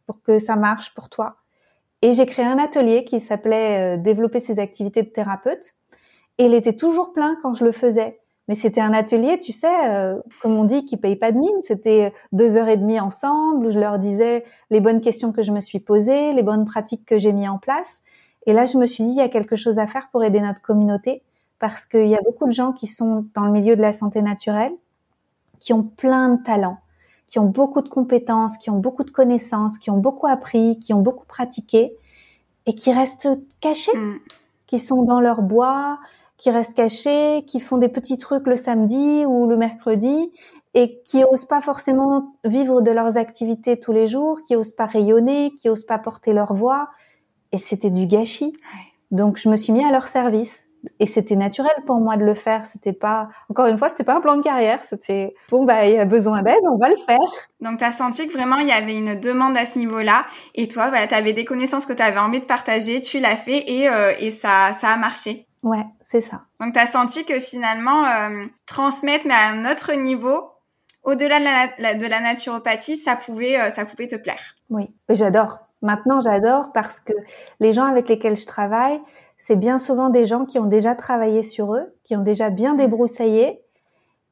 pour 0.07 0.23
que 0.23 0.39
ça 0.39 0.57
marche 0.57 0.95
pour 0.95 1.09
toi? 1.09 1.37
Et 2.03 2.13
j'ai 2.13 2.27
créé 2.27 2.45
un 2.45 2.59
atelier 2.59 3.05
qui 3.05 3.21
s'appelait 3.21 3.97
euh, 3.97 3.97
développer 3.97 4.41
ses 4.41 4.59
activités 4.59 5.03
de 5.03 5.09
thérapeute. 5.09 5.75
Et 6.39 6.47
il 6.47 6.55
était 6.55 6.73
toujours 6.75 7.13
plein 7.13 7.37
quand 7.43 7.55
je 7.55 7.65
le 7.65 7.73
faisais. 7.73 8.19
Mais 8.49 8.57
c'était 8.57 8.81
un 8.81 8.93
atelier, 8.93 9.39
tu 9.39 9.53
sais, 9.53 9.89
euh, 9.89 10.21
comme 10.41 10.57
on 10.57 10.65
dit, 10.65 10.85
qui 10.85 10.97
paye 10.97 11.15
pas 11.15 11.31
de 11.31 11.39
mine. 11.39 11.63
C'était 11.63 12.13
deux 12.33 12.57
heures 12.57 12.69
et 12.69 12.77
demie 12.77 12.99
ensemble 12.99 13.67
où 13.67 13.71
je 13.71 13.79
leur 13.79 14.01
disais 14.01 14.45
les 14.71 14.81
bonnes 14.81 15.01
questions 15.01 15.31
que 15.31 15.43
je 15.43 15.53
me 15.53 15.61
suis 15.61 15.79
posées, 15.79 16.33
les 16.33 16.43
bonnes 16.43 16.65
pratiques 16.65 17.05
que 17.07 17.19
j'ai 17.19 17.33
mis 17.33 17.49
en 17.49 17.59
place. 17.59 18.03
Et 18.47 18.53
là, 18.53 18.67
je 18.67 18.79
me 18.79 18.87
suis 18.87 19.05
dit, 19.05 19.11
il 19.11 19.17
y 19.17 19.21
a 19.21 19.29
quelque 19.29 19.55
chose 19.55 19.79
à 19.79 19.87
faire 19.87 20.09
pour 20.11 20.25
aider 20.25 20.41
notre 20.41 20.61
communauté 20.61 21.23
parce 21.61 21.87
qu'il 21.87 22.09
y 22.09 22.17
a 22.17 22.21
beaucoup 22.23 22.47
de 22.47 22.53
gens 22.53 22.73
qui 22.73 22.89
sont 22.89 23.27
dans 23.35 23.45
le 23.45 23.53
milieu 23.53 23.77
de 23.77 23.81
la 23.81 23.93
santé 23.93 24.21
naturelle, 24.21 24.73
qui 25.63 25.73
ont 25.73 25.85
plein 25.85 26.29
de 26.31 26.43
talents, 26.43 26.79
qui 27.29 27.39
ont 27.39 27.47
beaucoup 27.47 27.83
de 27.83 27.89
compétences, 27.89 28.59
qui 28.59 28.69
ont 28.69 28.81
beaucoup 28.81 29.05
de 29.05 29.13
connaissances, 29.13 29.79
qui 29.79 29.91
ont 29.91 29.97
beaucoup 29.97 30.27
appris, 30.27 30.81
qui 30.81 30.93
ont 30.93 31.01
beaucoup 31.01 31.25
pratiqué 31.25 31.97
et 32.67 32.75
qui 32.75 32.93
restent 32.93 33.29
cachés, 33.61 33.97
mm. 33.97 34.19
qui 34.67 34.81
sont 34.81 35.03
dans 35.03 35.21
leur 35.21 35.43
bois, 35.43 36.01
qui 36.37 36.51
restent 36.51 36.75
cachés, 36.75 37.45
qui 37.47 37.61
font 37.61 37.79
des 37.79 37.89
petits 37.89 38.19
trucs 38.19 38.49
le 38.49 38.57
samedi 38.57 39.25
ou 39.25 39.47
le 39.47 39.57
mercredi 39.57 40.33
et 40.75 41.01
qui 41.05 41.23
osent 41.23 41.45
pas 41.45 41.61
forcément 41.61 42.35
vivre 42.45 42.81
de 42.81 42.91
leurs 42.91 43.17
activités 43.17 43.79
tous 43.79 43.93
les 43.93 44.09
jours, 44.09 44.43
qui 44.43 44.57
osent 44.57 44.73
pas 44.73 44.87
rayonner, 44.87 45.53
qui 45.61 45.69
osent 45.69 45.87
pas 45.87 45.99
porter 45.99 46.33
leur 46.33 46.55
voix, 46.55 46.89
et 47.53 47.59
c'était 47.59 47.91
du 47.91 48.07
gâchis. 48.07 48.53
Donc 49.13 49.37
je 49.37 49.49
me 49.49 49.55
suis 49.55 49.73
mis 49.73 49.85
à 49.85 49.93
leur 49.93 50.09
service 50.09 50.57
et 50.99 51.07
c'était 51.07 51.37
naturel 51.37 51.73
pour 51.87 52.01
moi 52.01 52.17
de 52.17 52.25
le 52.25 52.35
faire. 52.35 52.67
C'était 52.67 52.93
pas, 52.93 53.29
encore 53.49 53.67
une 53.67 53.79
fois, 53.79 53.89
c'était 53.89 54.05
pas 54.05 54.15
un 54.15 54.21
plan 54.21 54.37
de 54.37 54.43
carrière. 54.43 54.83
C'était 54.85 55.35
bon, 55.51 55.65
bah 55.65 55.87
il 55.87 55.95
y 55.95 55.99
a 55.99 56.05
besoin 56.05 56.43
d'aide, 56.43 56.63
on 56.65 56.79
va 56.79 56.89
le 56.89 56.97
faire. 56.97 57.19
Donc 57.61 57.79
tu 57.79 57.85
as 57.85 57.93
senti 57.93 58.27
que 58.27 58.33
vraiment 58.33 58.57
il 58.57 58.69
y 58.69 58.73
avait 58.73 58.97
une 58.97 59.19
demande 59.19 59.57
à 59.57 59.65
ce 59.65 59.79
niveau-là 59.79 60.25
et 60.55 60.69
toi, 60.69 60.91
bah, 60.91 61.07
tu 61.07 61.15
avais 61.15 61.33
des 61.33 61.45
connaissances 61.45 61.87
que 61.87 61.93
tu 61.93 62.03
avais 62.03 62.19
envie 62.19 62.41
de 62.41 62.45
partager, 62.45 63.01
tu 63.01 63.19
l'as 63.19 63.37
fait 63.37 63.71
et, 63.71 63.89
euh, 63.89 64.13
et 64.19 64.31
ça, 64.31 64.73
ça 64.73 64.89
a 64.89 64.97
marché. 64.97 65.47
Ouais, 65.63 65.85
c'est 66.03 66.21
ça. 66.21 66.43
Donc 66.61 66.75
tu 66.75 66.81
as 66.81 66.87
senti 66.87 67.25
que 67.25 67.39
finalement 67.39 68.05
euh, 68.05 68.47
transmettre 68.67 69.27
mais 69.27 69.35
à 69.35 69.49
un 69.49 69.71
autre 69.71 69.93
niveau, 69.95 70.49
au-delà 71.05 71.39
de 71.39 71.83
la, 71.83 71.95
de 71.95 72.07
la 72.07 72.21
naturopathie, 72.21 72.97
ça 72.97 73.17
pouvait, 73.17 73.61
euh, 73.61 73.71
ça 73.71 73.85
pouvait 73.85 74.09
te 74.09 74.17
plaire. 74.17 74.55
Oui, 74.71 74.91
j'adore. 75.09 75.61
Maintenant, 75.83 76.21
j'adore 76.21 76.73
parce 76.73 77.01
que 77.01 77.13
les 77.59 77.73
gens 77.73 77.85
avec 77.85 78.09
lesquels 78.09 78.37
je 78.37 78.47
travaille, 78.47 79.01
c'est 79.45 79.57
bien 79.57 79.79
souvent 79.81 80.09
des 80.09 80.25
gens 80.25 80.45
qui 80.45 80.61
ont 80.61 80.67
déjà 80.67 80.95
travaillé 80.95 81.43
sur 81.43 81.75
eux, 81.75 81.93
qui 82.05 82.15
ont 82.15 82.23
déjà 82.23 82.49
bien 82.49 82.77
débroussaillé, 82.77 83.61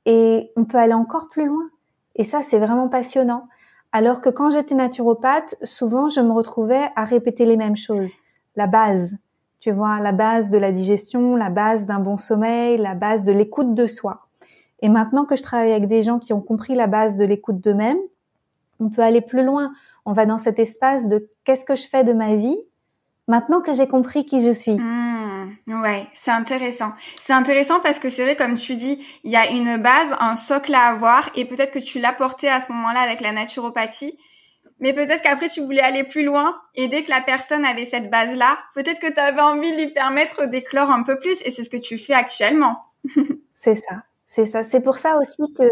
et 0.07 0.53
on 0.55 0.65
peut 0.65 0.79
aller 0.79 0.95
encore 0.95 1.29
plus 1.29 1.47
loin. 1.47 1.69
Et 2.15 2.23
ça, 2.23 2.43
c'est 2.43 2.61
vraiment 2.61 2.89
passionnant. 2.89 3.49
Alors 3.91 4.21
que 4.21 4.29
quand 4.31 4.51
j'étais 4.51 4.77
naturopathe, 4.77 5.57
souvent, 5.65 6.09
je 6.09 6.21
me 6.21 6.31
retrouvais 6.31 6.91
à 6.95 7.03
répéter 7.03 7.45
les 7.45 7.57
mêmes 7.57 7.77
choses. 7.77 8.13
La 8.55 8.69
base, 8.69 9.17
tu 9.59 9.73
vois, 9.73 9.99
la 9.99 10.13
base 10.13 10.49
de 10.51 10.59
la 10.59 10.71
digestion, 10.71 11.35
la 11.35 11.51
base 11.51 11.87
d'un 11.87 11.99
bon 11.99 12.17
sommeil, 12.17 12.79
la 12.79 12.95
base 12.95 13.25
de 13.25 13.33
l'écoute 13.33 13.75
de 13.75 13.89
soi. 13.89 14.29
Et 14.81 14.89
maintenant 14.89 15.25
que 15.25 15.35
je 15.35 15.43
travaille 15.43 15.73
avec 15.73 15.89
des 15.89 16.05
gens 16.05 16.21
qui 16.21 16.33
ont 16.33 16.41
compris 16.41 16.77
la 16.77 16.87
base 16.87 17.17
de 17.17 17.25
l'écoute 17.25 17.59
d'eux-mêmes, 17.59 17.99
on 18.79 18.91
peut 18.91 19.03
aller 19.03 19.23
plus 19.23 19.43
loin. 19.43 19.73
On 20.07 20.13
va 20.13 20.25
dans 20.25 20.39
cet 20.39 20.61
espace 20.61 21.09
de 21.09 21.29
qu'est-ce 21.43 21.65
que 21.65 21.75
je 21.75 21.89
fais 21.89 22.05
de 22.05 22.13
ma 22.13 22.37
vie 22.37 22.61
maintenant 23.31 23.61
que 23.61 23.73
j'ai 23.73 23.87
compris 23.87 24.27
qui 24.27 24.45
je 24.45 24.51
suis. 24.51 24.73
Mmh, 24.73 25.83
ouais, 25.83 26.09
c'est 26.13 26.33
intéressant. 26.33 26.93
C'est 27.19 27.33
intéressant 27.33 27.81
parce 27.81 27.99
que 27.99 28.09
c'est 28.11 28.25
vrai, 28.25 28.37
comme 28.37 28.55
tu 28.55 28.77
dis, 28.77 28.99
il 29.25 29.31
y 29.31 29.37
a 29.37 29.51
une 29.51 29.77
base, 29.79 30.15
un 30.21 30.35
socle 30.35 30.75
à 30.75 30.89
avoir 30.89 31.31
et 31.37 31.45
peut-être 31.47 31.73
que 31.73 31.79
tu 31.79 32.01
l'as 32.01 32.13
porté 32.13 32.49
à 32.49 32.61
ce 32.61 32.73
moment-là 32.73 33.01
avec 33.01 33.21
la 33.21 33.33
naturopathie. 33.33 34.19
Mais 34.81 34.93
peut-être 34.95 35.23
qu'après 35.23 35.49
tu 35.49 35.61
voulais 35.61 35.83
aller 35.83 36.05
plus 36.05 36.25
loin 36.25 36.57
et 36.75 36.89
dès 36.89 37.05
que 37.05 37.11
la 37.11 37.21
personne 37.21 37.65
avait 37.65 37.85
cette 37.85 38.11
base-là, 38.11 38.59
peut-être 38.75 38.99
que 38.99 39.13
tu 39.13 39.21
avais 39.21 39.41
envie 39.41 39.71
de 39.73 39.77
lui 39.77 39.93
permettre 39.93 40.47
d'éclore 40.47 40.91
un 40.91 41.03
peu 41.03 41.19
plus 41.19 41.41
et 41.45 41.51
c'est 41.51 41.65
ce 41.65 41.71
que 41.71 41.77
tu 41.77 41.99
fais 41.99 42.15
actuellement. 42.15 42.77
c'est 43.57 43.77
ça, 43.77 44.03
c'est 44.27 44.47
ça. 44.47 44.65
C'est 44.65 44.81
pour 44.81 44.97
ça 44.99 45.19
aussi 45.19 45.53
que 45.55 45.69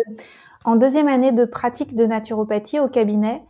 en 0.65 0.77
deuxième 0.77 1.09
année 1.09 1.33
de 1.33 1.47
pratique 1.47 1.95
de 1.95 2.05
naturopathie 2.05 2.79
au 2.79 2.89
cabinet, 2.89 3.43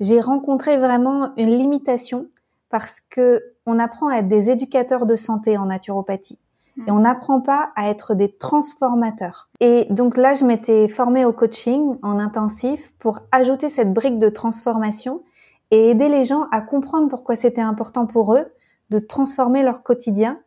j'ai 0.00 0.20
rencontré 0.20 0.76
vraiment 0.76 1.32
une 1.36 1.56
limitation 1.56 2.28
parce 2.74 3.00
que 3.00 3.52
on 3.66 3.78
apprend 3.78 4.08
à 4.08 4.16
être 4.16 4.26
des 4.26 4.50
éducateurs 4.50 5.06
de 5.06 5.14
santé 5.14 5.56
en 5.56 5.66
naturopathie 5.66 6.40
et 6.88 6.90
on 6.90 6.98
n'apprend 6.98 7.40
pas 7.40 7.70
à 7.76 7.88
être 7.88 8.16
des 8.16 8.32
transformateurs. 8.32 9.48
Et 9.60 9.86
donc 9.90 10.16
là, 10.16 10.34
je 10.34 10.44
m'étais 10.44 10.88
formée 10.88 11.24
au 11.24 11.32
coaching 11.32 11.96
en 12.02 12.18
intensif 12.18 12.92
pour 12.98 13.20
ajouter 13.30 13.70
cette 13.70 13.92
brique 13.92 14.18
de 14.18 14.28
transformation 14.28 15.22
et 15.70 15.90
aider 15.90 16.08
les 16.08 16.24
gens 16.24 16.48
à 16.50 16.60
comprendre 16.60 17.08
pourquoi 17.08 17.36
c'était 17.36 17.60
important 17.60 18.06
pour 18.06 18.34
eux 18.34 18.46
de 18.90 18.98
transformer 18.98 19.62
leur 19.62 19.84
quotidien, 19.84 20.40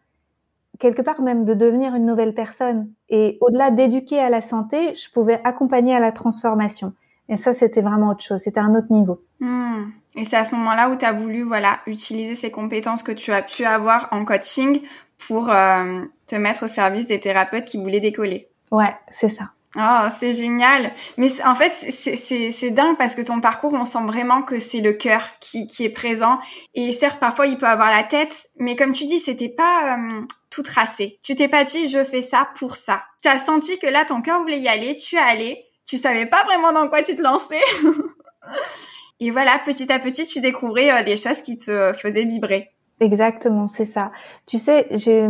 quelque 0.80 1.02
part 1.02 1.22
même 1.22 1.46
de 1.46 1.54
devenir 1.54 1.96
une 1.96 2.06
nouvelle 2.06 2.34
personne. 2.34 2.92
Et 3.08 3.38
au-delà 3.40 3.72
d'éduquer 3.72 4.20
à 4.20 4.30
la 4.30 4.42
santé, 4.42 4.96
je 4.96 5.10
pouvais 5.14 5.40
accompagner 5.46 5.96
à 5.96 6.02
la 6.02 6.12
transformation. 6.12 6.92
Et 7.30 7.38
ça, 7.38 7.54
c'était 7.54 7.82
vraiment 7.82 8.10
autre 8.10 8.24
chose. 8.24 8.42
C'était 8.42 8.60
un 8.60 8.74
autre 8.76 8.92
niveau. 8.92 9.22
Hmm. 9.40 9.86
Et 10.16 10.26
c'est 10.26 10.38
à 10.38 10.46
ce 10.46 10.56
moment-là 10.56 10.90
où 10.90 10.96
tu 10.96 11.06
as 11.06 11.12
voulu, 11.12 11.44
voilà, 11.44 11.80
utiliser 11.86 12.36
ces 12.36 12.52
compétences 12.52 13.04
que 13.04 13.12
tu 13.12 13.32
as 13.32 13.42
pu 13.42 13.66
avoir 13.66 14.08
en 14.12 14.26
coaching 14.26 14.82
pour 15.28 15.50
euh, 15.50 16.02
te 16.28 16.36
mettre 16.36 16.64
au 16.64 16.68
service 16.68 17.08
des 17.08 17.20
thérapeutes 17.20 17.66
qui 17.66 17.78
voulaient 17.78 18.00
décoller. 18.00 18.50
Ouais, 18.72 18.96
c'est 19.12 19.30
ça. 19.30 19.52
Oh, 19.76 20.08
c'est 20.18 20.34
génial. 20.34 20.92
Mais 21.18 21.28
en 21.46 21.54
fait, 21.54 21.72
c'est 21.74 22.72
dingue 22.72 22.98
parce 22.98 23.14
que 23.14 23.22
ton 23.22 23.42
parcours, 23.42 23.74
on 23.74 23.86
sent 23.86 24.06
vraiment 24.08 24.42
que 24.42 24.58
c'est 24.58 24.82
le 24.82 24.94
cœur 24.94 25.22
qui, 25.40 25.68
qui 25.68 25.84
est 25.84 25.90
présent. 25.90 26.40
Et 26.74 26.92
certes, 26.94 27.20
parfois, 27.20 27.46
il 27.46 27.58
peut 27.58 27.68
avoir 27.68 27.92
la 27.92 28.04
tête, 28.04 28.50
mais 28.58 28.76
comme 28.76 28.94
tu 28.94 29.06
dis, 29.06 29.20
c'était 29.20 29.50
pas 29.50 29.98
euh, 29.98 30.22
tout 30.50 30.64
tracé. 30.64 31.20
Tu 31.22 31.36
t'es 31.36 31.48
pas 31.48 31.64
dit, 31.64 31.90
je 31.90 32.04
fais 32.04 32.24
ça 32.24 32.50
pour 32.56 32.76
ça. 32.76 33.04
Tu 33.22 33.28
as 33.28 33.38
senti 33.38 33.78
que 33.78 33.88
là, 33.88 34.04
ton 34.06 34.22
cœur 34.22 34.40
voulait 34.40 34.62
y 34.62 34.68
aller, 34.68 34.96
tu 34.96 35.16
es 35.16 35.20
allé. 35.20 35.67
Tu 35.88 35.98
savais 35.98 36.26
pas 36.26 36.44
vraiment 36.44 36.74
dans 36.74 36.88
quoi 36.90 37.02
tu 37.02 37.16
te 37.16 37.22
lançais. 37.22 37.56
Et 39.20 39.32
voilà, 39.32 39.60
petit 39.66 39.92
à 39.92 39.98
petit, 39.98 40.28
tu 40.28 40.42
découvrais 40.42 40.92
euh, 40.92 41.02
les 41.02 41.18
choses 41.18 41.42
qui 41.42 41.58
te 41.58 41.92
faisaient 41.94 42.26
vibrer. 42.26 42.70
Exactement, 43.00 43.68
c'est 43.68 43.86
ça. 43.86 44.12
Tu 44.46 44.60
sais, 44.60 44.88
j'ai, 44.92 45.28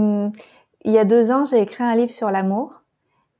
il 0.83 0.91
y 0.91 0.97
a 0.97 1.05
deux 1.05 1.31
ans, 1.31 1.45
j'ai 1.45 1.61
écrit 1.61 1.83
un 1.83 1.95
livre 1.95 2.11
sur 2.11 2.31
l'amour. 2.31 2.83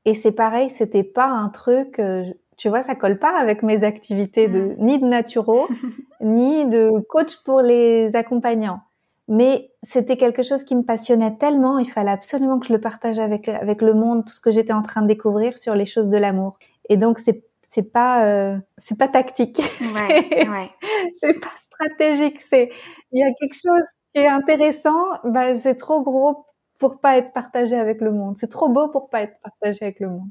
Et 0.04 0.14
c'est 0.14 0.32
pareil, 0.32 0.70
c'était 0.70 1.02
pas 1.02 1.26
un 1.26 1.48
truc, 1.48 1.98
euh, 1.98 2.24
tu 2.56 2.68
vois, 2.68 2.82
ça 2.82 2.94
colle 2.94 3.18
pas 3.18 3.36
avec 3.38 3.62
mes 3.62 3.84
activités 3.84 4.48
de, 4.48 4.60
mm. 4.60 4.76
ni 4.78 4.98
de 4.98 5.04
naturo, 5.04 5.68
ni 6.20 6.66
de 6.66 6.98
coach 7.08 7.36
pour 7.44 7.60
les 7.60 8.14
accompagnants. 8.16 8.80
Mais 9.28 9.70
c'était 9.82 10.16
quelque 10.16 10.42
chose 10.42 10.64
qui 10.64 10.74
me 10.74 10.82
passionnait 10.82 11.36
tellement, 11.36 11.78
il 11.78 11.90
fallait 11.90 12.10
absolument 12.10 12.58
que 12.58 12.66
je 12.66 12.72
le 12.72 12.80
partage 12.80 13.18
avec, 13.18 13.48
avec 13.48 13.82
le 13.82 13.92
monde, 13.92 14.24
tout 14.24 14.32
ce 14.32 14.40
que 14.40 14.50
j'étais 14.50 14.72
en 14.72 14.82
train 14.82 15.02
de 15.02 15.06
découvrir 15.06 15.58
sur 15.58 15.74
les 15.74 15.84
choses 15.84 16.08
de 16.08 16.16
l'amour. 16.16 16.58
Et 16.88 16.96
donc, 16.96 17.18
c'est 17.18 17.48
c'est 17.68 17.92
pas 17.92 18.24
euh, 18.24 18.56
c'est 18.78 18.96
pas 18.98 19.08
tactique. 19.08 19.60
Ouais, 19.80 20.48
ouais. 20.48 20.70
c'est 21.16 21.38
pas 21.38 21.52
stratégique. 21.70 22.40
C'est 22.40 22.70
il 23.12 23.20
y 23.20 23.22
a 23.22 23.30
quelque 23.38 23.54
chose 23.54 23.86
qui 24.14 24.22
est 24.22 24.26
intéressant. 24.26 25.04
Bah 25.24 25.54
c'est 25.54 25.76
trop 25.76 26.02
gros 26.02 26.46
pour 26.78 27.00
pas 27.00 27.18
être 27.18 27.32
partagé 27.32 27.76
avec 27.76 28.00
le 28.00 28.10
monde. 28.10 28.36
C'est 28.38 28.48
trop 28.48 28.68
beau 28.68 28.88
pour 28.88 29.10
pas 29.10 29.22
être 29.22 29.38
partagé 29.42 29.78
avec 29.82 30.00
le 30.00 30.08
monde. 30.08 30.30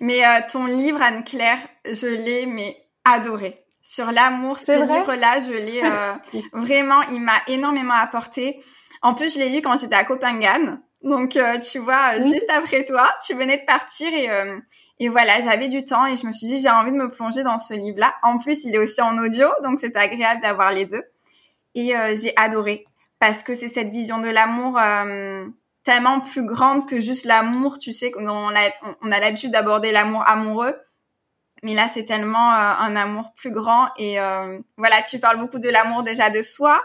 Mais 0.00 0.26
euh, 0.26 0.40
ton 0.50 0.66
livre 0.66 1.00
Anne 1.00 1.22
Claire 1.22 1.58
je 1.84 2.08
l'ai 2.08 2.46
mais 2.46 2.76
adoré. 3.04 3.64
Sur 3.80 4.10
l'amour 4.10 4.58
ce 4.58 4.72
livre 4.72 5.14
là 5.14 5.40
je 5.40 5.52
l'ai 5.52 5.82
euh, 5.84 6.40
vraiment 6.52 7.02
il 7.12 7.20
m'a 7.20 7.42
énormément 7.46 7.94
apporté. 7.94 8.60
En 9.02 9.14
plus 9.14 9.34
je 9.34 9.38
l'ai 9.38 9.50
lu 9.50 9.62
quand 9.62 9.76
j'étais 9.76 9.94
à 9.94 10.04
Copenhague. 10.04 10.78
Donc 11.02 11.36
euh, 11.36 11.58
tu 11.60 11.78
vois 11.78 12.20
juste 12.20 12.50
après 12.50 12.84
toi 12.84 13.08
tu 13.24 13.34
venais 13.34 13.58
de 13.58 13.66
partir 13.66 14.12
et 14.12 14.28
et 15.02 15.08
voilà, 15.08 15.40
j'avais 15.40 15.68
du 15.68 15.84
temps 15.84 16.06
et 16.06 16.16
je 16.16 16.24
me 16.24 16.30
suis 16.30 16.46
dit, 16.46 16.62
j'ai 16.62 16.70
envie 16.70 16.92
de 16.92 16.96
me 16.96 17.10
plonger 17.10 17.42
dans 17.42 17.58
ce 17.58 17.74
livre-là. 17.74 18.14
En 18.22 18.38
plus, 18.38 18.62
il 18.62 18.72
est 18.72 18.78
aussi 18.78 19.02
en 19.02 19.18
audio, 19.18 19.48
donc 19.64 19.80
c'est 19.80 19.96
agréable 19.96 20.40
d'avoir 20.42 20.70
les 20.70 20.86
deux. 20.86 21.02
Et 21.74 21.96
euh, 21.96 22.14
j'ai 22.14 22.32
adoré 22.36 22.86
parce 23.18 23.42
que 23.42 23.52
c'est 23.54 23.66
cette 23.66 23.88
vision 23.88 24.20
de 24.20 24.28
l'amour 24.28 24.78
euh, 24.78 25.44
tellement 25.82 26.20
plus 26.20 26.46
grande 26.46 26.88
que 26.88 27.00
juste 27.00 27.24
l'amour. 27.24 27.78
Tu 27.78 27.92
sais, 27.92 28.12
on 28.16 28.54
a, 28.54 29.18
l'habitude 29.18 29.50
d'aborder 29.50 29.90
l'amour 29.90 30.22
amoureux. 30.24 30.76
Mais 31.64 31.74
là, 31.74 31.88
c'est 31.92 32.04
tellement 32.04 32.52
euh, 32.52 32.74
un 32.78 32.94
amour 32.94 33.32
plus 33.34 33.50
grand. 33.50 33.88
Et 33.98 34.18
voilà, 34.76 35.02
tu 35.02 35.18
parles 35.18 35.38
beaucoup 35.38 35.58
de 35.58 35.68
l'amour 35.68 36.04
déjà 36.04 36.30
de 36.30 36.42
soi, 36.42 36.80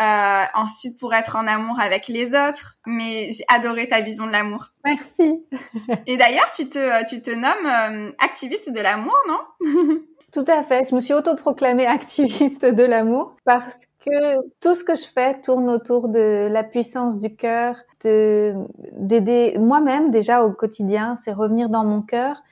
euh, 0.00 0.44
ensuite 0.54 0.98
pour 0.98 1.12
être 1.12 1.36
en 1.36 1.46
amour 1.46 1.78
avec 1.78 2.08
les 2.08 2.34
autres. 2.34 2.78
Mais 2.86 3.30
j'ai 3.32 3.44
adoré 3.48 3.88
ta 3.88 4.00
vision 4.00 4.26
de 4.26 4.32
l'amour. 4.32 4.68
Merci. 4.84 5.44
Et 6.06 6.16
d'ailleurs, 6.16 6.50
tu 6.56 6.68
te, 6.68 7.08
tu 7.08 7.20
te 7.20 7.30
nommes 7.30 7.66
euh, 7.66 8.12
activiste 8.18 8.72
de 8.72 8.80
l'amour, 8.80 9.16
non? 9.28 9.40
Tout 10.32 10.44
à 10.46 10.62
fait. 10.62 10.88
Je 10.88 10.94
me 10.94 11.00
suis 11.00 11.12
autoproclamée 11.12 11.86
activiste 11.86 12.64
de 12.64 12.82
l'amour 12.82 13.36
parce 13.44 13.86
que 14.06 14.36
tout 14.60 14.74
ce 14.74 14.82
que 14.82 14.96
je 14.96 15.04
fais 15.04 15.38
tourne 15.42 15.68
autour 15.68 16.08
de 16.08 16.48
la 16.50 16.64
puissance 16.64 17.20
du 17.20 17.36
cœur, 17.36 17.76
de 18.02 18.54
d'aider 18.92 19.56
moi-même 19.58 20.10
déjà 20.10 20.42
au 20.42 20.52
quotidien, 20.52 21.16
c'est 21.22 21.32
revenir 21.32 21.68
dans 21.68 21.84
mon 21.84 22.00
cœur. 22.00 22.42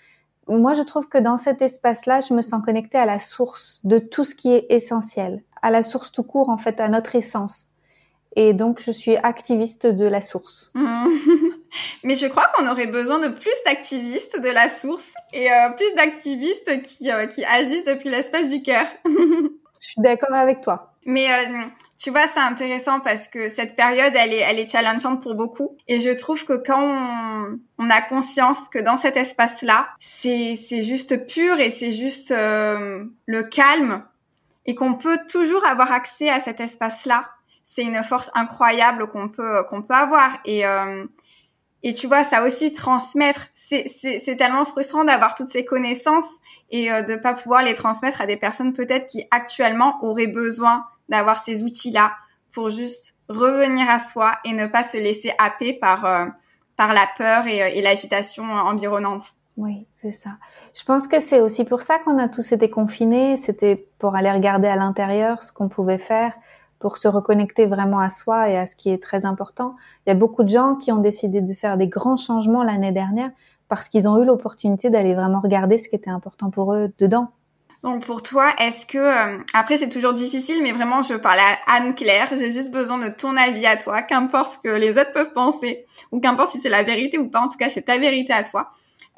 Moi, 0.47 0.75
je 0.75 0.83
trouve 0.83 1.09
que 1.09 1.17
dans 1.17 1.39
cet 1.39 1.63
espace-là, 1.63 2.21
je 2.21 2.35
me 2.35 2.43
sens 2.43 2.63
connectée 2.63 2.99
à 2.99 3.07
la 3.07 3.19
source 3.19 3.81
de 3.85 3.99
tout 3.99 4.25
ce 4.25 4.35
qui 4.35 4.53
est 4.53 4.67
essentiel 4.69 5.43
à 5.63 5.71
la 5.71 5.83
source 5.83 6.13
tout 6.13 6.23
court, 6.23 6.49
en 6.49 6.59
fait, 6.59 6.81
à 6.81 6.89
notre 6.89 7.17
essence. 7.17 7.71
Et 8.37 8.53
donc, 8.53 8.81
je 8.81 8.93
suis 8.93 9.17
activiste 9.17 9.87
de 9.87 10.05
la 10.07 10.21
source. 10.21 10.71
Mais 12.05 12.15
je 12.15 12.27
crois 12.27 12.49
qu'on 12.55 12.69
aurait 12.69 12.87
besoin 12.87 13.19
de 13.19 13.29
plus 13.29 13.53
d'activistes 13.67 14.41
de 14.41 14.49
la 14.49 14.69
source 14.69 15.15
et 15.33 15.51
euh, 15.51 15.71
plus 15.71 15.95
d'activistes 15.97 16.83
qui, 16.83 17.11
euh, 17.11 17.27
qui 17.27 17.45
agissent 17.45 17.85
depuis 17.85 18.09
l'espace 18.09 18.49
du 18.49 18.63
cœur. 18.63 18.87
je 19.05 19.11
suis 19.81 20.01
d'accord 20.01 20.35
avec 20.35 20.61
toi. 20.61 20.95
Mais 21.07 21.29
euh, 21.31 21.67
tu 21.99 22.11
vois, 22.11 22.27
c'est 22.27 22.41
intéressant 22.41 23.01
parce 23.01 23.27
que 23.27 23.49
cette 23.49 23.75
période, 23.75 24.13
elle 24.17 24.33
est, 24.33 24.39
elle 24.41 24.59
est 24.59 24.71
challengeante 24.71 25.23
pour 25.23 25.35
beaucoup. 25.35 25.77
Et 25.89 25.99
je 25.99 26.11
trouve 26.11 26.45
que 26.45 26.55
quand 26.55 26.83
on, 26.83 27.59
on 27.79 27.91
a 27.91 28.01
conscience 28.01 28.69
que 28.69 28.79
dans 28.79 28.97
cet 28.97 29.17
espace-là, 29.17 29.89
c'est, 29.99 30.55
c'est 30.55 30.83
juste 30.83 31.27
pur 31.27 31.59
et 31.59 31.71
c'est 31.71 31.93
juste 31.93 32.31
le 32.31 33.43
calme 33.43 34.05
et 34.67 34.75
qu'on 34.75 34.95
peut 34.95 35.19
toujours 35.29 35.65
avoir 35.65 35.93
accès 35.93 36.29
à 36.29 36.41
cet 36.41 36.61
espace-là, 36.61 37.29
c'est 37.65 37.83
une 37.83 38.03
force 38.03 38.31
incroyable 38.35 39.09
qu'on 39.09 39.29
peut 39.29 39.65
qu'on 39.69 39.83
peut 39.83 39.95
avoir. 39.95 40.39
Et 40.45 40.67
euh, 40.67 41.07
et 41.83 41.95
tu 41.95 42.07
vois, 42.07 42.25
ça 42.25 42.43
aussi 42.43 42.75
transmettre, 42.75 43.47
c'est 43.55 44.37
tellement 44.37 44.67
frustrant 44.67 45.05
d'avoir 45.05 45.35
toutes 45.35 45.49
ces 45.49 45.65
connaissances 45.65 46.41
et 46.71 46.93
euh, 46.93 47.03
de 47.03 47.17
pas 47.17 47.33
pouvoir 47.33 47.63
les 47.63 47.73
transmettre 47.73 48.21
à 48.21 48.27
des 48.27 48.37
personnes 48.37 48.75
peut-être 48.75 49.07
qui 49.07 49.25
actuellement 49.31 49.97
auraient 50.03 50.27
besoin 50.27 50.85
d'avoir 51.09 51.43
ces 51.43 51.63
outils-là 51.63 52.13
pour 52.53 52.69
juste 52.69 53.15
revenir 53.29 53.89
à 53.89 53.99
soi 53.99 54.39
et 54.45 54.53
ne 54.53 54.67
pas 54.67 54.83
se 54.83 54.99
laisser 54.99 55.33
happer 55.39 55.73
par 55.73 56.05
euh, 56.05 56.27
par 56.77 56.93
la 56.93 57.07
peur 57.17 57.47
et, 57.47 57.59
et 57.79 57.83
l'agitation 57.83 58.45
environnante. 58.45 59.25
Oui, 59.57 59.87
c'est 60.01 60.13
ça. 60.13 60.31
Je 60.75 60.85
pense 60.85 61.07
que 61.07 61.21
c'est 61.21 61.41
aussi 61.41 61.65
pour 61.65 61.83
ça 61.83 61.99
qu'on 61.99 62.19
a 62.19 62.29
tous 62.29 62.53
été 62.53 62.71
confinés. 62.71 63.37
C'était 63.37 63.89
pour 63.99 64.15
aller 64.15 64.31
regarder 64.31 64.69
à 64.69 64.77
l'intérieur 64.77 65.43
ce 65.43 65.53
qu'on 65.53 65.69
pouvait 65.69 65.99
faire 65.99 66.33
pour 66.81 66.97
se 66.97 67.07
reconnecter 67.07 67.67
vraiment 67.67 68.01
à 68.01 68.11
soi 68.11 68.49
et 68.49 68.57
à 68.57 68.67
ce 68.67 68.75
qui 68.75 68.91
est 68.91 69.03
très 69.03 69.27
important. 69.27 69.77
Il 70.07 70.11
y 70.11 70.13
a 70.13 70.17
beaucoup 70.17 70.43
de 70.43 70.49
gens 70.49 70.75
qui 70.77 70.91
ont 70.91 70.99
décidé 70.99 71.43
de 71.43 71.55
faire 71.55 71.77
des 71.77 71.89
grands 71.89 72.17
changements 72.17 72.65
l'année 72.65 72.91
dernière 72.91 73.31
parce 73.69 73.89
qu'ils 73.89 74.09
ont 74.09 74.21
eu 74.21 74.25
l'opportunité 74.25 74.91
d'aller 74.91 75.15
vraiment 75.15 75.41
regarder 75.41 75.79
ce 75.79 75.89
qui 75.89 75.95
était 75.95 76.11
important 76.11 76.51
pour 76.51 76.75
eux 76.75 76.91
dedans. 76.99 77.31
Donc 77.83 78.05
pour 78.05 78.23
toi, 78.23 78.53
est-ce 78.59 78.85
que 78.85 78.99
euh, 78.99 79.39
après 79.55 79.79
c'est 79.79 79.89
toujours 79.89 80.13
difficile, 80.13 80.63
mais 80.63 80.73
vraiment 80.73 81.01
je 81.01 81.15
parle 81.15 81.39
à 81.39 81.77
Anne 81.77 81.95
Claire, 81.95 82.29
j'ai 82.31 82.51
juste 82.51 82.71
besoin 82.73 82.99
de 82.99 83.09
ton 83.09 83.37
avis 83.37 83.65
à 83.65 83.77
toi, 83.77 84.03
qu'importe 84.03 84.53
ce 84.53 84.59
que 84.59 84.69
les 84.69 84.99
autres 84.99 85.13
peuvent 85.15 85.33
penser 85.33 85.87
ou 86.13 86.21
qu'importe 86.21 86.51
si 86.51 86.61
c'est 86.61 86.69
la 86.69 86.83
vérité 86.83 87.17
ou 87.17 87.31
pas, 87.31 87.41
en 87.41 87.49
tout 87.49 87.57
cas 87.57 87.71
c'est 87.71 87.83
ta 87.83 87.97
vérité 87.97 88.35
à 88.35 88.43
toi. 88.43 88.71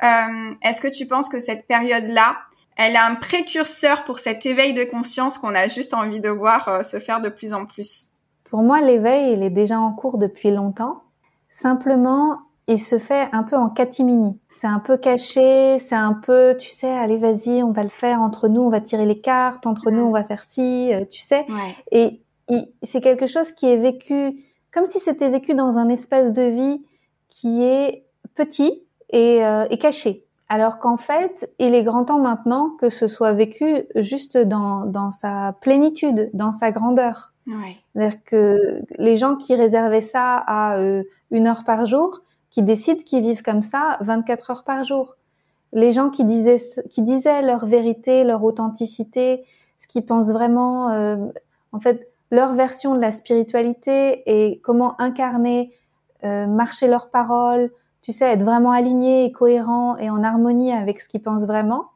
Euh, 0.02 0.54
est-ce 0.62 0.80
que 0.80 0.88
tu 0.88 1.06
penses 1.06 1.28
que 1.28 1.38
cette 1.38 1.66
période-là, 1.66 2.36
elle 2.76 2.96
a 2.96 3.06
un 3.06 3.14
précurseur 3.14 4.04
pour 4.04 4.18
cet 4.18 4.46
éveil 4.46 4.74
de 4.74 4.84
conscience 4.84 5.38
qu'on 5.38 5.54
a 5.54 5.68
juste 5.68 5.94
envie 5.94 6.20
de 6.20 6.28
voir 6.28 6.68
euh, 6.68 6.82
se 6.82 6.98
faire 6.98 7.20
de 7.20 7.28
plus 7.28 7.52
en 7.52 7.66
plus? 7.66 8.08
Pour 8.44 8.62
moi, 8.62 8.80
l'éveil, 8.80 9.32
il 9.32 9.42
est 9.42 9.50
déjà 9.50 9.78
en 9.78 9.92
cours 9.92 10.18
depuis 10.18 10.50
longtemps. 10.50 11.02
Simplement, 11.48 12.40
il 12.68 12.80
se 12.80 12.98
fait 12.98 13.28
un 13.32 13.42
peu 13.42 13.56
en 13.56 13.68
catimini. 13.68 14.38
C'est 14.56 14.66
un 14.66 14.78
peu 14.78 14.96
caché, 14.96 15.78
c'est 15.78 15.94
un 15.94 16.12
peu, 16.12 16.56
tu 16.58 16.68
sais, 16.68 16.90
allez, 16.90 17.18
vas-y, 17.18 17.62
on 17.62 17.72
va 17.72 17.82
le 17.82 17.88
faire 17.88 18.20
entre 18.20 18.48
nous, 18.48 18.62
on 18.62 18.70
va 18.70 18.80
tirer 18.80 19.06
les 19.06 19.20
cartes, 19.20 19.66
entre 19.66 19.90
nous, 19.90 20.02
on 20.02 20.12
va 20.12 20.24
faire 20.24 20.44
ci, 20.44 20.92
euh, 20.92 21.04
tu 21.04 21.20
sais. 21.20 21.46
Et, 21.90 22.20
c'est 22.82 23.00
quelque 23.00 23.26
chose 23.26 23.52
qui 23.52 23.66
est 23.66 23.78
vécu 23.78 24.34
comme 24.72 24.84
si 24.84 25.00
c'était 25.00 25.30
vécu 25.30 25.54
dans 25.54 25.78
un 25.78 25.88
espace 25.88 26.34
de 26.34 26.42
vie 26.42 26.82
qui 27.30 27.62
est 27.62 28.04
petit 28.34 28.82
et, 29.12 29.44
euh, 29.44 29.66
et 29.70 29.78
caché. 29.78 30.26
Alors 30.48 30.78
qu'en 30.78 30.98
fait, 30.98 31.50
il 31.58 31.74
est 31.74 31.82
grand 31.82 32.04
temps 32.04 32.18
maintenant 32.18 32.70
que 32.78 32.90
ce 32.90 33.08
soit 33.08 33.32
vécu 33.32 33.86
juste 33.94 34.36
dans, 34.36 34.84
dans 34.84 35.10
sa 35.10 35.56
plénitude, 35.62 36.30
dans 36.34 36.52
sa 36.52 36.72
grandeur. 36.72 37.32
Ouais. 37.46 37.76
C'est-à-dire 37.94 38.22
que 38.24 38.82
les 38.98 39.16
gens 39.16 39.36
qui 39.36 39.54
réservaient 39.54 40.02
ça 40.02 40.36
à 40.46 40.76
euh, 40.76 41.04
une 41.30 41.46
heure 41.46 41.64
par 41.64 41.86
jour, 41.86 42.20
qui 42.50 42.62
décident 42.62 43.02
qu'ils 43.02 43.22
vivent 43.22 43.42
comme 43.42 43.62
ça 43.62 43.96
24 44.00 44.50
heures 44.50 44.64
par 44.64 44.84
jour. 44.84 45.16
Les 45.72 45.90
gens 45.90 46.10
qui 46.10 46.24
disaient, 46.24 46.60
qui 46.90 47.00
disaient 47.00 47.42
leur 47.42 47.64
vérité, 47.64 48.24
leur 48.24 48.44
authenticité, 48.44 49.44
ce 49.78 49.86
qu'ils 49.86 50.04
pensent 50.04 50.30
vraiment, 50.30 50.90
euh, 50.90 51.16
en 51.72 51.80
fait, 51.80 52.08
leur 52.30 52.52
version 52.52 52.94
de 52.94 53.00
la 53.00 53.10
spiritualité 53.10 54.22
et 54.26 54.60
comment 54.60 55.00
incarner, 55.00 55.72
euh, 56.24 56.46
marcher 56.46 56.88
leurs 56.88 57.10
paroles, 57.10 57.70
tu 58.02 58.12
sais, 58.12 58.26
être 58.26 58.42
vraiment 58.42 58.72
aligné 58.72 59.24
et 59.24 59.32
cohérent 59.32 59.96
et 59.96 60.10
en 60.10 60.22
harmonie 60.22 60.72
avec 60.72 61.00
ce 61.00 61.08
qu'ils 61.08 61.22
pensent 61.22 61.46
vraiment, 61.46 61.86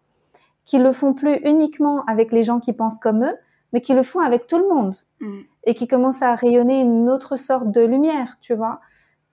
qui 0.64 0.78
le 0.78 0.92
font 0.92 1.14
plus 1.14 1.36
uniquement 1.44 2.04
avec 2.06 2.32
les 2.32 2.44
gens 2.44 2.60
qui 2.60 2.72
pensent 2.72 2.98
comme 2.98 3.24
eux, 3.24 3.36
mais 3.72 3.80
qui 3.80 3.92
le 3.92 4.02
font 4.02 4.20
avec 4.20 4.46
tout 4.46 4.58
le 4.58 4.68
monde 4.68 4.96
mm. 5.20 5.40
et 5.64 5.74
qui 5.74 5.88
commencent 5.88 6.22
à 6.22 6.34
rayonner 6.34 6.80
une 6.80 7.10
autre 7.10 7.36
sorte 7.36 7.70
de 7.70 7.82
lumière, 7.82 8.38
tu 8.40 8.54
vois. 8.54 8.80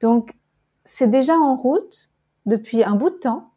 Donc, 0.01 0.33
c'est 0.85 1.09
déjà 1.09 1.37
en 1.37 1.55
route 1.55 2.09
depuis 2.45 2.83
un 2.83 2.95
bout 2.95 3.11
de 3.11 3.15
temps, 3.15 3.51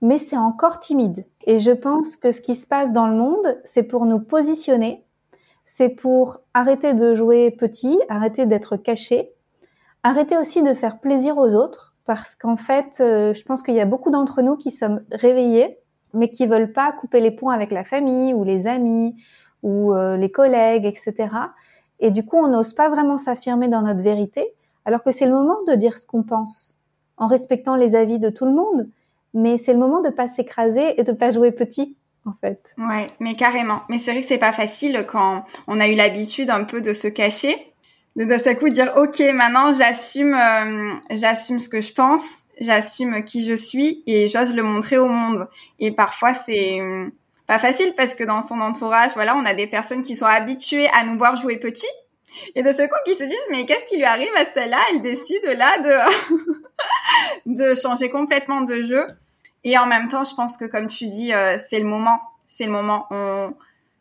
mais 0.00 0.18
c'est 0.18 0.36
encore 0.36 0.80
timide. 0.80 1.26
Et 1.44 1.58
je 1.58 1.72
pense 1.72 2.16
que 2.16 2.32
ce 2.32 2.40
qui 2.40 2.54
se 2.54 2.66
passe 2.66 2.92
dans 2.92 3.06
le 3.06 3.16
monde, 3.16 3.60
c'est 3.64 3.82
pour 3.82 4.06
nous 4.06 4.20
positionner, 4.20 5.04
c'est 5.64 5.88
pour 5.88 6.40
arrêter 6.54 6.94
de 6.94 7.14
jouer 7.14 7.50
petit, 7.50 7.98
arrêter 8.08 8.46
d'être 8.46 8.76
caché, 8.76 9.32
arrêter 10.02 10.36
aussi 10.36 10.62
de 10.62 10.74
faire 10.74 10.98
plaisir 10.98 11.38
aux 11.38 11.54
autres, 11.54 11.91
parce 12.04 12.34
qu'en 12.34 12.56
fait, 12.56 13.00
euh, 13.00 13.34
je 13.34 13.44
pense 13.44 13.62
qu'il 13.62 13.74
y 13.74 13.80
a 13.80 13.84
beaucoup 13.84 14.10
d'entre 14.10 14.42
nous 14.42 14.56
qui 14.56 14.70
sommes 14.70 15.02
réveillés, 15.10 15.78
mais 16.14 16.30
qui 16.30 16.46
veulent 16.46 16.72
pas 16.72 16.92
couper 16.92 17.20
les 17.20 17.30
ponts 17.30 17.50
avec 17.50 17.70
la 17.70 17.84
famille 17.84 18.34
ou 18.34 18.44
les 18.44 18.66
amis 18.66 19.16
ou 19.62 19.94
euh, 19.94 20.16
les 20.16 20.30
collègues, 20.30 20.84
etc. 20.84 21.28
Et 22.00 22.10
du 22.10 22.24
coup, 22.24 22.36
on 22.36 22.48
n'ose 22.48 22.74
pas 22.74 22.88
vraiment 22.88 23.18
s'affirmer 23.18 23.68
dans 23.68 23.82
notre 23.82 24.00
vérité, 24.00 24.46
alors 24.84 25.04
que 25.04 25.12
c'est 25.12 25.26
le 25.26 25.32
moment 25.32 25.62
de 25.66 25.74
dire 25.74 25.98
ce 25.98 26.06
qu'on 26.06 26.24
pense, 26.24 26.76
en 27.16 27.28
respectant 27.28 27.76
les 27.76 27.94
avis 27.94 28.18
de 28.18 28.28
tout 28.28 28.44
le 28.44 28.52
monde. 28.52 28.88
Mais 29.34 29.56
c'est 29.56 29.72
le 29.72 29.78
moment 29.78 30.00
de 30.00 30.10
pas 30.10 30.28
s'écraser 30.28 31.00
et 31.00 31.04
de 31.04 31.12
pas 31.12 31.30
jouer 31.30 31.52
petit, 31.52 31.96
en 32.26 32.32
fait. 32.40 32.60
Ouais, 32.76 33.10
mais 33.20 33.34
carrément. 33.34 33.80
Mais 33.88 33.98
c'est 33.98 34.10
vrai 34.10 34.20
que 34.20 34.26
c'est 34.26 34.36
pas 34.36 34.52
facile 34.52 35.06
quand 35.08 35.44
on 35.68 35.80
a 35.80 35.88
eu 35.88 35.94
l'habitude 35.94 36.50
un 36.50 36.64
peu 36.64 36.82
de 36.82 36.92
se 36.92 37.08
cacher 37.08 37.71
de 38.16 38.24
d'un 38.24 38.38
seul 38.38 38.58
coup 38.58 38.68
dire 38.68 38.92
ok 38.96 39.20
maintenant 39.32 39.72
j'assume 39.72 40.34
euh, 40.34 40.94
j'assume 41.10 41.60
ce 41.60 41.68
que 41.68 41.80
je 41.80 41.92
pense 41.92 42.44
j'assume 42.60 43.24
qui 43.24 43.44
je 43.44 43.54
suis 43.54 44.02
et 44.06 44.28
j'ose 44.28 44.54
le 44.54 44.62
montrer 44.62 44.98
au 44.98 45.08
monde. 45.08 45.48
Et 45.78 45.92
parfois 45.92 46.34
c'est 46.34 46.80
euh, 46.80 47.08
pas 47.46 47.58
facile 47.58 47.94
parce 47.96 48.14
que 48.14 48.24
dans 48.24 48.42
son 48.42 48.60
entourage 48.60 49.12
voilà 49.14 49.34
on 49.36 49.44
a 49.44 49.54
des 49.54 49.66
personnes 49.66 50.02
qui 50.02 50.16
sont 50.16 50.26
habituées 50.26 50.88
à 50.92 51.04
nous 51.04 51.16
voir 51.16 51.36
jouer 51.36 51.56
petit. 51.56 51.88
Et 52.54 52.62
de 52.62 52.72
ce 52.72 52.82
coup 52.82 52.94
qui 53.06 53.14
se 53.14 53.24
disent 53.24 53.46
mais 53.50 53.64
qu'est-ce 53.66 53.86
qui 53.86 53.96
lui 53.96 54.04
arrive 54.04 54.32
à 54.36 54.44
celle-là? 54.44 54.78
Elle 54.90 55.02
décide 55.02 55.44
là 55.44 55.78
de 55.78 57.46
de 57.70 57.74
changer 57.74 58.10
complètement 58.10 58.60
de 58.60 58.82
jeu. 58.82 59.06
Et 59.64 59.78
en 59.78 59.86
même 59.86 60.08
temps 60.08 60.24
je 60.24 60.34
pense 60.34 60.56
que 60.58 60.66
comme 60.66 60.88
tu 60.88 61.06
dis 61.06 61.32
euh, 61.32 61.56
c'est 61.58 61.78
le 61.78 61.86
moment. 61.86 62.20
C'est 62.46 62.66
le 62.66 62.72
moment. 62.72 63.06
On 63.10 63.54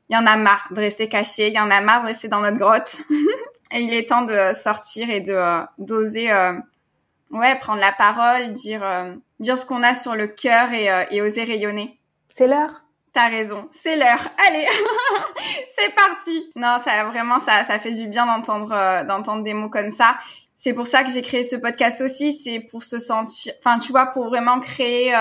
il 0.10 0.16
y 0.16 0.18
en 0.18 0.26
a 0.26 0.36
marre 0.36 0.68
de 0.72 0.80
rester 0.82 1.08
caché 1.08 1.48
il 1.48 1.54
y 1.54 1.60
en 1.60 1.72
a 1.72 1.80
marre 1.80 2.02
de 2.02 2.08
rester 2.08 2.28
dans 2.28 2.42
notre 2.42 2.58
grotte 2.58 3.02
Et 3.74 3.82
il 3.82 3.94
est 3.94 4.10
temps 4.10 4.24
de 4.24 4.54
sortir 4.54 5.10
et 5.10 5.22
de 5.22 5.34
euh, 5.34 5.62
d'oser, 5.78 6.32
euh, 6.32 6.54
ouais, 7.32 7.56
prendre 7.60 7.80
la 7.80 7.92
parole, 7.92 8.54
dire 8.54 8.84
euh, 8.84 9.14
dire 9.40 9.58
ce 9.58 9.66
qu'on 9.66 9.84
a 9.84 9.96
sur 9.96 10.16
le 10.16 10.28
cœur 10.28 10.72
et, 10.74 10.90
et 11.12 11.22
oser 11.22 11.44
rayonner. 11.44 12.00
C'est 12.30 12.48
l'heure. 12.48 12.86
T'as 13.14 13.28
raison, 13.28 13.68
c'est 13.72 13.96
l'heure. 13.96 14.28
Allez, 14.48 14.68
c'est 15.78 15.94
parti. 15.96 16.52
Non, 16.56 16.78
ça 16.84 17.06
vraiment 17.06 17.40
ça 17.40 17.64
ça 17.64 17.80
fait 17.80 17.94
du 17.94 18.08
bien 18.08 18.26
d'entendre 18.26 19.04
d'entendre 19.06 19.44
des 19.44 19.54
mots 19.54 19.70
comme 19.70 19.90
ça. 19.90 20.18
C'est 20.56 20.74
pour 20.74 20.86
ça 20.86 21.04
que 21.04 21.12
j'ai 21.12 21.24
créé 21.24 21.42
ce 21.42 21.56
podcast 21.56 22.02
aussi, 22.02 22.34
c'est 22.34 22.60
pour 22.60 22.84
se 22.84 23.00
sentir, 23.00 23.52
enfin 23.60 23.80
tu 23.80 23.92
vois, 23.92 24.08
pour 24.08 24.28
vraiment 24.28 24.60
créer 24.60 25.12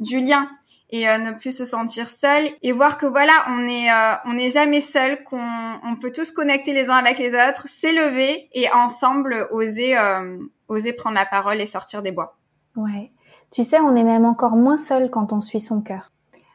du 0.00 0.20
lien 0.20 0.50
et 0.92 1.08
euh, 1.08 1.18
ne 1.18 1.32
plus 1.32 1.56
se 1.56 1.64
sentir 1.64 2.08
seul 2.08 2.50
et 2.60 2.70
voir 2.70 2.98
que 2.98 3.06
voilà, 3.06 3.32
on 3.48 3.66
est 3.66 3.90
euh, 3.90 4.14
on 4.26 4.34
n'est 4.34 4.50
jamais 4.50 4.82
seul, 4.82 5.24
qu'on 5.24 5.40
on 5.82 5.96
peut 5.96 6.12
tous 6.12 6.30
connecter 6.30 6.72
les 6.72 6.90
uns 6.90 6.96
avec 6.96 7.18
les 7.18 7.34
autres, 7.34 7.66
s'élever 7.66 8.50
et 8.52 8.70
ensemble 8.70 9.48
oser 9.50 9.96
euh, 9.98 10.38
oser 10.68 10.92
prendre 10.92 11.16
la 11.16 11.24
parole 11.24 11.60
et 11.60 11.66
sortir 11.66 12.02
des 12.02 12.12
bois. 12.12 12.36
Ouais. 12.76 13.10
Tu 13.50 13.64
sais, 13.64 13.80
on 13.80 13.96
est 13.96 14.04
même 14.04 14.26
encore 14.26 14.56
moins 14.56 14.78
seul 14.78 15.10
quand 15.10 15.32
on 15.32 15.40
suit 15.40 15.60
son 15.60 15.80
cœur. 15.80 16.12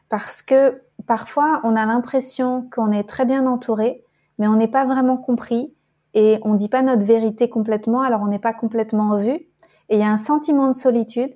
Parce 0.10 0.42
que 0.42 0.82
parfois, 1.06 1.60
on 1.64 1.76
a 1.76 1.86
l'impression 1.86 2.70
qu'on 2.74 2.92
est 2.92 3.04
très 3.04 3.26
bien 3.26 3.46
entouré, 3.46 4.04
mais 4.40 4.48
on 4.48 4.56
n'est 4.56 4.68
pas 4.68 4.86
vraiment 4.86 5.18
compris 5.18 5.74
et 6.14 6.40
on 6.44 6.54
dit 6.54 6.70
pas 6.70 6.82
notre 6.82 7.04
vérité 7.04 7.50
complètement, 7.50 8.02
alors 8.02 8.22
on 8.22 8.28
n'est 8.28 8.40
pas 8.40 8.54
complètement 8.54 9.18
vu. 9.18 9.32
Et 9.90 9.96
il 9.96 10.00
y 10.00 10.04
a 10.04 10.10
un 10.10 10.18
sentiment 10.18 10.68
de 10.68 10.74
solitude 10.74 11.34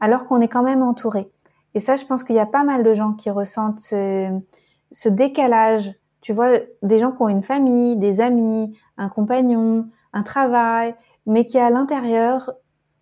alors 0.00 0.26
qu'on 0.26 0.40
est 0.40 0.48
quand 0.48 0.62
même 0.62 0.82
entouré. 0.82 1.30
Et 1.74 1.80
ça, 1.80 1.96
je 1.96 2.04
pense 2.04 2.24
qu'il 2.24 2.36
y 2.36 2.40
a 2.40 2.46
pas 2.46 2.64
mal 2.64 2.82
de 2.82 2.94
gens 2.94 3.12
qui 3.12 3.30
ressentent 3.30 3.80
ce, 3.80 5.08
décalage. 5.08 5.94
Tu 6.20 6.32
vois, 6.32 6.58
des 6.82 6.98
gens 6.98 7.12
qui 7.12 7.22
ont 7.22 7.28
une 7.28 7.42
famille, 7.42 7.96
des 7.96 8.20
amis, 8.20 8.76
un 8.96 9.08
compagnon, 9.08 9.88
un 10.12 10.22
travail, 10.22 10.94
mais 11.26 11.44
qui 11.44 11.58
à 11.58 11.70
l'intérieur 11.70 12.52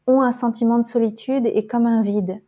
ont 0.06 0.20
un 0.20 0.32
sentiment 0.32 0.78
de 0.78 0.84
solitude 0.84 1.46
et 1.46 1.66
comme 1.66 1.86
un 1.86 2.02
vide. 2.02 2.42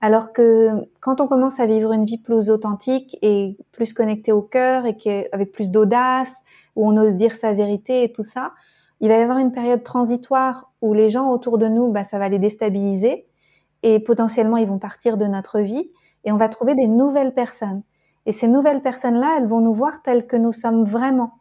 Alors 0.00 0.32
que 0.32 0.70
quand 1.00 1.20
on 1.20 1.26
commence 1.26 1.60
à 1.60 1.66
vivre 1.66 1.92
une 1.92 2.06
vie 2.06 2.18
plus 2.18 2.48
authentique 2.48 3.18
et 3.20 3.58
plus 3.72 3.92
connectée 3.92 4.32
au 4.32 4.40
cœur 4.40 4.86
et 4.86 5.28
avec 5.32 5.52
plus 5.52 5.70
d'audace, 5.70 6.32
où 6.74 6.88
on 6.88 6.96
ose 6.96 7.14
dire 7.14 7.34
sa 7.34 7.52
vérité 7.52 8.04
et 8.04 8.12
tout 8.12 8.22
ça, 8.22 8.52
il 9.00 9.08
va 9.08 9.18
y 9.18 9.22
avoir 9.22 9.38
une 9.38 9.52
période 9.52 9.82
transitoire 9.82 10.72
où 10.80 10.94
les 10.94 11.10
gens 11.10 11.30
autour 11.30 11.58
de 11.58 11.66
nous, 11.66 11.90
bah, 11.90 12.04
ça 12.04 12.18
va 12.18 12.28
les 12.28 12.38
déstabiliser 12.38 13.26
et 13.82 14.00
potentiellement 14.00 14.56
ils 14.56 14.68
vont 14.68 14.78
partir 14.78 15.16
de 15.16 15.26
notre 15.26 15.60
vie 15.60 15.90
et 16.24 16.32
on 16.32 16.36
va 16.36 16.48
trouver 16.48 16.74
des 16.74 16.88
nouvelles 16.88 17.34
personnes. 17.34 17.82
Et 18.26 18.32
ces 18.32 18.48
nouvelles 18.48 18.82
personnes-là, 18.82 19.36
elles 19.38 19.46
vont 19.46 19.60
nous 19.60 19.74
voir 19.74 20.02
telles 20.02 20.26
que 20.26 20.36
nous 20.36 20.52
sommes 20.52 20.84
vraiment 20.84 21.38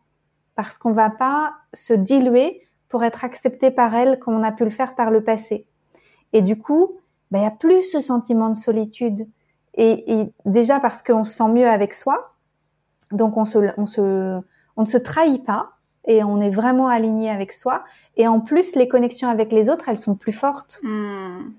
parce 0.56 0.78
qu'on 0.78 0.92
va 0.92 1.10
pas 1.10 1.54
se 1.74 1.94
diluer 1.94 2.62
pour 2.88 3.04
être 3.04 3.24
accepté 3.24 3.72
par 3.72 3.94
elles 3.96 4.20
comme 4.20 4.36
on 4.36 4.44
a 4.44 4.52
pu 4.52 4.64
le 4.64 4.72
faire 4.72 4.96
par 4.96 5.12
le 5.12 5.24
passé. 5.24 5.68
Et 6.34 6.42
du 6.42 6.58
coup, 6.58 6.98
ben, 7.32 7.40
il 7.40 7.44
y 7.44 7.48
a 7.48 7.52
plus 7.52 7.84
ce 7.84 8.02
sentiment 8.02 8.50
de 8.50 8.56
solitude. 8.56 9.28
Et, 9.76 10.34
déjà 10.46 10.80
parce 10.80 11.02
qu'on 11.04 11.24
se 11.24 11.34
sent 11.34 11.48
mieux 11.48 11.68
avec 11.68 11.94
soi, 11.94 12.34
donc 13.12 13.38
on 13.38 13.44
ne 13.44 14.86
se 14.86 14.98
trahit 14.98 15.46
pas 15.46 15.72
et 16.06 16.24
on 16.24 16.42
est 16.42 16.50
vraiment 16.50 16.88
aligné 16.88 17.30
avec 17.30 17.54
soi. 17.54 17.84
Et 18.18 18.28
en 18.28 18.42
plus, 18.42 18.76
les 18.76 18.88
connexions 18.88 19.30
avec 19.30 19.52
les 19.52 19.70
autres, 19.70 19.88
elles 19.88 19.98
sont 19.98 20.16
plus 20.16 20.34
fortes. 20.34 20.82
Hmm. 20.84 21.52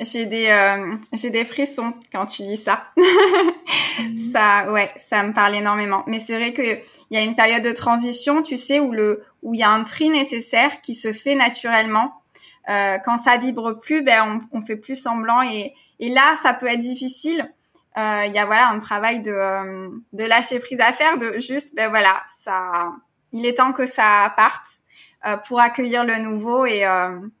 J'ai 0.00 0.26
des 0.26 0.48
euh, 0.48 0.92
j'ai 1.12 1.30
des 1.30 1.44
frissons 1.44 1.94
quand 2.12 2.26
tu 2.26 2.42
dis 2.42 2.56
ça. 2.56 2.82
Mhm. 3.98 4.16
Ça 4.16 4.70
ouais, 4.72 4.90
ça 4.98 5.22
me 5.22 5.32
parle 5.32 5.54
énormément. 5.54 6.04
Mais 6.06 6.18
c'est 6.18 6.36
vrai 6.36 6.52
que 6.52 6.62
il 6.62 7.12
y 7.12 7.16
a 7.16 7.22
une 7.22 7.34
période 7.34 7.62
de 7.62 7.72
transition, 7.72 8.42
tu 8.42 8.58
sais, 8.58 8.78
où 8.78 8.92
le 8.92 9.22
où 9.42 9.54
il 9.54 9.60
y 9.60 9.62
a 9.62 9.70
un 9.70 9.84
tri 9.84 10.10
nécessaire 10.10 10.82
qui 10.82 10.92
se 10.92 11.14
fait 11.14 11.34
naturellement. 11.34 12.12
Euh, 12.68 12.98
quand 13.04 13.16
ça 13.16 13.38
vibre 13.38 13.80
plus, 13.80 14.02
ben 14.02 14.40
on, 14.52 14.58
on 14.58 14.60
fait 14.60 14.76
plus 14.76 15.00
semblant 15.00 15.40
et 15.40 15.72
et 15.98 16.10
là 16.10 16.34
ça 16.42 16.52
peut 16.52 16.66
être 16.66 16.80
difficile. 16.80 17.50
Euh, 17.98 18.24
il 18.26 18.34
y 18.34 18.38
a 18.38 18.44
voilà 18.44 18.68
un 18.68 18.78
travail 18.78 19.22
de 19.22 19.30
euh, 19.30 19.88
de 20.12 20.24
lâcher 20.24 20.58
prise 20.58 20.80
à 20.80 20.92
faire, 20.92 21.16
de 21.16 21.38
juste 21.38 21.74
ben 21.74 21.88
voilà 21.88 22.22
ça. 22.28 22.92
Il 23.32 23.46
est 23.46 23.54
temps 23.54 23.72
que 23.72 23.86
ça 23.86 24.32
parte 24.36 24.82
euh, 25.26 25.38
pour 25.38 25.60
accueillir 25.60 26.04
le 26.04 26.18
nouveau 26.18 26.66
et 26.66 26.84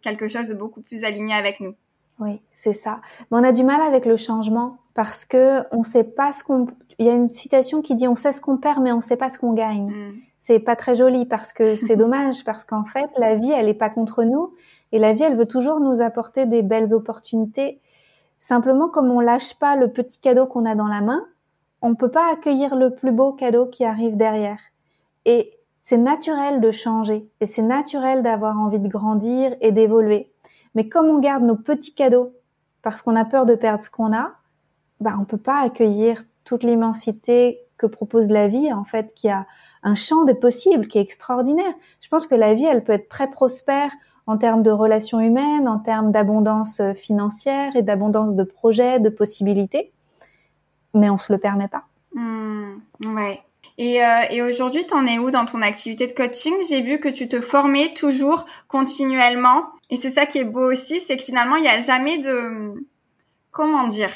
quelque 0.02 0.28
chose 0.28 0.48
de 0.48 0.54
beaucoup 0.54 0.80
plus 0.80 1.04
aligné 1.04 1.34
avec 1.34 1.60
nous. 1.60 1.74
Oui, 2.18 2.40
c'est 2.52 2.72
ça. 2.72 3.00
Mais 3.30 3.38
on 3.38 3.44
a 3.44 3.52
du 3.52 3.64
mal 3.64 3.80
avec 3.80 4.06
le 4.06 4.16
changement 4.16 4.78
parce 4.94 5.24
que 5.24 5.62
on 5.70 5.82
sait 5.82 6.04
pas 6.04 6.32
ce 6.32 6.42
qu'on. 6.44 6.66
Il 6.98 7.06
y 7.06 7.10
a 7.10 7.12
une 7.12 7.30
citation 7.30 7.82
qui 7.82 7.94
dit 7.94 8.08
on 8.08 8.14
sait 8.14 8.32
ce 8.32 8.40
qu'on 8.40 8.56
perd, 8.56 8.82
mais 8.82 8.92
on 8.92 9.00
sait 9.00 9.16
pas 9.16 9.28
ce 9.28 9.38
qu'on 9.38 9.52
gagne. 9.52 9.90
Mm. 9.90 10.14
C'est 10.40 10.58
pas 10.58 10.76
très 10.76 10.94
joli 10.94 11.26
parce 11.26 11.52
que 11.52 11.76
c'est 11.76 11.96
dommage 11.96 12.44
parce 12.44 12.64
qu'en 12.64 12.84
fait 12.84 13.10
la 13.18 13.34
vie 13.34 13.52
elle 13.52 13.68
est 13.68 13.74
pas 13.74 13.90
contre 13.90 14.24
nous 14.24 14.54
et 14.92 14.98
la 14.98 15.12
vie 15.12 15.24
elle 15.24 15.36
veut 15.36 15.46
toujours 15.46 15.80
nous 15.80 16.00
apporter 16.00 16.46
des 16.46 16.62
belles 16.62 16.94
opportunités. 16.94 17.80
Simplement 18.40 18.88
comme 18.88 19.10
on 19.10 19.20
lâche 19.20 19.54
pas 19.58 19.76
le 19.76 19.88
petit 19.88 20.20
cadeau 20.20 20.46
qu'on 20.46 20.66
a 20.66 20.74
dans 20.74 20.86
la 20.86 21.00
main, 21.00 21.26
on 21.82 21.94
peut 21.94 22.10
pas 22.10 22.30
accueillir 22.32 22.76
le 22.76 22.94
plus 22.94 23.12
beau 23.12 23.32
cadeau 23.32 23.66
qui 23.66 23.84
arrive 23.84 24.16
derrière. 24.16 24.60
Et 25.24 25.52
c'est 25.80 25.98
naturel 25.98 26.60
de 26.60 26.70
changer 26.70 27.28
et 27.40 27.46
c'est 27.46 27.62
naturel 27.62 28.22
d'avoir 28.22 28.58
envie 28.58 28.78
de 28.78 28.88
grandir 28.88 29.54
et 29.60 29.72
d'évoluer. 29.72 30.30
Mais 30.76 30.88
comme 30.88 31.06
on 31.06 31.18
garde 31.18 31.42
nos 31.42 31.56
petits 31.56 31.94
cadeaux 31.94 32.34
parce 32.82 33.02
qu'on 33.02 33.16
a 33.16 33.24
peur 33.24 33.46
de 33.46 33.56
perdre 33.56 33.82
ce 33.82 33.90
qu'on 33.90 34.14
a, 34.14 34.34
bah 35.00 35.16
on 35.18 35.24
peut 35.24 35.38
pas 35.38 35.58
accueillir 35.58 36.22
toute 36.44 36.62
l'immensité 36.62 37.58
que 37.78 37.86
propose 37.86 38.28
la 38.28 38.46
vie 38.46 38.72
en 38.72 38.84
fait, 38.84 39.12
qui 39.14 39.28
a 39.28 39.46
un 39.82 39.94
champ 39.94 40.24
des 40.24 40.34
possibles 40.34 40.86
qui 40.86 40.98
est 40.98 41.00
extraordinaire. 41.00 41.74
Je 42.00 42.08
pense 42.08 42.26
que 42.26 42.34
la 42.34 42.54
vie, 42.54 42.66
elle 42.66 42.84
peut 42.84 42.92
être 42.92 43.08
très 43.08 43.30
prospère 43.30 43.90
en 44.26 44.36
termes 44.36 44.62
de 44.62 44.70
relations 44.70 45.18
humaines, 45.18 45.66
en 45.66 45.78
termes 45.78 46.12
d'abondance 46.12 46.82
financière 46.94 47.74
et 47.74 47.82
d'abondance 47.82 48.36
de 48.36 48.44
projets, 48.44 49.00
de 49.00 49.08
possibilités, 49.08 49.92
mais 50.94 51.08
on 51.10 51.16
se 51.16 51.32
le 51.32 51.38
permet 51.38 51.68
pas. 51.68 51.84
Mmh, 52.12 52.74
ouais. 53.14 53.40
Et, 53.78 54.04
euh, 54.04 54.22
et 54.30 54.42
aujourd'hui, 54.42 54.86
t'en 54.86 55.06
es 55.06 55.18
où 55.18 55.30
dans 55.30 55.44
ton 55.44 55.62
activité 55.62 56.06
de 56.06 56.12
coaching? 56.12 56.54
J'ai 56.68 56.82
vu 56.82 56.98
que 56.98 57.08
tu 57.08 57.28
te 57.28 57.40
formais 57.40 57.92
toujours 57.94 58.46
continuellement. 58.68 59.64
Et 59.90 59.96
c'est 59.96 60.10
ça 60.10 60.26
qui 60.26 60.38
est 60.38 60.44
beau 60.44 60.70
aussi, 60.70 61.00
c'est 61.00 61.16
que 61.16 61.24
finalement, 61.24 61.56
il 61.56 61.62
n'y 61.62 61.68
a 61.68 61.80
jamais 61.80 62.18
de... 62.18 62.74
Comment 63.50 63.86
dire 63.86 64.10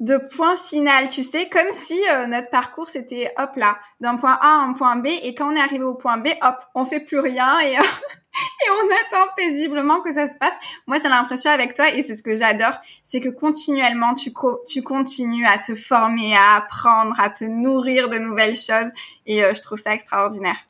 de 0.00 0.16
point 0.16 0.56
final, 0.56 1.10
tu 1.10 1.22
sais, 1.22 1.48
comme 1.48 1.72
si 1.72 2.00
euh, 2.08 2.26
notre 2.26 2.48
parcours 2.48 2.88
c'était 2.88 3.32
hop 3.36 3.54
là, 3.56 3.78
d'un 4.00 4.16
point 4.16 4.32
A 4.40 4.54
à 4.54 4.56
un 4.56 4.72
point 4.72 4.96
B, 4.96 5.08
et 5.08 5.34
quand 5.34 5.52
on 5.52 5.56
est 5.56 5.60
arrivé 5.60 5.84
au 5.84 5.94
point 5.94 6.16
B, 6.16 6.28
hop, 6.40 6.56
on 6.74 6.86
fait 6.86 7.00
plus 7.00 7.20
rien 7.20 7.60
et, 7.60 7.72
et 7.74 8.70
on 8.70 9.16
attend 9.18 9.30
paisiblement 9.36 10.00
que 10.00 10.10
ça 10.10 10.26
se 10.26 10.38
passe. 10.38 10.54
Moi, 10.86 10.96
j'ai 10.96 11.08
l'impression 11.08 11.50
avec 11.50 11.74
toi, 11.74 11.90
et 11.90 12.02
c'est 12.02 12.14
ce 12.14 12.22
que 12.22 12.34
j'adore, 12.34 12.80
c'est 13.02 13.20
que 13.20 13.28
continuellement 13.28 14.14
tu 14.14 14.32
tu 14.66 14.82
continues 14.82 15.46
à 15.46 15.58
te 15.58 15.74
former, 15.74 16.34
à 16.34 16.56
apprendre, 16.56 17.20
à 17.20 17.28
te 17.28 17.44
nourrir 17.44 18.08
de 18.08 18.18
nouvelles 18.18 18.56
choses, 18.56 18.90
et 19.26 19.44
euh, 19.44 19.52
je 19.52 19.60
trouve 19.60 19.78
ça 19.78 19.92
extraordinaire. 19.92 20.66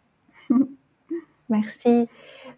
Merci. 1.48 2.08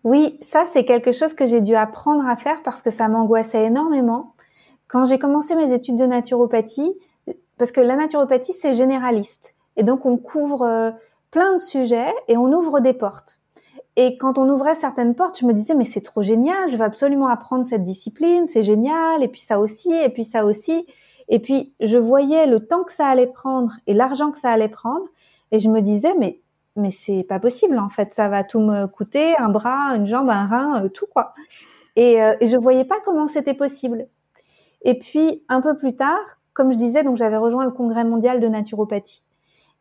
Oui, 0.04 0.38
ça 0.42 0.64
c'est 0.66 0.84
quelque 0.84 1.12
chose 1.12 1.34
que 1.34 1.46
j'ai 1.46 1.60
dû 1.60 1.76
apprendre 1.76 2.26
à 2.26 2.34
faire 2.36 2.62
parce 2.64 2.82
que 2.82 2.90
ça 2.90 3.08
m'angoissait 3.08 3.64
énormément. 3.64 4.34
Quand 4.88 5.04
j'ai 5.04 5.18
commencé 5.18 5.54
mes 5.54 5.72
études 5.72 5.96
de 5.96 6.06
naturopathie, 6.06 6.92
parce 7.56 7.70
que 7.70 7.80
la 7.80 7.94
naturopathie 7.94 8.52
c'est 8.52 8.74
généraliste 8.74 9.54
et 9.76 9.84
donc 9.84 10.04
on 10.04 10.16
couvre 10.16 10.62
euh, 10.62 10.90
plein 11.30 11.52
de 11.52 11.58
sujets 11.58 12.12
et 12.26 12.36
on 12.36 12.52
ouvre 12.52 12.80
des 12.80 12.94
portes. 12.94 13.38
Et 13.94 14.18
quand 14.18 14.38
on 14.38 14.48
ouvrait 14.48 14.74
certaines 14.74 15.14
portes, 15.14 15.38
je 15.38 15.46
me 15.46 15.52
disais 15.52 15.76
mais 15.76 15.84
c'est 15.84 16.00
trop 16.00 16.22
génial, 16.22 16.72
je 16.72 16.76
vais 16.76 16.84
absolument 16.84 17.28
apprendre 17.28 17.64
cette 17.64 17.84
discipline, 17.84 18.46
c'est 18.48 18.64
génial 18.64 19.22
et 19.22 19.28
puis 19.28 19.40
ça 19.40 19.60
aussi 19.60 19.92
et 19.92 20.08
puis 20.08 20.24
ça 20.24 20.44
aussi. 20.44 20.84
Et 21.28 21.38
puis 21.38 21.74
je 21.78 21.96
voyais 21.96 22.46
le 22.48 22.66
temps 22.66 22.82
que 22.82 22.92
ça 22.92 23.06
allait 23.06 23.28
prendre 23.28 23.74
et 23.86 23.94
l'argent 23.94 24.32
que 24.32 24.38
ça 24.38 24.50
allait 24.50 24.68
prendre 24.68 25.06
et 25.52 25.60
je 25.60 25.68
me 25.68 25.80
disais 25.80 26.14
mais 26.18 26.41
mais 26.76 26.90
c'est 26.90 27.24
pas 27.24 27.38
possible 27.40 27.78
en 27.78 27.88
fait, 27.88 28.14
ça 28.14 28.28
va 28.28 28.44
tout 28.44 28.60
me 28.60 28.86
coûter, 28.86 29.36
un 29.36 29.48
bras, 29.48 29.94
une 29.96 30.06
jambe, 30.06 30.30
un 30.30 30.46
rein, 30.46 30.84
euh, 30.84 30.88
tout 30.88 31.06
quoi. 31.06 31.34
Et, 31.96 32.22
euh, 32.22 32.34
et 32.40 32.46
je 32.46 32.56
voyais 32.56 32.84
pas 32.84 33.00
comment 33.04 33.26
c'était 33.26 33.54
possible. 33.54 34.06
Et 34.82 34.98
puis 34.98 35.44
un 35.48 35.60
peu 35.60 35.76
plus 35.76 35.94
tard, 35.94 36.40
comme 36.54 36.72
je 36.72 36.78
disais, 36.78 37.02
donc 37.02 37.16
j'avais 37.16 37.36
rejoint 37.36 37.64
le 37.64 37.70
congrès 37.70 38.04
mondial 38.04 38.40
de 38.40 38.48
naturopathie. 38.48 39.22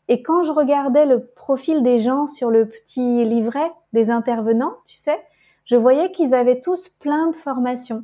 Et 0.07 0.23
quand 0.23 0.43
je 0.43 0.51
regardais 0.51 1.05
le 1.05 1.25
profil 1.25 1.83
des 1.83 1.99
gens 1.99 2.27
sur 2.27 2.49
le 2.49 2.67
petit 2.67 3.23
livret 3.23 3.71
des 3.93 4.09
intervenants, 4.09 4.75
tu 4.85 4.95
sais, 4.95 5.19
je 5.65 5.77
voyais 5.77 6.11
qu'ils 6.11 6.33
avaient 6.33 6.59
tous 6.59 6.89
plein 6.89 7.27
de 7.27 7.35
formations 7.35 8.03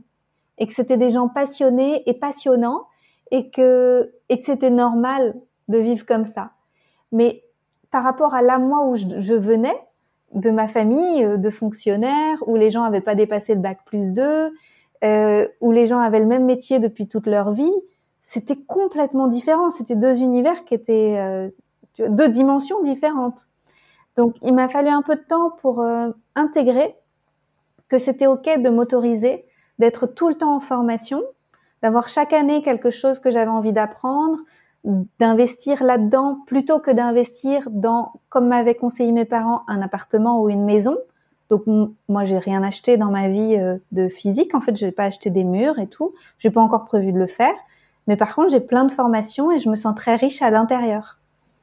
et 0.58 0.68
que 0.68 0.74
c'était 0.74 0.98
des 0.98 1.10
gens 1.10 1.28
passionnés 1.28 2.04
et 2.10 2.14
passionnants 2.14 2.88
et 3.32 3.50
que 3.50 4.14
et 4.30 4.40
que 4.40 4.46
c'était 4.46 4.70
normal 4.70 5.36
de 5.68 5.78
vivre 5.78 6.06
comme 6.06 6.26
ça. 6.26 6.52
Mais 7.12 7.44
par 7.92 8.04
rapport 8.04 8.34
à 8.34 8.42
là 8.42 8.60
moi 8.60 8.86
où 8.86 8.96
je, 8.96 9.34
venais 9.34 9.80
de 10.34 10.52
ma 10.52 10.68
famille 10.68 11.24
euh, 11.24 11.38
de 11.38 11.50
fonctionnaires 11.50 12.38
où 12.48 12.56
les 12.56 12.70
gens 12.70 12.84
n'avaient 12.84 13.02
pas 13.02 13.16
dépassé 13.16 13.56
le 13.56 13.62
bac 13.62 13.80
plus 13.86 14.14
2, 14.14 14.52
euh, 15.04 15.48
où 15.62 15.72
les 15.72 15.86
gens 15.86 16.00
avaient 16.00 16.20
le 16.20 16.26
même 16.26 16.46
métier 16.46 16.80
depuis 16.80 17.08
toute 17.08 17.28
leur 17.28 17.52
vie, 17.52 17.74
c'était 18.22 18.58
complètement 18.58 19.28
différent. 19.28 19.70
C'était 19.70 19.96
deux 19.96 20.22
univers 20.22 20.66
qui 20.66 20.74
étaient 20.74 21.18
euh, 21.18 21.50
deux 22.10 22.30
dimensions 22.30 22.82
différentes. 22.84 23.48
Donc 24.16 24.36
il 24.42 24.54
m'a 24.54 24.68
fallu 24.68 24.90
un 24.90 25.02
peu 25.02 25.16
de 25.16 25.22
temps 25.22 25.52
pour 25.62 25.82
euh, 25.82 26.10
intégrer 26.36 26.96
que 27.88 27.98
c'était 27.98 28.28
ok 28.28 28.62
de 28.62 28.70
m'autoriser, 28.70 29.46
d'être 29.80 30.08
tout 30.08 30.28
le 30.28 30.36
temps 30.36 30.56
en 30.56 30.60
formation, 30.60 31.24
d'avoir 31.84 32.10
chaque 32.10 32.34
année 32.34 32.62
quelque 32.64 32.90
chose 32.90 33.20
que 33.20 33.30
j'avais 33.32 33.52
envie 33.52 33.72
d'apprendre, 33.72 34.40
d'investir 35.20 35.84
là-dedans 35.84 36.40
plutôt 36.48 36.80
que 36.80 36.92
d'investir 36.92 37.68
dans, 37.72 38.14
comme 38.30 38.48
m'avaient 38.48 38.76
conseillé 38.76 39.12
mes 39.12 39.26
parents, 39.26 39.64
un 39.68 39.82
appartement 39.82 40.42
ou 40.42 40.50
une 40.50 40.64
maison. 40.64 40.98
Donc 41.50 41.64
moi 42.10 42.26
j'ai 42.26 42.40
rien 42.40 42.64
acheté 42.64 42.98
dans 42.98 43.12
ma 43.12 43.30
vie 43.30 43.56
euh, 43.58 43.78
de 43.92 44.10
physique. 44.10 44.56
En 44.56 44.62
fait, 44.62 44.76
j'ai 44.76 44.92
pas 44.92 45.04
acheté 45.04 45.30
des 45.30 45.44
murs 45.44 45.80
et 45.80 45.88
tout. 45.88 46.14
J'ai 46.40 46.52
pas 46.52 46.62
encore 46.62 46.86
prévu 46.86 47.12
de 47.12 47.20
le 47.20 47.28
faire. 47.28 47.54
Mais 48.08 48.16
par 48.16 48.34
contre, 48.34 48.50
j'ai 48.50 48.60
plein 48.60 48.86
de 48.86 48.92
formations 48.92 49.52
et 49.52 49.60
je 49.60 49.70
me 49.70 49.76
sens 49.76 49.96
très 49.96 50.16
riche 50.16 50.42
à 50.42 50.50
l'intérieur. 50.50 51.18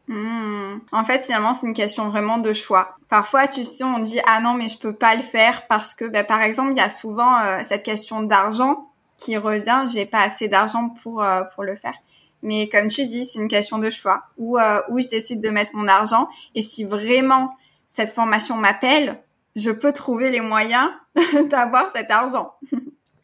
Mmh. 0.08 0.80
En 0.92 1.04
fait, 1.04 1.20
finalement, 1.20 1.54
c'est 1.54 1.66
une 1.66 1.72
question 1.72 2.10
vraiment 2.10 2.36
de 2.36 2.52
choix. 2.52 2.94
Parfois, 3.08 3.46
tu 3.46 3.64
sais, 3.64 3.84
on 3.84 4.00
dit 4.00 4.20
ah 4.26 4.40
non, 4.40 4.52
mais 4.52 4.68
je 4.68 4.78
peux 4.78 4.94
pas 4.94 5.14
le 5.14 5.22
faire 5.22 5.66
parce 5.66 5.94
que, 5.94 6.04
bah, 6.04 6.24
par 6.24 6.42
exemple, 6.42 6.72
il 6.72 6.78
y 6.78 6.82
a 6.82 6.90
souvent 6.90 7.38
euh, 7.38 7.60
cette 7.62 7.82
question 7.82 8.22
d'argent 8.22 8.90
qui 9.16 9.38
revient. 9.38 9.84
J'ai 9.90 10.04
pas 10.04 10.20
assez 10.20 10.48
d'argent 10.48 10.90
pour 11.02 11.22
euh, 11.22 11.42
pour 11.54 11.64
le 11.64 11.74
faire. 11.74 11.94
Mais 12.44 12.68
comme 12.68 12.88
tu 12.88 13.02
dis, 13.02 13.24
c'est 13.24 13.40
une 13.40 13.48
question 13.48 13.78
de 13.78 13.88
choix. 13.88 14.24
Où, 14.36 14.58
euh, 14.58 14.82
où 14.90 15.00
je 15.00 15.08
décide 15.08 15.40
de 15.42 15.48
mettre 15.48 15.74
mon 15.74 15.88
argent. 15.88 16.28
Et 16.54 16.60
si 16.60 16.84
vraiment 16.84 17.50
cette 17.86 18.10
formation 18.10 18.56
m'appelle, 18.56 19.18
je 19.56 19.70
peux 19.70 19.92
trouver 19.92 20.30
les 20.30 20.40
moyens 20.40 20.88
d'avoir 21.50 21.88
cet 21.88 22.10
argent. 22.10 22.52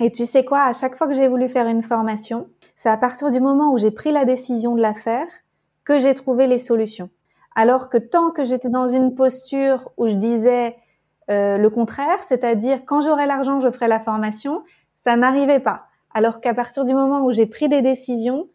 Et 0.01 0.11
tu 0.11 0.25
sais 0.25 0.45
quoi, 0.45 0.63
à 0.63 0.73
chaque 0.73 0.97
fois 0.97 1.07
que 1.07 1.13
j'ai 1.13 1.29
voulu 1.29 1.49
faire 1.51 1.67
une 1.67 1.83
formation, 1.83 2.49
c'est 2.77 2.89
à 2.89 2.97
partir 2.97 3.31
du 3.31 3.41
moment 3.41 3.73
où 3.73 3.79
j'ai 3.79 3.91
pris 3.91 4.11
la 4.11 4.25
décision 4.25 4.75
de 4.75 4.81
la 4.81 4.95
faire 4.95 5.27
que 5.85 5.99
j'ai 5.99 6.15
trouvé 6.15 6.47
les 6.47 6.59
solutions. 6.59 7.11
Alors 7.55 7.91
que 7.91 7.99
tant 7.99 8.31
que 8.31 8.45
j'étais 8.45 8.71
dans 8.71 8.89
une 8.89 9.15
posture 9.15 9.91
où 9.99 10.09
je 10.09 10.15
disais 10.15 10.77
euh, 11.31 11.59
le 11.59 11.69
contraire, 11.69 12.23
c'est-à-dire 12.27 12.87
quand 12.87 13.03
j'aurai 13.03 13.27
l'argent, 13.27 13.61
je 13.61 13.71
ferai 13.71 13.87
la 13.89 14.01
formation, 14.01 14.63
ça 15.05 15.17
n'arrivait 15.17 15.61
pas. 15.61 15.89
Alors 16.15 16.41
qu'à 16.41 16.55
partir 16.55 16.87
du 16.87 16.95
moment 16.95 17.27
où 17.27 17.33
j'ai 17.33 17.47
pris 17.47 17.69
des 17.69 17.83
décisions, 17.83 18.49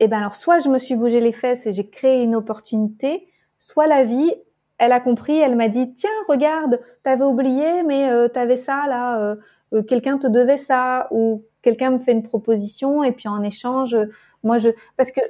eh 0.00 0.08
ben 0.08 0.18
alors 0.18 0.34
soit 0.34 0.58
je 0.58 0.68
me 0.68 0.78
suis 0.78 0.96
bougé 0.96 1.20
les 1.20 1.32
fesses 1.32 1.66
et 1.66 1.72
j'ai 1.72 1.88
créé 1.88 2.22
une 2.22 2.34
opportunité, 2.34 3.28
soit 3.58 3.86
la 3.86 4.04
vie, 4.04 4.32
elle 4.78 4.92
a 4.92 5.00
compris, 5.00 5.38
elle 5.38 5.56
m'a 5.56 5.68
dit 5.68 5.94
tiens 5.94 6.10
regarde, 6.28 6.80
t'avais 7.02 7.24
oublié 7.24 7.82
mais 7.84 8.10
euh, 8.10 8.28
t'avais 8.28 8.56
ça 8.56 8.86
là, 8.88 9.18
euh, 9.20 9.36
euh, 9.72 9.82
quelqu'un 9.82 10.18
te 10.18 10.26
devait 10.26 10.56
ça 10.56 11.08
ou 11.10 11.44
quelqu'un 11.62 11.90
me 11.90 11.98
fait 11.98 12.12
une 12.12 12.22
proposition 12.22 13.04
et 13.04 13.12
puis 13.12 13.28
en 13.28 13.42
échange 13.42 13.96
moi 14.42 14.58
je 14.58 14.70
parce 14.96 15.12
que 15.12 15.20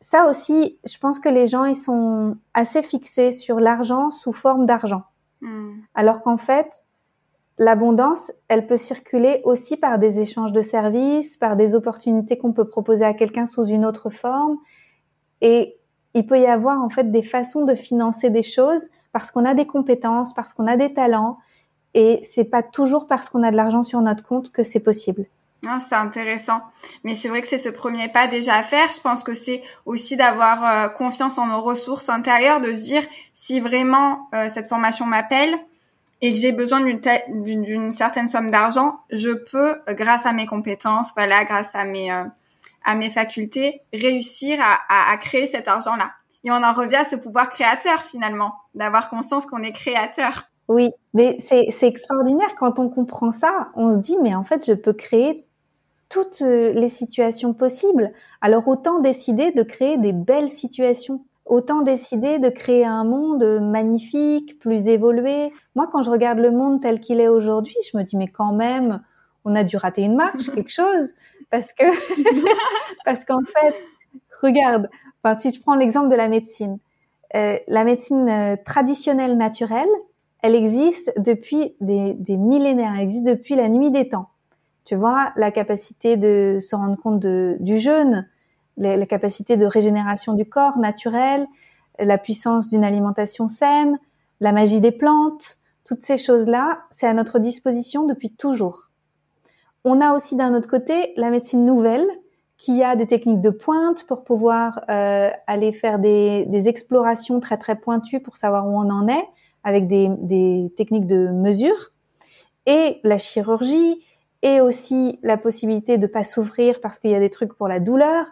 ça 0.00 0.28
aussi 0.28 0.78
je 0.84 0.98
pense 0.98 1.18
que 1.20 1.28
les 1.28 1.46
gens 1.46 1.64
ils 1.64 1.76
sont 1.76 2.36
assez 2.54 2.82
fixés 2.82 3.32
sur 3.32 3.60
l'argent 3.60 4.10
sous 4.10 4.32
forme 4.32 4.66
d'argent 4.66 5.04
hmm. 5.40 5.74
alors 5.94 6.22
qu'en 6.22 6.36
fait 6.36 6.84
l'abondance, 7.58 8.32
elle 8.48 8.66
peut 8.66 8.76
circuler 8.76 9.40
aussi 9.44 9.76
par 9.76 9.98
des 9.98 10.20
échanges 10.20 10.52
de 10.52 10.62
services, 10.62 11.36
par 11.36 11.56
des 11.56 11.74
opportunités 11.74 12.38
qu'on 12.38 12.52
peut 12.52 12.68
proposer 12.68 13.04
à 13.04 13.14
quelqu'un 13.14 13.46
sous 13.46 13.64
une 13.64 13.84
autre 13.84 14.10
forme. 14.10 14.58
Et 15.40 15.76
il 16.14 16.26
peut 16.26 16.38
y 16.38 16.46
avoir 16.46 16.82
en 16.82 16.88
fait 16.88 17.10
des 17.10 17.22
façons 17.22 17.64
de 17.64 17.74
financer 17.74 18.30
des 18.30 18.42
choses 18.42 18.88
parce 19.12 19.30
qu'on 19.30 19.44
a 19.44 19.54
des 19.54 19.66
compétences, 19.66 20.34
parce 20.34 20.54
qu'on 20.54 20.66
a 20.66 20.76
des 20.76 20.94
talents. 20.94 21.38
Et 21.94 22.20
c'est 22.22 22.44
pas 22.44 22.62
toujours 22.62 23.06
parce 23.06 23.28
qu'on 23.28 23.42
a 23.42 23.50
de 23.50 23.56
l'argent 23.56 23.82
sur 23.82 24.00
notre 24.00 24.24
compte 24.24 24.52
que 24.52 24.62
c'est 24.62 24.80
possible. 24.80 25.26
Ah, 25.66 25.80
c'est 25.80 25.96
intéressant. 25.96 26.60
Mais 27.02 27.16
c'est 27.16 27.28
vrai 27.28 27.42
que 27.42 27.48
c'est 27.48 27.58
ce 27.58 27.68
premier 27.68 28.08
pas 28.08 28.28
déjà 28.28 28.54
à 28.54 28.62
faire. 28.62 28.90
Je 28.92 29.00
pense 29.00 29.24
que 29.24 29.34
c'est 29.34 29.62
aussi 29.86 30.16
d'avoir 30.16 30.64
euh, 30.64 30.88
confiance 30.88 31.36
en 31.38 31.46
nos 31.46 31.60
ressources 31.60 32.08
intérieures, 32.08 32.60
de 32.60 32.72
se 32.72 32.84
dire 32.84 33.02
si 33.34 33.58
vraiment 33.58 34.28
euh, 34.34 34.48
cette 34.48 34.68
formation 34.68 35.04
m'appelle, 35.04 35.58
et 36.20 36.32
que 36.32 36.38
j'ai 36.38 36.52
besoin 36.52 36.80
d'une 36.80 37.92
certaine 37.92 38.26
somme 38.26 38.50
d'argent, 38.50 39.00
je 39.10 39.30
peux, 39.30 39.76
euh, 39.88 39.94
grâce 39.94 40.26
à 40.26 40.32
mes 40.32 40.46
compétences, 40.46 41.12
voilà, 41.16 41.44
grâce 41.44 41.74
à 41.74 41.84
mes 41.84 42.10
euh, 42.12 42.24
à 42.84 42.94
mes 42.94 43.10
facultés, 43.10 43.82
réussir 43.92 44.58
à, 44.62 45.10
à, 45.12 45.16
créer 45.18 45.46
cet 45.46 45.68
argent-là. 45.68 46.12
Et 46.44 46.50
on 46.50 46.62
en 46.62 46.72
revient 46.72 46.96
à 46.96 47.04
ce 47.04 47.16
pouvoir 47.16 47.50
créateur 47.50 48.02
finalement, 48.02 48.54
d'avoir 48.74 49.10
conscience 49.10 49.44
qu'on 49.44 49.62
est 49.62 49.72
créateur. 49.72 50.44
Oui, 50.68 50.90
mais 51.12 51.38
c'est 51.40 51.68
extraordinaire 51.82 52.54
quand 52.58 52.78
on 52.78 52.88
comprend 52.88 53.30
ça. 53.30 53.68
On 53.74 53.90
se 53.90 53.96
dit, 53.96 54.16
mais 54.22 54.34
en 54.34 54.44
fait, 54.44 54.66
je 54.66 54.72
peux 54.72 54.92
créer 54.92 55.44
toutes 56.08 56.40
les 56.40 56.88
situations 56.88 57.52
possibles. 57.52 58.12
Alors 58.40 58.68
autant 58.68 59.00
décider 59.00 59.50
de 59.50 59.62
créer 59.62 59.98
des 59.98 60.12
belles 60.12 60.50
situations. 60.50 61.24
Autant 61.48 61.80
décider 61.80 62.38
de 62.38 62.50
créer 62.50 62.84
un 62.84 63.04
monde 63.04 63.60
magnifique, 63.60 64.58
plus 64.58 64.86
évolué. 64.86 65.50
Moi, 65.74 65.88
quand 65.90 66.02
je 66.02 66.10
regarde 66.10 66.38
le 66.38 66.50
monde 66.50 66.82
tel 66.82 67.00
qu'il 67.00 67.20
est 67.20 67.28
aujourd'hui, 67.28 67.76
je 67.90 67.96
me 67.96 68.02
dis, 68.04 68.16
mais 68.16 68.28
quand 68.28 68.52
même, 68.52 69.02
on 69.46 69.54
a 69.54 69.64
dû 69.64 69.76
rater 69.76 70.02
une 70.02 70.14
marche, 70.14 70.50
quelque 70.54 70.70
chose. 70.70 71.14
Parce 71.50 71.72
que, 71.72 71.84
parce 73.04 73.24
qu'en 73.24 73.40
fait, 73.46 73.74
regarde, 74.42 74.88
enfin, 75.22 75.38
si 75.38 75.52
je 75.52 75.60
prends 75.60 75.74
l'exemple 75.74 76.10
de 76.10 76.16
la 76.16 76.28
médecine, 76.28 76.78
euh, 77.34 77.56
la 77.66 77.84
médecine 77.84 78.28
euh, 78.28 78.56
traditionnelle 78.62 79.36
naturelle, 79.36 79.88
elle 80.42 80.54
existe 80.54 81.12
depuis 81.18 81.74
des, 81.80 82.14
des, 82.14 82.36
millénaires, 82.36 82.92
elle 82.94 83.02
existe 83.02 83.24
depuis 83.24 83.54
la 83.54 83.68
nuit 83.68 83.90
des 83.90 84.08
temps. 84.08 84.28
Tu 84.84 84.96
vois, 84.96 85.32
la 85.36 85.50
capacité 85.50 86.16
de 86.16 86.58
se 86.60 86.76
rendre 86.76 86.96
compte 86.96 87.20
de, 87.20 87.56
du 87.60 87.78
jeûne, 87.78 88.28
la, 88.78 89.06
capacité 89.06 89.56
de 89.56 89.66
régénération 89.66 90.32
du 90.32 90.48
corps 90.48 90.78
naturel, 90.78 91.46
la 91.98 92.18
puissance 92.18 92.68
d'une 92.68 92.84
alimentation 92.84 93.48
saine, 93.48 93.98
la 94.40 94.52
magie 94.52 94.80
des 94.80 94.92
plantes, 94.92 95.58
toutes 95.84 96.00
ces 96.00 96.16
choses-là, 96.16 96.80
c'est 96.90 97.06
à 97.06 97.14
notre 97.14 97.38
disposition 97.38 98.06
depuis 98.06 98.30
toujours. 98.30 98.90
On 99.84 100.00
a 100.00 100.14
aussi 100.14 100.36
d'un 100.36 100.54
autre 100.54 100.68
côté 100.68 101.12
la 101.16 101.30
médecine 101.30 101.64
nouvelle, 101.64 102.06
qui 102.58 102.82
a 102.82 102.96
des 102.96 103.06
techniques 103.06 103.40
de 103.40 103.50
pointe 103.50 104.04
pour 104.04 104.24
pouvoir 104.24 104.80
euh, 104.90 105.30
aller 105.46 105.72
faire 105.72 105.98
des, 106.00 106.62
explorations 106.66 107.38
très 107.38 107.56
très 107.56 107.76
pointues 107.76 108.20
pour 108.20 108.36
savoir 108.36 108.66
où 108.66 108.76
on 108.76 108.90
en 108.90 109.06
est, 109.06 109.24
avec 109.62 109.86
des, 109.86 110.08
des 110.18 110.72
techniques 110.76 111.06
de 111.06 111.28
mesure, 111.28 111.92
et 112.66 113.00
la 113.04 113.18
chirurgie, 113.18 114.02
et 114.42 114.60
aussi 114.60 115.18
la 115.22 115.36
possibilité 115.36 115.98
de 115.98 116.06
pas 116.06 116.24
souffrir 116.24 116.80
parce 116.80 116.98
qu'il 116.98 117.10
y 117.10 117.14
a 117.14 117.20
des 117.20 117.30
trucs 117.30 117.54
pour 117.54 117.68
la 117.68 117.80
douleur. 117.80 118.26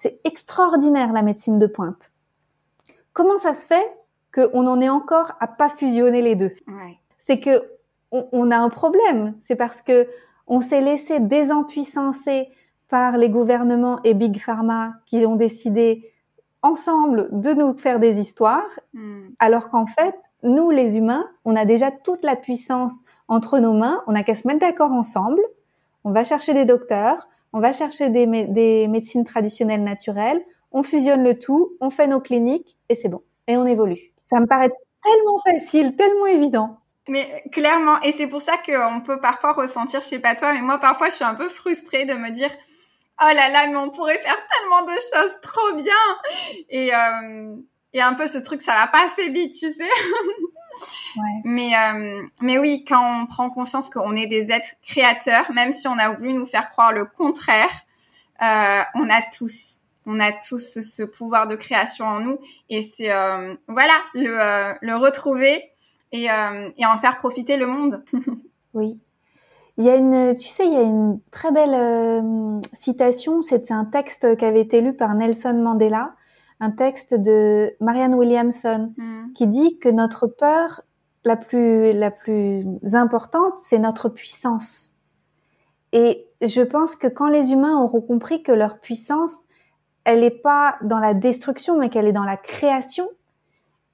C'est 0.00 0.18
extraordinaire 0.24 1.12
la 1.12 1.20
médecine 1.20 1.58
de 1.58 1.66
pointe. 1.66 2.10
Comment 3.12 3.36
ça 3.36 3.52
se 3.52 3.66
fait 3.66 3.86
qu'on 4.34 4.66
en 4.66 4.80
est 4.80 4.88
encore 4.88 5.32
à 5.40 5.46
pas 5.46 5.68
fusionner 5.68 6.22
les 6.22 6.36
deux? 6.36 6.54
Ouais. 6.66 6.98
C'est 7.18 7.38
que 7.38 7.62
on, 8.10 8.26
on, 8.32 8.50
a 8.50 8.56
un 8.56 8.70
problème. 8.70 9.34
C'est 9.42 9.56
parce 9.56 9.82
que 9.82 10.08
on 10.46 10.62
s'est 10.62 10.80
laissé 10.80 11.20
désempuissancer 11.20 12.48
par 12.88 13.18
les 13.18 13.28
gouvernements 13.28 14.00
et 14.02 14.14
Big 14.14 14.40
Pharma 14.40 14.94
qui 15.04 15.26
ont 15.26 15.36
décidé 15.36 16.10
ensemble 16.62 17.28
de 17.30 17.52
nous 17.52 17.76
faire 17.76 18.00
des 18.00 18.20
histoires, 18.20 18.80
mm. 18.94 19.28
alors 19.38 19.68
qu'en 19.68 19.84
fait, 19.84 20.14
nous 20.42 20.70
les 20.70 20.96
humains, 20.96 21.28
on 21.44 21.56
a 21.56 21.66
déjà 21.66 21.90
toute 21.90 22.24
la 22.24 22.36
puissance 22.36 23.02
entre 23.28 23.58
nos 23.58 23.74
mains, 23.74 24.02
on 24.06 24.12
n'a 24.12 24.22
qu'à 24.22 24.34
se 24.34 24.48
mettre 24.48 24.60
d'accord 24.60 24.92
ensemble, 24.92 25.42
on 26.04 26.10
va 26.10 26.24
chercher 26.24 26.54
des 26.54 26.64
docteurs, 26.64 27.28
on 27.52 27.60
va 27.60 27.72
chercher 27.72 28.10
des, 28.10 28.26
des 28.26 28.88
médecines 28.88 29.24
traditionnelles 29.24 29.82
naturelles, 29.82 30.42
on 30.72 30.82
fusionne 30.82 31.24
le 31.24 31.38
tout, 31.38 31.76
on 31.80 31.90
fait 31.90 32.06
nos 32.06 32.20
cliniques 32.20 32.76
et 32.88 32.94
c'est 32.94 33.08
bon. 33.08 33.22
Et 33.46 33.56
on 33.56 33.66
évolue. 33.66 34.12
Ça 34.22 34.38
me 34.40 34.46
paraît 34.46 34.70
tellement 35.02 35.38
facile, 35.40 35.96
tellement 35.96 36.26
évident. 36.26 36.78
Mais 37.08 37.42
clairement, 37.50 38.00
et 38.02 38.12
c'est 38.12 38.28
pour 38.28 38.40
ça 38.40 38.52
qu'on 38.58 39.00
peut 39.00 39.20
parfois 39.20 39.52
ressentir, 39.52 40.00
je 40.00 40.06
sais 40.06 40.20
pas 40.20 40.36
toi, 40.36 40.52
mais 40.52 40.60
moi 40.60 40.78
parfois 40.78 41.10
je 41.10 41.16
suis 41.16 41.24
un 41.24 41.34
peu 41.34 41.48
frustrée 41.48 42.04
de 42.04 42.14
me 42.14 42.30
dire, 42.30 42.50
oh 43.20 43.34
là 43.34 43.48
là, 43.48 43.66
mais 43.66 43.76
on 43.76 43.90
pourrait 43.90 44.20
faire 44.20 44.38
tellement 44.48 44.82
de 44.82 44.92
choses 44.92 45.40
trop 45.42 45.72
bien. 45.74 46.62
Et, 46.68 46.94
euh, 46.94 47.56
et 47.92 48.00
un 48.00 48.14
peu 48.14 48.28
ce 48.28 48.38
truc, 48.38 48.62
ça 48.62 48.74
va 48.74 48.86
pas 48.86 49.04
assez 49.06 49.28
vite, 49.30 49.56
tu 49.58 49.68
sais. 49.68 49.88
ouais. 51.16 51.40
Mais, 51.44 51.72
euh, 51.76 52.22
mais 52.40 52.58
oui, 52.58 52.84
quand 52.86 53.22
on 53.22 53.26
prend 53.26 53.50
conscience 53.50 53.90
qu'on 53.90 54.16
est 54.16 54.26
des 54.26 54.52
êtres 54.52 54.70
créateurs, 54.82 55.50
même 55.52 55.72
si 55.72 55.88
on 55.88 55.98
a 55.98 56.10
voulu 56.10 56.32
nous 56.32 56.46
faire 56.46 56.70
croire 56.70 56.92
le 56.92 57.04
contraire, 57.04 57.70
euh, 58.42 58.82
on 58.94 59.10
a 59.10 59.22
tous, 59.36 59.80
on 60.06 60.20
a 60.20 60.32
tous 60.32 60.58
ce, 60.58 60.82
ce, 60.82 61.02
pouvoir 61.02 61.46
de 61.46 61.56
création 61.56 62.06
en 62.06 62.20
nous. 62.20 62.38
Et 62.68 62.82
c'est, 62.82 63.12
euh, 63.12 63.54
voilà, 63.68 63.94
le, 64.14 64.74
le 64.80 64.96
retrouver 64.96 65.70
et, 66.12 66.24
et 66.24 66.86
en 66.86 66.98
faire 66.98 67.18
profiter 67.18 67.56
le 67.56 67.66
monde. 67.66 68.04
oui. 68.74 68.98
Il 69.80 69.86
y 69.86 69.88
a 69.88 69.96
une, 69.96 70.36
tu 70.36 70.46
sais, 70.46 70.66
il 70.66 70.74
y 70.74 70.76
a 70.76 70.82
une 70.82 71.20
très 71.30 71.50
belle 71.52 71.72
euh, 71.72 72.60
citation. 72.74 73.40
C'était 73.40 73.72
un 73.72 73.86
texte 73.86 74.36
qui 74.36 74.44
avait 74.44 74.60
été 74.60 74.82
lu 74.82 74.92
par 74.92 75.14
Nelson 75.14 75.54
Mandela, 75.54 76.12
un 76.60 76.70
texte 76.70 77.14
de 77.14 77.74
Marianne 77.80 78.14
Williamson, 78.14 78.92
mm. 78.96 79.32
qui 79.34 79.46
dit 79.46 79.78
que 79.78 79.88
notre 79.88 80.26
peur 80.26 80.82
la 81.24 81.36
plus 81.36 81.92
la 81.92 82.10
plus 82.10 82.64
importante, 82.92 83.54
c'est 83.58 83.78
notre 83.78 84.08
puissance. 84.08 84.92
Et 85.92 86.26
je 86.40 86.62
pense 86.62 86.96
que 86.96 87.08
quand 87.08 87.28
les 87.28 87.52
humains 87.52 87.82
auront 87.82 88.00
compris 88.00 88.42
que 88.42 88.52
leur 88.52 88.78
puissance, 88.78 89.32
elle 90.04 90.20
n'est 90.20 90.30
pas 90.30 90.76
dans 90.82 90.98
la 90.98 91.14
destruction, 91.14 91.78
mais 91.78 91.88
qu'elle 91.88 92.06
est 92.06 92.12
dans 92.12 92.24
la 92.24 92.36
création, 92.36 93.08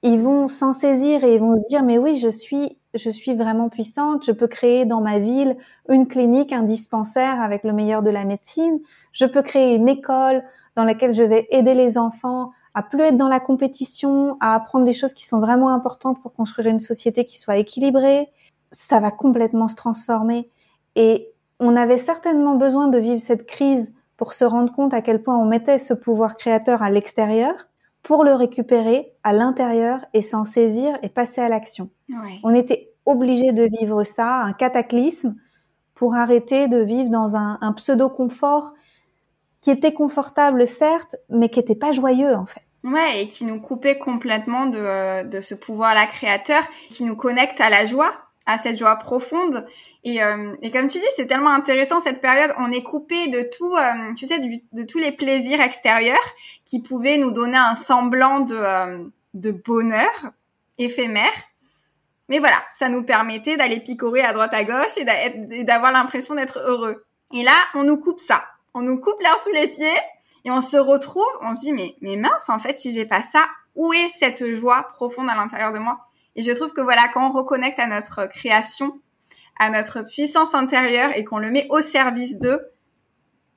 ils 0.03 0.21
vont 0.21 0.47
s'en 0.47 0.73
saisir 0.73 1.23
et 1.23 1.35
ils 1.35 1.39
vont 1.39 1.55
se 1.55 1.67
dire 1.67 1.83
mais 1.83 1.97
oui, 1.97 2.17
je 2.17 2.29
suis 2.29 2.77
je 2.93 3.09
suis 3.09 3.35
vraiment 3.35 3.69
puissante, 3.69 4.25
je 4.25 4.31
peux 4.31 4.47
créer 4.47 4.85
dans 4.85 5.01
ma 5.01 5.19
ville 5.19 5.55
une 5.89 6.07
clinique, 6.07 6.51
un 6.51 6.63
dispensaire 6.63 7.41
avec 7.41 7.63
le 7.63 7.73
meilleur 7.73 8.01
de 8.01 8.09
la 8.09 8.23
médecine, 8.23 8.79
je 9.11 9.25
peux 9.25 9.41
créer 9.41 9.75
une 9.75 9.87
école 9.87 10.43
dans 10.75 10.83
laquelle 10.83 11.13
je 11.13 11.23
vais 11.23 11.47
aider 11.51 11.73
les 11.73 11.97
enfants 11.97 12.51
à 12.77 12.83
plus 12.83 13.01
être 13.01 13.17
dans 13.17 13.27
la 13.27 13.39
compétition, 13.39 14.37
à 14.39 14.53
apprendre 14.53 14.85
des 14.85 14.93
choses 14.93 15.15
qui 15.15 15.25
sont 15.25 15.39
vraiment 15.39 15.69
importantes 15.69 16.21
pour 16.21 16.31
construire 16.31 16.67
une 16.67 16.79
société 16.79 17.25
qui 17.25 17.39
soit 17.39 17.57
équilibrée. 17.57 18.27
Ça 18.71 18.99
va 18.99 19.09
complètement 19.09 19.67
se 19.67 19.73
transformer 19.73 20.51
et 20.95 21.31
on 21.59 21.75
avait 21.75 21.97
certainement 21.97 22.53
besoin 22.53 22.87
de 22.87 22.99
vivre 22.99 23.19
cette 23.19 23.47
crise 23.47 23.95
pour 24.15 24.33
se 24.33 24.45
rendre 24.45 24.71
compte 24.71 24.93
à 24.93 25.01
quel 25.01 25.23
point 25.23 25.35
on 25.35 25.45
mettait 25.45 25.79
ce 25.79 25.95
pouvoir 25.95 26.35
créateur 26.35 26.83
à 26.83 26.91
l'extérieur 26.91 27.55
pour 28.03 28.23
le 28.23 28.33
récupérer 28.33 29.11
à 29.23 29.33
l'intérieur 29.33 30.05
et 30.13 30.21
s'en 30.21 30.43
saisir 30.43 30.99
et 31.01 31.09
passer 31.09 31.41
à 31.41 31.49
l'action. 31.49 31.89
Ouais. 32.09 32.39
On 32.43 32.53
était 32.53 32.93
obligé 33.07 33.53
de 33.53 33.63
vivre 33.79 34.03
ça, 34.03 34.43
un 34.43 34.53
cataclysme, 34.53 35.35
pour 35.95 36.13
arrêter 36.13 36.67
de 36.67 36.77
vivre 36.77 37.09
dans 37.09 37.35
un, 37.35 37.57
un 37.59 37.73
pseudo-confort 37.73 38.75
qui 39.61 39.71
était 39.71 39.93
confortable 39.93 40.67
certes, 40.67 41.15
mais 41.29 41.49
qui 41.49 41.57
n'était 41.57 41.73
pas 41.73 41.91
joyeux 41.91 42.35
en 42.35 42.45
fait. 42.45 42.66
Ouais, 42.87 43.21
et 43.21 43.27
qui 43.27 43.43
nous 43.43 43.59
coupait 43.59 43.97
complètement 43.97 44.65
de, 44.65 45.23
de 45.27 45.41
ce 45.41 45.55
pouvoir-là 45.55 46.05
créateur, 46.05 46.63
qui 46.89 47.03
nous 47.03 47.17
connecte 47.17 47.59
à 47.59 47.69
la 47.69 47.83
joie, 47.83 48.13
à 48.45 48.57
cette 48.57 48.77
joie 48.77 48.95
profonde. 48.95 49.67
Et, 50.05 50.23
euh, 50.23 50.55
et 50.61 50.71
comme 50.71 50.87
tu 50.87 50.97
dis, 50.97 51.05
c'est 51.17 51.27
tellement 51.27 51.53
intéressant 51.53 51.99
cette 51.99 52.21
période. 52.21 52.53
On 52.57 52.71
est 52.71 52.83
coupé 52.83 53.27
de 53.27 53.49
tout, 53.55 53.75
euh, 53.75 54.13
tu 54.15 54.25
sais, 54.25 54.39
de 54.39 54.83
tous 54.83 54.99
les 54.99 55.11
plaisirs 55.11 55.59
extérieurs 55.59 56.17
qui 56.65 56.81
pouvaient 56.81 57.17
nous 57.17 57.31
donner 57.31 57.57
un 57.57 57.75
semblant 57.75 58.39
de, 58.39 58.55
euh, 58.55 59.03
de 59.33 59.51
bonheur 59.51 60.31
éphémère. 60.77 61.33
Mais 62.29 62.39
voilà, 62.39 62.63
ça 62.69 62.87
nous 62.87 63.03
permettait 63.03 63.57
d'aller 63.57 63.81
picorer 63.81 64.21
à 64.21 64.31
droite 64.31 64.53
à 64.53 64.63
gauche 64.63 64.97
et 64.97 65.63
d'avoir 65.63 65.91
l'impression 65.91 66.35
d'être 66.35 66.59
heureux. 66.59 67.05
Et 67.33 67.43
là, 67.43 67.51
on 67.73 67.83
nous 67.83 67.97
coupe 67.97 68.21
ça. 68.21 68.45
On 68.73 68.81
nous 68.81 68.97
coupe 68.97 69.19
l'air 69.19 69.37
sous 69.39 69.51
les 69.51 69.67
pieds 69.67 69.99
et 70.45 70.51
on 70.51 70.61
se 70.61 70.77
retrouve, 70.77 71.25
on 71.41 71.53
se 71.53 71.61
dit 71.61 71.73
mais 71.73 71.95
mais 72.01 72.15
mince 72.15 72.49
en 72.49 72.59
fait 72.59 72.79
si 72.79 72.91
j'ai 72.91 73.05
pas 73.05 73.21
ça, 73.21 73.47
où 73.75 73.93
est 73.93 74.09
cette 74.09 74.53
joie 74.53 74.87
profonde 74.93 75.29
à 75.29 75.35
l'intérieur 75.35 75.71
de 75.71 75.79
moi? 75.79 75.99
Et 76.35 76.43
je 76.43 76.51
trouve 76.51 76.73
que 76.73 76.81
voilà 76.81 77.07
quand 77.13 77.27
on 77.27 77.31
reconnecte 77.31 77.79
à 77.79 77.87
notre 77.87 78.25
création, 78.27 78.99
à 79.59 79.69
notre 79.69 80.01
puissance 80.01 80.53
intérieure 80.53 81.11
et 81.15 81.23
qu'on 81.23 81.39
le 81.39 81.51
met 81.51 81.67
au 81.69 81.81
service 81.81 82.39
d'eux, 82.39 82.61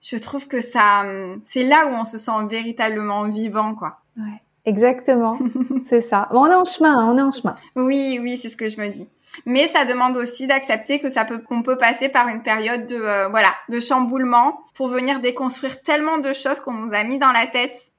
je 0.00 0.16
trouve 0.16 0.48
que 0.48 0.60
ça 0.60 1.04
c'est 1.42 1.64
là 1.64 1.86
où 1.86 1.90
on 1.90 2.04
se 2.04 2.18
sent 2.18 2.46
véritablement 2.48 3.28
vivant 3.28 3.74
quoi. 3.74 4.00
Ouais. 4.16 4.42
Exactement, 4.66 5.38
c'est 5.88 6.02
ça. 6.02 6.28
On 6.32 6.46
est 6.46 6.54
en 6.54 6.64
chemin, 6.64 7.10
on 7.10 7.16
est 7.16 7.22
en 7.22 7.32
chemin. 7.32 7.54
Oui, 7.76 8.18
oui, 8.20 8.36
c'est 8.36 8.48
ce 8.48 8.56
que 8.56 8.68
je 8.68 8.78
me 8.78 8.88
dis. 8.88 9.08
Mais 9.46 9.66
ça 9.66 9.84
demande 9.84 10.16
aussi 10.16 10.46
d'accepter 10.46 10.98
que 10.98 11.08
ça 11.08 11.24
peut, 11.24 11.38
qu'on 11.38 11.62
peut 11.62 11.78
passer 11.78 12.08
par 12.08 12.28
une 12.28 12.42
période 12.42 12.86
de, 12.86 12.96
euh, 12.96 13.28
voilà, 13.28 13.54
de 13.68 13.78
chamboulement 13.78 14.60
pour 14.74 14.88
venir 14.88 15.20
déconstruire 15.20 15.82
tellement 15.82 16.18
de 16.18 16.32
choses 16.32 16.60
qu'on 16.60 16.74
nous 16.74 16.92
a 16.92 17.04
mis 17.04 17.18
dans 17.18 17.32
la 17.32 17.46
tête. 17.46 17.92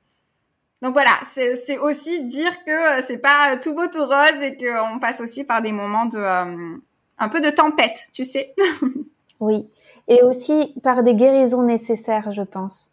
Donc 0.82 0.94
voilà, 0.94 1.12
c'est, 1.24 1.78
aussi 1.78 2.24
dire 2.26 2.52
que 2.66 2.72
euh, 2.72 3.02
c'est 3.06 3.20
pas 3.20 3.56
tout 3.58 3.76
beau 3.76 3.88
tout 3.88 4.04
rose 4.04 4.42
et 4.42 4.58
qu'on 4.58 5.00
passe 5.00 5.22
aussi 5.22 5.44
par 5.44 5.62
des 5.62 5.72
moments 5.72 6.06
de, 6.06 6.18
euh, 6.18 6.78
un 7.20 7.30
peu 7.30 7.40
de 7.40 7.52
tempête, 7.52 8.08
tu 8.12 8.26
sais. 8.26 8.56
oui, 9.40 9.70
et 10.08 10.24
aussi 10.24 10.74
par 10.82 11.04
des 11.04 11.14
guérisons 11.14 11.62
nécessaires, 11.62 12.32
je 12.32 12.42
pense, 12.42 12.92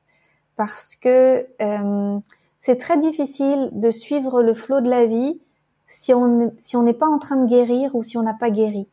parce 0.56 0.96
que 0.96 1.46
euh, 1.62 2.18
c'est 2.60 2.76
très 2.76 2.98
difficile 2.98 3.70
de 3.72 3.90
suivre 3.90 4.42
le 4.42 4.52
flot 4.52 4.82
de 4.82 4.90
la 4.90 5.06
vie 5.06 5.40
si 5.98 6.14
on 6.14 6.52
si 6.60 6.76
on 6.76 6.84
n'est 6.84 6.92
pas 6.92 7.08
en 7.08 7.18
train 7.18 7.34
de 7.34 7.48
guérir 7.48 7.96
ou 7.96 8.04
si 8.04 8.16
on 8.16 8.22
n'a 8.22 8.32
pas 8.32 8.50
guéri. 8.50 8.86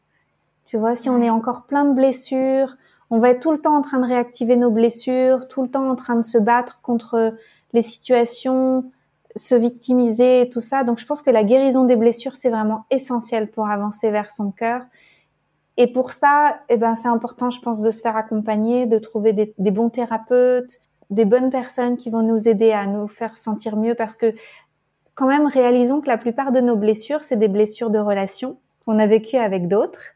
Tu 0.66 0.76
vois, 0.76 0.96
si 0.96 1.08
on 1.08 1.22
est 1.22 1.30
encore 1.30 1.68
plein 1.68 1.86
de 1.86 1.94
blessures, 1.94 2.76
on 3.12 3.20
va 3.20 3.30
être 3.30 3.42
tout 3.42 3.52
le 3.52 3.62
temps 3.62 3.76
en 3.76 3.84
train 3.84 4.00
de 4.00 4.08
réactiver 4.08 4.56
nos 4.56 4.72
blessures, 4.72 5.48
tout 5.48 5.62
le 5.62 5.70
temps 5.70 5.88
en 5.88 5.96
train 5.96 6.16
de 6.16 6.24
se 6.24 6.40
battre 6.40 6.82
contre 6.82 7.36
les 7.74 7.84
situations, 7.84 8.92
se 9.36 9.54
victimiser 9.54 10.42
et 10.42 10.50
tout 10.50 10.62
ça. 10.62 10.84
Donc 10.84 10.98
je 10.98 11.06
pense 11.06 11.22
que 11.22 11.30
la 11.30 11.44
guérison 11.44 11.84
des 11.84 11.96
blessures 11.96 12.36
c'est 12.36 12.50
vraiment 12.50 12.86
essentiel 12.90 13.52
pour 13.52 13.68
avancer 13.70 14.10
vers 14.10 14.32
son 14.32 14.50
cœur. 14.50 14.82
Et 15.78 15.86
pour 15.86 16.12
ça, 16.12 16.58
eh 16.70 16.78
ben, 16.78 16.96
c'est 16.96 17.10
important, 17.10 17.52
je 17.52 17.60
pense, 17.62 17.82
de 17.82 17.92
se 17.92 18.02
faire 18.02 18.18
accompagner, 18.18 18.88
de 18.88 18.98
trouver 18.98 19.34
des, 19.34 19.54
des, 19.60 19.72
bons 19.72 19.90
thérapeutes, 19.90 20.80
des 21.12 21.26
bonnes 21.26 21.52
personnes 21.52 21.98
qui 21.98 22.10
vont 22.10 22.24
nous 22.24 22.48
aider 22.48 22.72
à 22.72 22.88
nous 22.88 23.08
faire 23.10 23.38
sentir 23.38 23.76
mieux 23.76 23.94
parce 23.94 24.16
que 24.16 24.34
quand 25.16 25.28
même, 25.28 25.48
réalisons 25.48 26.02
que 26.02 26.08
la 26.08 26.18
plupart 26.18 26.52
de 26.52 26.60
nos 26.60 26.76
blessures, 26.76 27.24
c'est 27.24 27.38
des 27.38 27.48
blessures 27.48 27.90
de 27.90 28.00
relation 28.00 28.60
qu'on 28.86 29.00
a 29.00 29.08
vécues 29.08 29.38
avec 29.38 29.68
d'autres. 29.68 30.14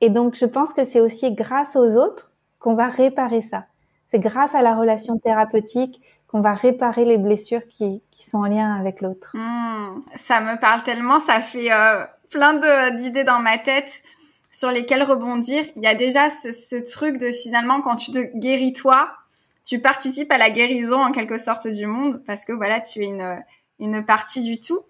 Et 0.00 0.08
donc, 0.08 0.34
je 0.34 0.46
pense 0.46 0.72
que 0.72 0.84
c'est 0.84 1.00
aussi 1.00 1.32
grâce 1.32 1.76
aux 1.76 1.96
autres 1.96 2.32
qu'on 2.58 2.74
va 2.74 2.88
réparer 2.88 3.42
ça. 3.42 3.66
C'est 4.10 4.18
grâce 4.18 4.54
à 4.54 4.62
la 4.62 4.74
relation 4.74 5.18
thérapeutique 5.18 6.00
qu'on 6.28 6.40
va 6.40 6.54
réparer 6.54 7.04
les 7.04 7.18
blessures 7.18 7.66
qui, 7.68 8.02
qui 8.10 8.26
sont 8.26 8.38
en 8.38 8.46
lien 8.46 8.74
avec 8.74 9.00
l'autre. 9.00 9.32
Mmh, 9.34 10.02
ça 10.14 10.40
me 10.40 10.58
parle 10.58 10.82
tellement, 10.82 11.20
ça 11.20 11.40
fait 11.40 11.70
euh, 11.70 12.04
plein 12.30 12.54
d'idées 12.90 13.24
dans 13.24 13.40
ma 13.40 13.58
tête 13.58 14.02
sur 14.50 14.70
lesquelles 14.70 15.02
rebondir. 15.02 15.64
Il 15.76 15.82
y 15.82 15.86
a 15.86 15.94
déjà 15.94 16.30
ce, 16.30 16.52
ce 16.52 16.76
truc 16.76 17.18
de 17.18 17.30
finalement, 17.30 17.82
quand 17.82 17.96
tu 17.96 18.10
te 18.10 18.36
guéris 18.38 18.72
toi, 18.72 19.10
tu 19.64 19.80
participes 19.80 20.32
à 20.32 20.38
la 20.38 20.50
guérison 20.50 21.04
en 21.04 21.12
quelque 21.12 21.38
sorte 21.38 21.68
du 21.68 21.86
monde 21.86 22.22
parce 22.26 22.44
que 22.44 22.52
voilà, 22.52 22.80
tu 22.80 23.02
es 23.02 23.06
une, 23.06 23.38
une 23.78 24.04
partie 24.04 24.42
du 24.42 24.58
tout. 24.58 24.80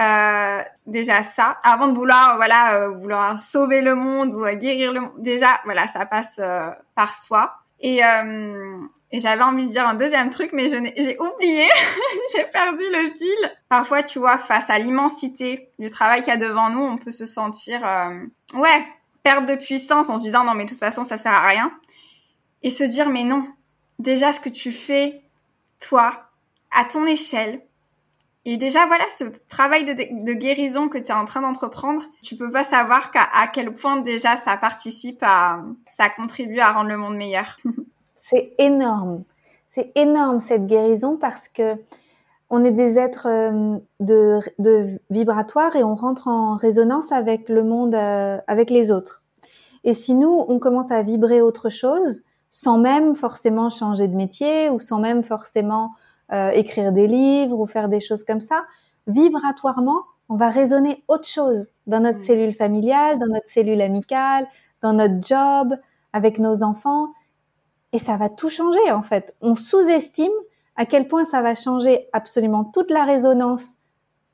Euh, 0.00 0.62
déjà 0.86 1.22
ça, 1.22 1.58
avant 1.64 1.88
de 1.88 1.94
vouloir 1.94 2.36
voilà 2.36 2.74
euh, 2.74 2.90
vouloir 2.90 3.38
sauver 3.38 3.80
le 3.80 3.94
monde 3.94 4.34
ou 4.34 4.44
guérir 4.56 4.92
le 4.92 5.00
monde, 5.00 5.12
déjà 5.18 5.60
voilà 5.64 5.86
ça 5.86 6.06
passe 6.06 6.38
euh, 6.38 6.70
par 6.94 7.14
soi. 7.14 7.54
Et, 7.80 8.04
euh, 8.04 8.78
j'avais 9.12 9.42
envie 9.42 9.64
de 9.64 9.70
dire 9.70 9.88
un 9.88 9.94
deuxième 9.94 10.28
truc, 10.30 10.50
mais 10.52 10.68
j'ai 10.68 11.18
oublié, 11.18 11.66
j'ai 12.36 12.44
perdu 12.52 12.82
le 12.82 13.16
fil. 13.16 13.52
Parfois, 13.68 14.02
tu 14.02 14.18
vois, 14.18 14.36
face 14.36 14.68
à 14.68 14.78
l'immensité 14.78 15.70
du 15.78 15.88
travail 15.88 16.22
qu'il 16.22 16.32
y 16.32 16.36
a 16.36 16.36
devant 16.36 16.68
nous, 16.70 16.82
on 16.82 16.98
peut 16.98 17.12
se 17.12 17.24
sentir 17.24 17.80
ouais 18.54 18.84
perte 19.26 19.46
de 19.46 19.56
puissance 19.56 20.08
en 20.08 20.18
se 20.18 20.22
disant 20.22 20.44
non 20.44 20.54
mais 20.54 20.66
de 20.66 20.68
toute 20.68 20.78
façon 20.78 21.02
ça 21.02 21.16
sert 21.16 21.32
à 21.32 21.48
rien 21.48 21.72
et 22.62 22.70
se 22.70 22.84
dire 22.84 23.08
mais 23.08 23.24
non 23.24 23.44
déjà 23.98 24.32
ce 24.32 24.38
que 24.38 24.48
tu 24.48 24.70
fais 24.70 25.20
toi 25.80 26.30
à 26.70 26.84
ton 26.84 27.04
échelle 27.06 27.60
et 28.48 28.56
déjà, 28.56 28.86
voilà, 28.86 29.04
ce 29.08 29.24
travail 29.48 29.84
de, 29.84 30.32
guérison 30.32 30.88
que 30.88 30.98
tu 30.98 31.06
es 31.06 31.12
en 31.12 31.24
train 31.24 31.40
d'entreprendre, 31.40 32.04
tu 32.22 32.36
peux 32.36 32.52
pas 32.52 32.62
savoir 32.62 33.10
à 33.14 33.48
quel 33.48 33.74
point 33.74 34.00
déjà 34.00 34.36
ça 34.36 34.56
participe 34.56 35.18
à, 35.22 35.64
ça 35.88 36.08
contribue 36.08 36.60
à 36.60 36.70
rendre 36.70 36.88
le 36.88 36.96
monde 36.96 37.16
meilleur. 37.16 37.56
C'est 38.14 38.54
énorme. 38.58 39.24
C'est 39.70 39.90
énorme 39.96 40.40
cette 40.40 40.66
guérison 40.66 41.16
parce 41.16 41.48
que 41.48 41.74
on 42.48 42.64
est 42.64 42.70
des 42.70 43.00
êtres 43.00 43.26
euh, 43.26 43.78
de, 43.98 44.38
de 44.60 44.86
vibratoires 45.10 45.74
et 45.74 45.82
on 45.82 45.96
rentre 45.96 46.28
en 46.28 46.54
résonance 46.54 47.10
avec 47.10 47.48
le 47.48 47.64
monde, 47.64 47.96
euh, 47.96 48.38
avec 48.46 48.70
les 48.70 48.92
autres. 48.92 49.24
Et 49.82 49.92
si 49.92 50.14
nous, 50.14 50.44
on 50.46 50.60
commence 50.60 50.92
à 50.92 51.02
vibrer 51.02 51.42
autre 51.42 51.68
chose, 51.68 52.22
sans 52.48 52.78
même 52.78 53.16
forcément 53.16 53.70
changer 53.70 54.06
de 54.06 54.14
métier 54.14 54.70
ou 54.70 54.78
sans 54.78 55.00
même 55.00 55.24
forcément 55.24 55.90
euh, 56.32 56.50
écrire 56.50 56.92
des 56.92 57.06
livres 57.06 57.58
ou 57.58 57.66
faire 57.66 57.88
des 57.88 58.00
choses 58.00 58.24
comme 58.24 58.40
ça, 58.40 58.64
vibratoirement, 59.06 60.02
on 60.28 60.36
va 60.36 60.50
raisonner 60.50 61.04
autre 61.08 61.28
chose 61.28 61.72
dans 61.86 62.00
notre 62.00 62.18
mm. 62.18 62.24
cellule 62.24 62.54
familiale, 62.54 63.18
dans 63.18 63.28
notre 63.28 63.48
cellule 63.48 63.80
amicale, 63.80 64.46
dans 64.82 64.92
notre 64.92 65.26
job, 65.26 65.74
avec 66.12 66.38
nos 66.38 66.62
enfants. 66.62 67.12
Et 67.92 67.98
ça 67.98 68.16
va 68.16 68.28
tout 68.28 68.48
changer 68.48 68.90
en 68.90 69.02
fait. 69.02 69.34
On 69.40 69.54
sous-estime 69.54 70.32
à 70.76 70.84
quel 70.84 71.08
point 71.08 71.24
ça 71.24 71.42
va 71.42 71.54
changer 71.54 72.08
absolument 72.12 72.64
toute 72.64 72.90
la 72.90 73.04
résonance 73.04 73.76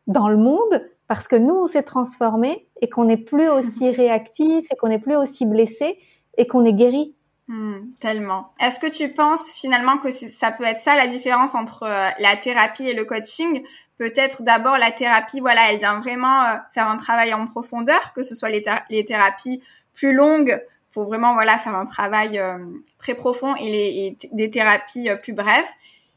dans 0.07 0.29
le 0.29 0.37
monde 0.37 0.89
parce 1.09 1.29
que 1.29 1.37
nous, 1.37 1.55
on 1.55 1.67
s'est 1.67 1.83
transformé 1.83 2.67
et 2.81 2.89
qu'on 2.89 3.05
n'est 3.05 3.17
plus 3.19 3.49
aussi 3.49 3.91
réactif 3.95 4.67
et 4.71 4.77
qu'on 4.77 4.89
n'est 4.89 4.99
plus 4.99 5.17
aussi 5.17 5.45
blessé 5.45 5.99
et 6.39 6.47
qu'on 6.47 6.65
est 6.65 6.73
guéri. 6.73 7.15
Hmm, 7.49 7.93
tellement. 8.01 8.53
Est-ce 8.61 8.79
que 8.79 8.87
tu 8.87 9.13
penses 9.13 9.51
finalement 9.51 9.99
que 9.99 10.11
ça 10.13 10.53
peut 10.53 10.65
être 10.65 10.79
ça 10.79 10.95
la 10.95 11.09
différence 11.09 11.57
entre 11.57 11.83
euh, 11.83 12.09
la 12.19 12.37
thérapie 12.37 12.87
et 12.87 12.95
le 12.95 13.05
coaching? 13.05 13.65
Peut-être 13.99 14.43
d'abord 14.43 14.79
la 14.79 14.93
thérapie, 14.93 15.41
voilà, 15.41 15.73
elle 15.73 15.79
vient 15.79 15.99
vraiment 15.99 16.45
euh, 16.45 16.57
faire 16.73 16.87
un 16.87 16.97
travail 16.97 17.35
en 17.35 17.49
profondeur, 17.49 18.13
que 18.15 18.23
ce 18.23 18.37
soit 18.37 18.49
les, 18.49 19.05
thérapies 19.05 19.61
plus 19.93 20.13
longues 20.13 20.65
pour 20.93 21.05
vraiment 21.05 21.35
voilà 21.35 21.59
faire 21.59 21.75
un 21.75 21.87
travail 21.87 22.39
euh, 22.39 22.59
très 22.99 23.15
profond 23.15 23.57
et, 23.57 23.71
les, 23.71 24.19
des 24.31 24.51
thérapies 24.51 25.09
plus 25.23 25.33
brèves. 25.33 25.69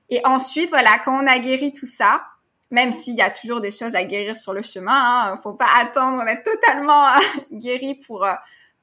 Et 0.10 0.22
ensuite, 0.26 0.70
voilà, 0.70 1.00
quand 1.04 1.24
on 1.24 1.26
a 1.26 1.40
guéri 1.40 1.72
tout 1.72 1.88
ça, 1.88 2.22
même 2.70 2.92
s'il 2.92 3.16
y 3.16 3.22
a 3.22 3.32
toujours 3.32 3.62
des 3.62 3.72
choses 3.72 3.96
à 3.96 4.04
guérir 4.04 4.38
sur 4.38 4.54
le 4.54 4.62
chemin, 4.62 4.94
hein, 4.94 5.40
faut 5.42 5.54
pas 5.54 5.70
attendre 5.76 6.24
d'être 6.24 6.44
totalement 6.44 7.08
guéri 7.52 7.96
pour 8.06 8.28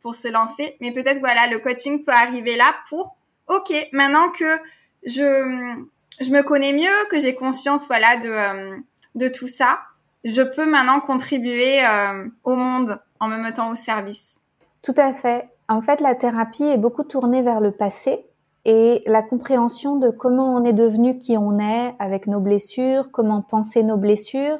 pour 0.03 0.14
se 0.14 0.28
lancer. 0.28 0.76
Mais 0.80 0.92
peut-être, 0.92 1.20
voilà, 1.20 1.46
le 1.46 1.59
coaching 1.59 2.05
peut 2.05 2.12
arriver 2.12 2.57
là 2.57 2.74
pour, 2.88 3.16
OK, 3.48 3.72
maintenant 3.92 4.30
que 4.30 4.59
je, 5.05 5.82
je 6.20 6.30
me 6.30 6.42
connais 6.42 6.72
mieux, 6.72 7.09
que 7.11 7.18
j'ai 7.18 7.34
conscience, 7.34 7.86
voilà, 7.86 8.16
de, 8.16 8.28
euh, 8.28 8.76
de 9.14 9.28
tout 9.28 9.48
ça, 9.48 9.80
je 10.24 10.42
peux 10.42 10.66
maintenant 10.66 11.00
contribuer 11.00 11.84
euh, 11.84 12.26
au 12.44 12.57
monde 12.57 13.00
en 13.20 13.28
me 13.28 13.36
mettant 13.36 13.70
au 13.70 13.74
service. 13.74 14.40
Tout 14.82 14.94
à 14.96 15.12
fait. 15.12 15.48
En 15.68 15.80
fait, 15.80 16.00
la 16.00 16.14
thérapie 16.14 16.64
est 16.64 16.78
beaucoup 16.78 17.05
tournée 17.05 17.42
vers 17.42 17.61
le 17.61 17.72
passé 17.72 18.26
et 18.64 19.03
la 19.07 19.22
compréhension 19.22 19.96
de 19.96 20.11
comment 20.11 20.55
on 20.55 20.64
est 20.64 20.72
devenu 20.72 21.18
qui 21.18 21.36
on 21.36 21.59
est 21.59 21.94
avec 21.98 22.26
nos 22.26 22.40
blessures, 22.40 23.11
comment 23.11 23.42
penser 23.42 23.82
nos 23.82 23.96
blessures, 23.96 24.59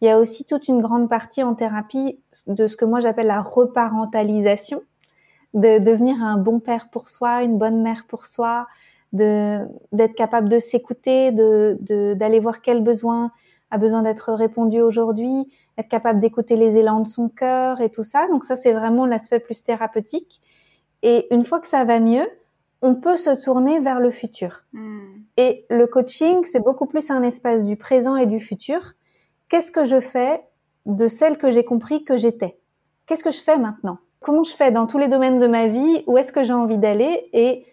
il 0.00 0.06
y 0.06 0.10
a 0.10 0.18
aussi 0.18 0.44
toute 0.44 0.68
une 0.68 0.80
grande 0.80 1.08
partie 1.08 1.42
en 1.42 1.54
thérapie 1.54 2.18
de 2.46 2.66
ce 2.66 2.76
que 2.76 2.84
moi 2.84 3.00
j'appelle 3.00 3.28
la 3.28 3.40
reparentalisation, 3.40 4.82
de 5.54 5.78
devenir 5.78 6.22
un 6.22 6.36
bon 6.36 6.60
père 6.60 6.88
pour 6.90 7.08
soi, 7.08 7.42
une 7.42 7.58
bonne 7.58 7.82
mère 7.82 8.04
pour 8.06 8.26
soi, 8.26 8.66
de 9.12 9.60
d'être 9.92 10.14
capable 10.14 10.48
de 10.48 10.58
s'écouter, 10.58 11.32
de 11.32 12.14
d'aller 12.14 12.40
voir 12.40 12.60
quel 12.60 12.82
besoin 12.82 13.30
a 13.70 13.78
besoin 13.78 14.02
d'être 14.02 14.32
répondu 14.32 14.80
aujourd'hui, 14.80 15.48
être 15.76 15.88
capable 15.88 16.20
d'écouter 16.20 16.56
les 16.56 16.76
élans 16.76 17.00
de 17.00 17.06
son 17.06 17.28
cœur 17.28 17.80
et 17.80 17.90
tout 17.90 18.02
ça. 18.02 18.28
Donc 18.28 18.44
ça 18.44 18.56
c'est 18.56 18.72
vraiment 18.72 19.06
l'aspect 19.06 19.40
plus 19.40 19.64
thérapeutique. 19.64 20.40
Et 21.02 21.32
une 21.34 21.44
fois 21.44 21.60
que 21.60 21.66
ça 21.66 21.84
va 21.84 22.00
mieux, 22.00 22.26
on 22.82 22.94
peut 22.94 23.16
se 23.16 23.30
tourner 23.42 23.80
vers 23.80 24.00
le 24.00 24.10
futur. 24.10 24.64
Hmm. 24.72 25.10
Et 25.36 25.66
le 25.70 25.86
coaching, 25.86 26.44
c'est 26.44 26.60
beaucoup 26.60 26.86
plus 26.86 27.10
un 27.10 27.22
espace 27.22 27.64
du 27.64 27.76
présent 27.76 28.16
et 28.16 28.26
du 28.26 28.40
futur 28.40 28.94
qu'est-ce 29.48 29.70
que 29.70 29.84
je 29.84 30.00
fais 30.00 30.42
de 30.86 31.08
celle 31.08 31.38
que 31.38 31.50
j'ai 31.50 31.64
compris 31.64 32.04
que 32.04 32.16
j'étais? 32.16 32.58
Qu'est-ce 33.06 33.24
que 33.24 33.30
je 33.30 33.40
fais 33.40 33.58
maintenant? 33.58 33.98
Comment 34.20 34.42
je 34.42 34.54
fais 34.54 34.70
dans 34.70 34.86
tous 34.86 34.98
les 34.98 35.08
domaines 35.08 35.38
de 35.38 35.46
ma 35.46 35.68
vie? 35.68 36.02
Où 36.06 36.18
est-ce 36.18 36.32
que 36.32 36.42
j'ai 36.42 36.52
envie 36.52 36.78
d'aller? 36.78 37.28
Et 37.32 37.64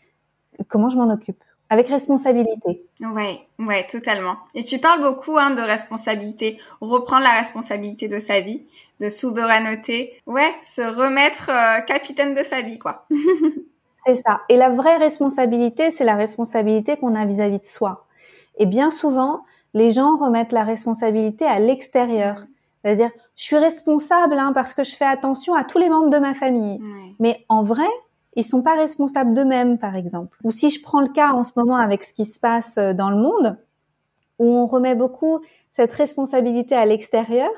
comment 0.67 0.89
je 0.89 0.97
m'en 0.97 1.11
occupe? 1.11 1.43
Avec 1.69 1.87
responsabilité. 1.87 2.85
Ouais, 2.99 3.39
ouais, 3.57 3.87
totalement. 3.87 4.35
Et 4.53 4.63
tu 4.63 4.77
parles 4.77 5.01
beaucoup 5.01 5.37
hein, 5.37 5.51
de 5.51 5.61
responsabilité, 5.61 6.59
reprendre 6.81 7.23
la 7.23 7.31
responsabilité 7.31 8.07
de 8.07 8.19
sa 8.19 8.41
vie, 8.41 8.63
de 8.99 9.09
souveraineté. 9.09 10.13
Ouais, 10.27 10.53
se 10.61 10.81
remettre 10.81 11.49
euh, 11.49 11.81
capitaine 11.81 12.35
de 12.35 12.43
sa 12.43 12.61
vie, 12.61 12.77
quoi. 12.77 13.07
c'est 14.05 14.15
ça. 14.17 14.41
Et 14.49 14.57
la 14.57 14.69
vraie 14.69 14.97
responsabilité, 14.97 15.89
c'est 15.89 16.03
la 16.03 16.15
responsabilité 16.15 16.97
qu'on 16.97 17.15
a 17.15 17.25
vis-à-vis 17.25 17.59
de 17.59 17.65
soi. 17.65 18.05
Et 18.57 18.67
bien 18.67 18.91
souvent, 18.91 19.43
les 19.73 19.91
gens 19.91 20.17
remettent 20.17 20.51
la 20.51 20.63
responsabilité 20.63 21.45
à 21.45 21.59
l'extérieur. 21.59 22.45
C'est-à-dire, 22.83 23.11
je 23.35 23.43
suis 23.43 23.57
responsable 23.57 24.37
hein, 24.37 24.51
parce 24.53 24.73
que 24.73 24.83
je 24.83 24.95
fais 24.95 25.05
attention 25.05 25.55
à 25.55 25.63
tous 25.63 25.77
les 25.77 25.89
membres 25.89 26.09
de 26.09 26.19
ma 26.19 26.33
famille. 26.33 26.79
Mais 27.19 27.45
en 27.49 27.63
vrai, 27.63 27.87
ils 28.35 28.43
sont 28.43 28.61
pas 28.61 28.75
responsables 28.75 29.33
d'eux-mêmes, 29.33 29.77
par 29.77 29.95
exemple. 29.95 30.37
Ou 30.43 30.51
si 30.51 30.69
je 30.69 30.81
prends 30.81 31.01
le 31.01 31.09
cas 31.09 31.31
en 31.31 31.43
ce 31.43 31.51
moment 31.55 31.77
avec 31.77 32.03
ce 32.03 32.13
qui 32.13 32.25
se 32.25 32.39
passe 32.39 32.77
euh, 32.77 32.93
dans 32.93 33.09
le 33.09 33.17
monde, 33.17 33.57
où 34.39 34.45
on 34.45 34.65
remet 34.65 34.95
beaucoup 34.95 35.39
cette 35.71 35.93
responsabilité 35.93 36.75
à 36.75 36.85
l'extérieur, 36.85 37.51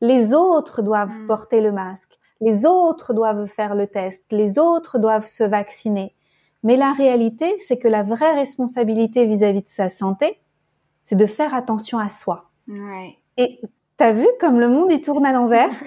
les 0.00 0.34
autres 0.34 0.82
doivent 0.82 1.16
mm. 1.16 1.26
porter 1.26 1.60
le 1.60 1.72
masque, 1.72 2.18
les 2.40 2.66
autres 2.66 3.14
doivent 3.14 3.46
faire 3.46 3.74
le 3.74 3.86
test, 3.86 4.24
les 4.30 4.58
autres 4.58 4.98
doivent 4.98 5.26
se 5.26 5.44
vacciner. 5.44 6.14
Mais 6.62 6.76
la 6.76 6.92
réalité, 6.92 7.54
c'est 7.66 7.78
que 7.78 7.88
la 7.88 8.02
vraie 8.02 8.34
responsabilité 8.34 9.26
vis 9.26 9.44
à 9.44 9.52
-vis 9.52 9.62
de 9.62 9.68
sa 9.68 9.88
santé, 9.88 10.40
c'est 11.06 11.16
de 11.16 11.26
faire 11.26 11.54
attention 11.54 11.98
à 11.98 12.10
soi. 12.10 12.50
Ouais. 12.68 13.16
Et 13.38 13.60
t'as 13.96 14.12
vu 14.12 14.26
comme 14.38 14.60
le 14.60 14.68
monde 14.68 14.92
il 14.92 15.00
tourne 15.00 15.24
à 15.24 15.32
l'envers? 15.32 15.70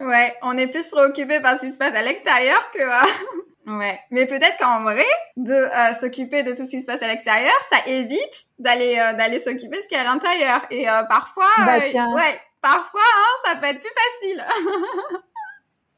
Ouais, 0.00 0.34
on 0.42 0.56
est 0.58 0.66
plus 0.66 0.86
préoccupé 0.88 1.40
par 1.40 1.60
ce 1.60 1.66
qui 1.66 1.72
se 1.72 1.78
passe 1.78 1.94
à 1.94 2.02
l'extérieur 2.02 2.70
que. 2.72 2.80
Euh, 2.80 3.76
ouais, 3.78 4.00
mais 4.10 4.26
peut-être 4.26 4.58
qu'en 4.58 4.82
vrai, 4.82 5.06
de 5.36 5.52
euh, 5.52 5.92
s'occuper 5.92 6.42
de 6.42 6.50
tout 6.50 6.64
ce 6.64 6.70
qui 6.70 6.80
se 6.80 6.86
passe 6.86 7.02
à 7.02 7.06
l'extérieur, 7.06 7.54
ça 7.70 7.76
évite 7.86 8.48
d'aller 8.58 8.98
euh, 8.98 9.12
d'aller 9.14 9.38
s'occuper 9.38 9.76
de 9.76 9.82
ce 9.82 9.88
qui 9.88 9.94
est 9.94 9.98
à 9.98 10.04
l'intérieur. 10.04 10.66
Et 10.70 10.86
parfois, 11.08 11.46
bah, 11.58 11.78
ouais, 11.78 12.40
parfois, 12.60 13.00
hein, 13.00 13.50
ça 13.50 13.56
peut 13.56 13.66
être 13.66 13.80
plus 13.80 13.90
facile. 14.20 14.44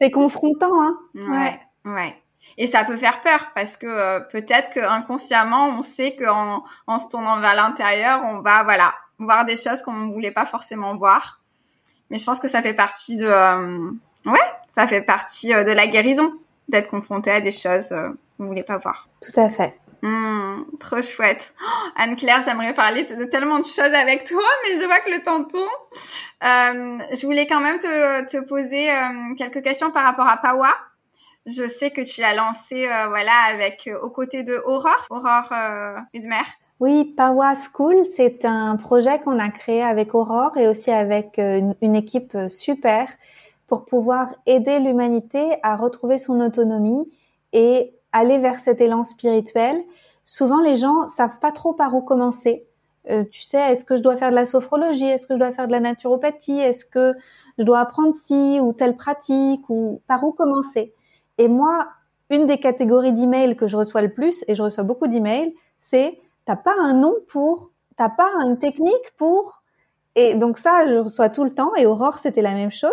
C'est 0.01 0.11
confrontant, 0.11 0.83
hein. 0.83 0.99
Ouais, 1.15 1.61
ouais. 1.85 2.15
Et 2.57 2.67
ça 2.67 2.85
peut 2.85 2.97
faire 2.97 3.21
peur 3.21 3.51
parce 3.55 3.77
que 3.77 3.87
euh, 3.87 4.21
peut-être 4.21 4.71
que 4.71 4.81
inconsciemment 4.81 5.67
on 5.69 5.83
sait 5.83 6.15
qu'en 6.17 6.65
en 6.87 6.99
se 6.99 7.09
tournant 7.09 7.41
vers 7.41 7.55
l'intérieur, 7.55 8.23
on 8.25 8.41
va 8.41 8.63
voilà 8.63 8.95
voir 9.19 9.45
des 9.45 9.57
choses 9.57 9.83
qu'on 9.83 9.93
ne 9.93 10.13
voulait 10.13 10.31
pas 10.31 10.47
forcément 10.47 10.97
voir. 10.97 11.41
Mais 12.11 12.19
je 12.19 12.25
pense 12.25 12.41
que 12.41 12.49
ça 12.49 12.63
fait 12.63 12.75
partie 12.75 13.17
de 13.17 13.27
euh, 13.27 13.91
Ouais, 14.27 14.39
ça 14.69 14.87
fait 14.87 15.03
partie 15.03 15.49
de 15.49 15.71
la 15.71 15.87
guérison 15.87 16.33
d'être 16.69 16.89
confronté 16.89 17.31
à 17.31 17.41
des 17.41 17.53
choses 17.53 17.95
qu'on 18.37 18.47
voulait 18.47 18.63
pas 18.63 18.79
voir. 18.79 19.09
Tout 19.21 19.39
à 19.39 19.51
fait. 19.51 19.79
Mmh, 20.05 20.65
trop 20.81 21.01
chouette. 21.01 21.55
Oh, 21.63 21.89
Anne-Claire, 21.97 22.43
j'aimerais 22.43 22.75
parler 22.75 23.05
de, 23.05 23.25
tellement 23.25 23.59
de 23.59 23.65
choses 23.65 23.95
avec 23.95 24.25
toi, 24.25 24.43
mais 24.63 24.79
je 24.79 24.85
vois 24.85 25.01
que 25.01 25.11
le 25.11 25.23
temps 25.23 25.45
tourne. 25.45 25.67
Euh, 26.45 26.99
je 27.11 27.25
voulais 27.25 27.47
quand 27.47 27.61
même 27.61 27.79
te, 27.79 28.27
te 28.27 28.37
poser 28.45 28.91
euh, 28.91 29.35
quelques 29.39 29.63
questions 29.63 29.91
par 29.91 30.05
rapport 30.05 30.29
à 30.29 30.37
Pawa. 30.37 30.75
Je 31.47 31.69
sais 31.69 31.91
que 31.91 32.01
tu 32.01 32.21
l'as 32.21 32.35
lancé, 32.35 32.87
euh, 32.87 33.09
voilà, 33.09 33.33
avec 33.51 33.91
aux 34.03 34.11
côtés 34.11 34.43
de 34.43 34.63
Aurore, 34.65 35.07
Aurore 35.11 35.53
euh, 35.53 35.97
Udmer. 36.15 36.43
Oui, 36.81 37.05
Pawa 37.17 37.55
School, 37.55 38.05
c'est 38.15 38.45
un 38.45 38.77
projet 38.77 39.21
qu'on 39.21 39.39
a 39.39 39.51
créé 39.51 39.83
avec 39.83 40.15
Aurore 40.15 40.57
et 40.57 40.69
aussi 40.69 40.91
avec 40.91 41.39
une, 41.39 41.95
équipe 41.95 42.37
super 42.49 43.09
pour 43.69 43.85
pouvoir 43.85 44.35
aider 44.47 44.81
l'humanité 44.81 45.57
à 45.63 45.77
retrouver 45.77 46.19
son 46.19 46.41
autonomie 46.41 47.09
et 47.53 47.95
aller 48.13 48.39
vers 48.39 48.59
cet 48.59 48.81
élan 48.81 49.05
spirituel. 49.05 49.83
Souvent, 50.25 50.61
les 50.61 50.77
gens 50.77 51.07
savent 51.09 51.39
pas 51.39 51.53
trop 51.53 51.75
par 51.75 51.95
où 51.95 52.01
commencer. 52.01 52.65
Euh, 53.11 53.25
tu 53.31 53.43
sais, 53.43 53.61
est-ce 53.73 53.85
que 53.85 53.97
je 53.97 54.03
dois 54.03 54.17
faire 54.17 54.31
de 54.31 54.35
la 54.35 54.47
sophrologie? 54.47 55.07
Est-ce 55.07 55.27
que 55.27 55.35
je 55.35 55.39
dois 55.39 55.53
faire 55.53 55.67
de 55.67 55.73
la 55.73 55.81
naturopathie? 55.81 56.59
Est-ce 56.59 56.87
que 56.87 57.15
je 57.59 57.65
dois 57.65 57.81
apprendre 57.81 58.15
ci 58.15 58.59
ou 58.61 58.73
telle 58.73 58.97
pratique 58.97 59.69
ou 59.69 60.01
par 60.07 60.25
où 60.25 60.33
commencer? 60.33 60.95
Et 61.39 61.49
moi, 61.49 61.89
une 62.31 62.47
des 62.47 62.59
catégories 62.59 63.13
d'emails 63.13 63.57
que 63.57 63.67
je 63.67 63.77
reçois 63.77 64.03
le 64.03 64.13
plus, 64.13 64.45
et 64.49 64.55
je 64.55 64.63
reçois 64.63 64.85
beaucoup 64.85 65.07
d'emails, 65.07 65.55
c'est 65.79 66.19
t'as 66.45 66.57
pas 66.57 66.75
un 66.79 66.95
nom 66.95 67.15
pour, 67.29 67.71
t'as 67.97 68.09
pas 68.09 68.31
une 68.45 68.59
technique 68.59 69.17
pour? 69.17 69.63
Et 70.17 70.35
donc 70.35 70.59
ça, 70.59 70.87
je 70.87 70.99
reçois 70.99 71.29
tout 71.29 71.45
le 71.45 71.55
temps. 71.55 71.75
Et 71.77 71.87
Aurore, 71.87 72.19
c'était 72.19 72.43
la 72.43 72.55
même 72.55 72.71
chose. 72.71 72.93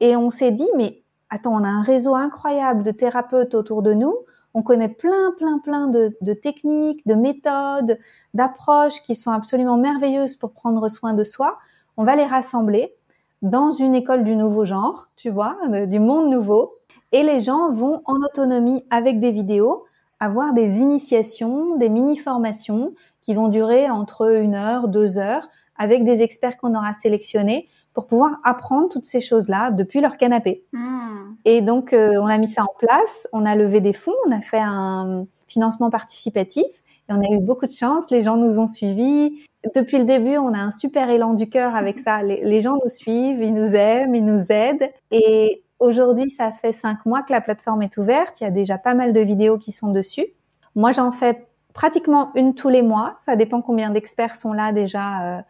Et 0.00 0.16
on 0.16 0.30
s'est 0.30 0.52
dit, 0.52 0.68
mais 0.76 1.02
attends, 1.30 1.54
on 1.54 1.64
a 1.64 1.68
un 1.68 1.82
réseau 1.82 2.14
incroyable 2.14 2.82
de 2.82 2.90
thérapeutes 2.90 3.54
autour 3.54 3.82
de 3.82 3.92
nous 3.92 4.16
on 4.54 4.62
connaît 4.62 4.88
plein, 4.88 5.32
plein, 5.36 5.58
plein 5.58 5.88
de, 5.88 6.32
techniques, 6.32 7.06
de 7.06 7.14
méthodes, 7.14 7.98
d'approches 8.32 9.02
qui 9.02 9.16
sont 9.16 9.32
absolument 9.32 9.76
merveilleuses 9.76 10.36
pour 10.36 10.52
prendre 10.52 10.88
soin 10.88 11.12
de 11.12 11.24
soi. 11.24 11.58
On 11.96 12.04
va 12.04 12.14
les 12.14 12.24
rassembler 12.24 12.94
dans 13.42 13.72
une 13.72 13.94
école 13.94 14.22
du 14.24 14.36
nouveau 14.36 14.64
genre, 14.64 15.08
tu 15.16 15.28
vois, 15.28 15.56
du 15.68 15.98
monde 15.98 16.30
nouveau. 16.30 16.76
Et 17.14 17.22
les 17.22 17.38
gens 17.38 17.70
vont 17.70 18.02
en 18.06 18.16
autonomie 18.16 18.84
avec 18.90 19.20
des 19.20 19.30
vidéos 19.30 19.84
avoir 20.18 20.52
des 20.52 20.80
initiations, 20.80 21.76
des 21.76 21.88
mini-formations 21.88 22.92
qui 23.22 23.34
vont 23.34 23.46
durer 23.46 23.88
entre 23.88 24.34
une 24.34 24.56
heure, 24.56 24.88
deux 24.88 25.16
heures 25.16 25.48
avec 25.76 26.04
des 26.04 26.22
experts 26.22 26.56
qu'on 26.56 26.74
aura 26.74 26.92
sélectionnés 26.92 27.68
pour 27.92 28.08
pouvoir 28.08 28.40
apprendre 28.42 28.88
toutes 28.88 29.04
ces 29.04 29.20
choses-là 29.20 29.70
depuis 29.70 30.00
leur 30.00 30.16
canapé. 30.16 30.64
Hmm. 30.72 31.36
Et 31.44 31.60
donc, 31.60 31.92
euh, 31.92 32.18
on 32.20 32.26
a 32.26 32.36
mis 32.36 32.48
ça 32.48 32.64
en 32.64 32.74
place, 32.80 33.28
on 33.32 33.46
a 33.46 33.54
levé 33.54 33.80
des 33.80 33.92
fonds, 33.92 34.14
on 34.26 34.32
a 34.32 34.40
fait 34.40 34.60
un 34.60 35.26
financement 35.46 35.90
participatif 35.90 36.64
et 37.08 37.12
on 37.12 37.20
a 37.20 37.32
eu 37.32 37.38
beaucoup 37.38 37.66
de 37.66 37.72
chance, 37.72 38.10
les 38.10 38.22
gens 38.22 38.36
nous 38.36 38.58
ont 38.58 38.66
suivis. 38.66 39.44
Depuis 39.74 39.98
le 39.98 40.04
début, 40.04 40.36
on 40.36 40.52
a 40.52 40.58
un 40.58 40.72
super 40.72 41.10
élan 41.10 41.34
du 41.34 41.48
cœur 41.48 41.76
avec 41.76 42.00
ça. 42.04 42.24
Les, 42.24 42.60
gens 42.60 42.76
nous 42.82 42.90
suivent, 42.90 43.40
ils 43.40 43.54
nous 43.54 43.72
aiment, 43.74 44.16
ils 44.16 44.24
nous 44.24 44.44
aident. 44.48 44.90
Et 45.12 45.63
aujourd'hui, 45.78 46.30
ça 46.30 46.52
fait 46.52 46.72
cinq 46.72 47.04
mois 47.06 47.22
que 47.22 47.32
la 47.32 47.40
plateforme 47.40 47.82
est 47.82 47.96
ouverte. 47.96 48.40
Il 48.40 48.44
y 48.44 48.46
a 48.46 48.50
déjà 48.50 48.78
pas 48.78 48.94
mal 48.94 49.12
de 49.12 49.20
vidéos 49.20 49.58
qui 49.58 49.72
sont 49.72 49.90
dessus. 49.90 50.26
Moi, 50.74 50.92
j'en 50.92 51.10
fais 51.10 51.46
pratiquement 51.72 52.30
une 52.34 52.54
tous 52.54 52.68
les 52.68 52.82
mois. 52.82 53.18
Ça 53.26 53.36
dépend 53.36 53.60
combien 53.60 53.90
d'experts 53.90 54.36
sont 54.36 54.52
là 54.52 54.72
déjà 54.72 55.38
euh, 55.38 55.42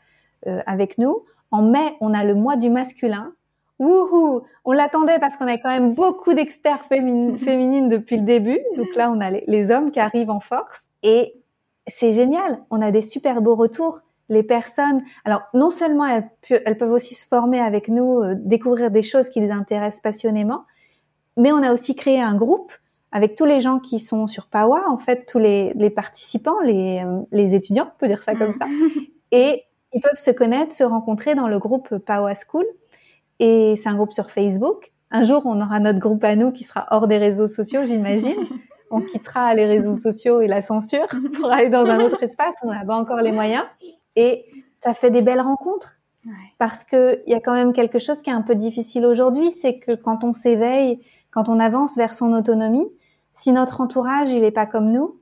euh, 0.46 0.62
avec 0.66 0.98
nous. 0.98 1.24
En 1.50 1.62
mai, 1.62 1.96
on 2.00 2.12
a 2.14 2.24
le 2.24 2.34
mois 2.34 2.56
du 2.56 2.70
masculin. 2.70 3.32
Wouhou 3.78 4.42
On 4.64 4.72
l'attendait 4.72 5.18
parce 5.18 5.36
qu'on 5.36 5.46
a 5.46 5.58
quand 5.58 5.68
même 5.68 5.94
beaucoup 5.94 6.34
d'experts 6.34 6.84
féminines 6.88 7.88
depuis 7.88 8.16
le 8.16 8.22
début. 8.22 8.60
Donc 8.76 8.94
là, 8.96 9.10
on 9.10 9.20
a 9.20 9.30
les, 9.30 9.70
hommes 9.70 9.90
qui 9.90 10.00
arrivent 10.00 10.30
en 10.30 10.40
force. 10.40 10.88
Et 11.02 11.34
c'est 11.86 12.12
génial. 12.12 12.60
On 12.70 12.80
a 12.80 12.90
des 12.90 13.02
super 13.02 13.42
beaux 13.42 13.54
retours. 13.54 14.00
Les 14.28 14.42
personnes, 14.42 15.02
alors 15.24 15.42
non 15.52 15.70
seulement 15.70 16.06
elles, 16.06 16.78
peuvent 16.78 16.92
aussi 16.92 17.14
se 17.14 17.26
former 17.26 17.60
avec 17.60 17.88
nous, 17.88 18.20
euh, 18.20 18.34
découvrir 18.38 18.90
des 18.90 19.02
choses 19.02 19.28
qui 19.28 19.40
les 19.40 19.50
intéressent 19.50 20.00
passionnément, 20.00 20.64
mais 21.36 21.52
on 21.52 21.62
a 21.62 21.72
aussi 21.72 21.94
créé 21.94 22.20
un 22.20 22.34
groupe 22.34 22.72
avec 23.12 23.36
tous 23.36 23.44
les 23.44 23.60
gens 23.60 23.78
qui 23.78 24.00
sont 24.00 24.26
sur 24.26 24.46
Pawa, 24.46 24.84
en 24.88 24.98
fait, 24.98 25.26
tous 25.26 25.38
les, 25.38 25.90
participants, 25.94 26.60
les, 26.60 27.02
euh, 27.04 27.20
les 27.30 27.54
étudiants, 27.54 27.92
on 27.94 27.98
peut 27.98 28.08
dire 28.08 28.22
ça 28.22 28.34
comme 28.34 28.52
ça. 28.52 28.66
Et 29.30 29.64
ils 29.92 30.00
peuvent 30.00 30.20
se 30.20 30.32
connaître, 30.32 30.74
se 30.74 30.82
rencontrer 30.82 31.34
dans 31.34 31.46
le 31.46 31.58
groupe 31.58 31.98
Power 31.98 32.34
School. 32.34 32.64
Et 33.38 33.76
c'est 33.80 33.88
un 33.88 33.94
groupe 33.94 34.12
sur 34.12 34.30
Facebook. 34.30 34.92
Un 35.10 35.22
jour, 35.22 35.42
on 35.44 35.60
aura 35.60 35.78
notre 35.78 36.00
groupe 36.00 36.24
à 36.24 36.34
nous 36.34 36.50
qui 36.50 36.64
sera 36.64 36.88
hors 36.90 37.06
des 37.06 37.18
réseaux 37.18 37.46
sociaux, 37.46 37.82
j'imagine. 37.86 38.34
on 38.90 39.00
quittera 39.00 39.54
les 39.54 39.64
réseaux 39.64 39.96
sociaux 39.96 40.40
et 40.40 40.46
la 40.46 40.62
censure 40.62 41.06
pour 41.36 41.50
aller 41.50 41.68
dans 41.68 41.86
un 41.86 42.00
autre 42.00 42.22
espace. 42.22 42.54
On 42.62 42.70
n'a 42.70 42.84
pas 42.84 42.96
encore 42.96 43.20
les 43.20 43.32
moyens. 43.32 43.64
Et 44.16 44.46
ça 44.78 44.94
fait 44.94 45.10
des 45.10 45.22
belles 45.22 45.40
rencontres. 45.40 45.96
Parce 46.58 46.84
que 46.84 47.20
il 47.26 47.32
y 47.32 47.34
a 47.34 47.40
quand 47.40 47.52
même 47.52 47.74
quelque 47.74 47.98
chose 47.98 48.22
qui 48.22 48.30
est 48.30 48.34
un 48.34 48.40
peu 48.42 48.54
difficile 48.54 49.04
aujourd'hui, 49.04 49.50
c'est 49.50 49.78
que 49.78 49.94
quand 49.94 50.24
on 50.24 50.32
s'éveille, 50.32 51.00
quand 51.30 51.50
on 51.50 51.60
avance 51.60 51.96
vers 51.96 52.14
son 52.14 52.32
autonomie, 52.32 52.88
si 53.34 53.52
notre 53.52 53.82
entourage 53.82 54.30
il 54.30 54.42
est 54.42 54.50
pas 54.50 54.64
comme 54.64 54.90
nous, 54.90 55.20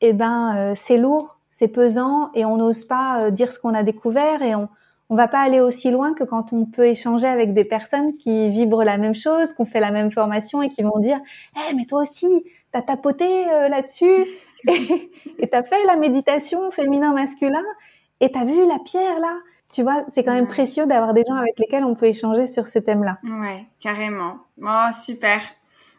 eh 0.00 0.12
ben 0.12 0.56
euh, 0.56 0.72
c'est 0.74 0.96
lourd, 0.96 1.38
c'est 1.50 1.68
pesant 1.68 2.30
et 2.34 2.44
on 2.44 2.56
n'ose 2.56 2.84
pas 2.84 3.26
euh, 3.26 3.30
dire 3.30 3.52
ce 3.52 3.60
qu'on 3.60 3.74
a 3.74 3.84
découvert 3.84 4.42
et 4.42 4.54
on 4.56 4.68
on 5.10 5.16
va 5.16 5.28
pas 5.28 5.40
aller 5.40 5.60
aussi 5.60 5.90
loin 5.90 6.14
que 6.14 6.24
quand 6.24 6.52
on 6.54 6.64
peut 6.64 6.86
échanger 6.86 7.26
avec 7.26 7.52
des 7.52 7.64
personnes 7.64 8.16
qui 8.16 8.48
vibrent 8.48 8.84
la 8.84 8.96
même 8.96 9.14
chose, 9.14 9.52
qu'on 9.52 9.66
fait 9.66 9.80
la 9.80 9.90
même 9.90 10.10
formation 10.10 10.62
et 10.62 10.70
qui 10.70 10.82
vont 10.82 10.98
dire 10.98 11.20
"Eh 11.56 11.74
mais 11.74 11.84
toi 11.84 12.02
aussi, 12.02 12.26
t'as 12.72 12.82
tapoté 12.82 13.26
euh, 13.48 13.68
là-dessus 13.68 14.24
et 15.38 15.48
t'as 15.50 15.62
fait 15.62 15.84
la 15.86 15.96
méditation 15.96 16.70
féminin 16.70 17.12
masculin 17.12 17.62
et 18.20 18.30
t'as 18.30 18.44
vu 18.44 18.66
la 18.66 18.78
pierre 18.84 19.20
là?" 19.20 19.36
Tu 19.72 19.82
vois, 19.82 20.04
c'est 20.08 20.22
quand 20.22 20.34
même 20.34 20.46
précieux 20.46 20.86
d'avoir 20.86 21.14
des 21.14 21.24
gens 21.28 21.34
avec 21.34 21.58
lesquels 21.58 21.84
on 21.84 21.94
peut 21.94 22.06
échanger 22.06 22.46
sur 22.46 22.68
ces 22.68 22.82
thèmes-là. 22.84 23.18
Ouais, 23.24 23.66
carrément. 23.80 24.36
Oh, 24.62 24.88
super. 24.96 25.40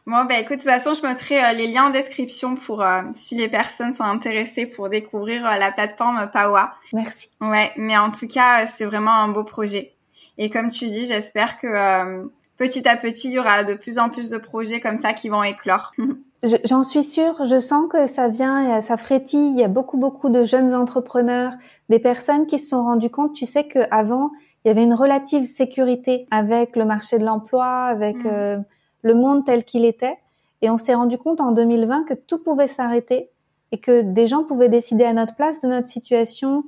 Bon, 0.07 0.23
bah 0.25 0.37
écoute, 0.37 0.57
de 0.57 0.61
toute 0.61 0.69
façon, 0.69 0.93
je 0.93 1.01
mettrai 1.01 1.43
euh, 1.43 1.53
les 1.53 1.65
liens 1.65 1.87
en 1.87 1.89
description 1.89 2.53
pour 2.53 2.83
euh, 2.83 3.01
si 3.15 3.35
les 3.35 3.47
personnes 3.47 3.91
sont 3.91 4.03
intéressées 4.03 4.67
pour 4.67 4.87
découvrir 4.87 5.45
euh, 5.47 5.57
la 5.57 5.71
plateforme 5.71 6.29
Pawa. 6.31 6.75
Merci. 6.93 7.31
Ouais, 7.41 7.71
mais 7.75 7.97
en 7.97 8.11
tout 8.11 8.27
cas, 8.27 8.67
c'est 8.67 8.85
vraiment 8.85 9.13
un 9.13 9.29
beau 9.29 9.43
projet. 9.43 9.93
Et 10.37 10.51
comme 10.51 10.69
tu 10.69 10.85
dis, 10.85 11.07
j'espère 11.07 11.57
que 11.57 12.29
petit 12.57 12.87
à 12.87 12.97
petit, 12.97 13.29
il 13.29 13.33
y 13.33 13.39
aura 13.39 13.63
de 13.63 13.73
plus 13.73 13.97
en 13.97 14.09
plus 14.09 14.29
de 14.29 14.37
projets 14.37 14.79
comme 14.79 14.99
ça 14.99 15.13
qui 15.13 15.27
vont 15.27 15.43
éclore. 15.43 15.91
J'en 16.63 16.83
suis 16.83 17.03
sûre, 17.03 17.43
je 17.45 17.59
sens 17.59 17.87
que 17.91 18.05
ça 18.05 18.27
vient, 18.27 18.79
ça 18.81 18.97
frétille. 18.97 19.53
Il 19.53 19.59
y 19.59 19.63
a 19.63 19.67
beaucoup, 19.67 19.97
beaucoup 19.97 20.29
de 20.29 20.45
jeunes 20.45 20.75
entrepreneurs, 20.75 21.53
des 21.89 21.99
personnes 21.99 22.47
qui 22.47 22.59
se 22.59 22.69
sont 22.69 22.83
rendues 22.83 23.09
compte, 23.09 23.33
tu 23.33 23.45
sais, 23.45 23.67
qu'avant, 23.67 24.31
il 24.63 24.69
y 24.69 24.71
avait 24.71 24.83
une 24.83 24.93
relative 24.93 25.45
sécurité 25.45 26.27
avec 26.31 26.75
le 26.75 26.85
marché 26.85 27.19
de 27.19 27.25
l'emploi, 27.25 27.65
avec 27.65 28.17
mm 28.17 28.63
le 29.05 29.13
monde 29.13 29.45
tel 29.45 29.63
qu'il 29.63 29.85
était. 29.85 30.17
Et 30.61 30.69
on 30.69 30.77
s'est 30.77 30.95
rendu 30.95 31.17
compte 31.17 31.39
en 31.39 31.51
2020 31.51 32.03
que 32.03 32.15
tout 32.15 32.39
pouvait 32.39 32.67
s'arrêter 32.67 33.29
et 33.71 33.77
que 33.77 34.01
des 34.01 34.27
gens 34.27 34.43
pouvaient 34.43 34.69
décider 34.69 35.05
à 35.05 35.13
notre 35.13 35.35
place 35.35 35.61
de 35.61 35.67
notre 35.67 35.87
situation 35.87 36.63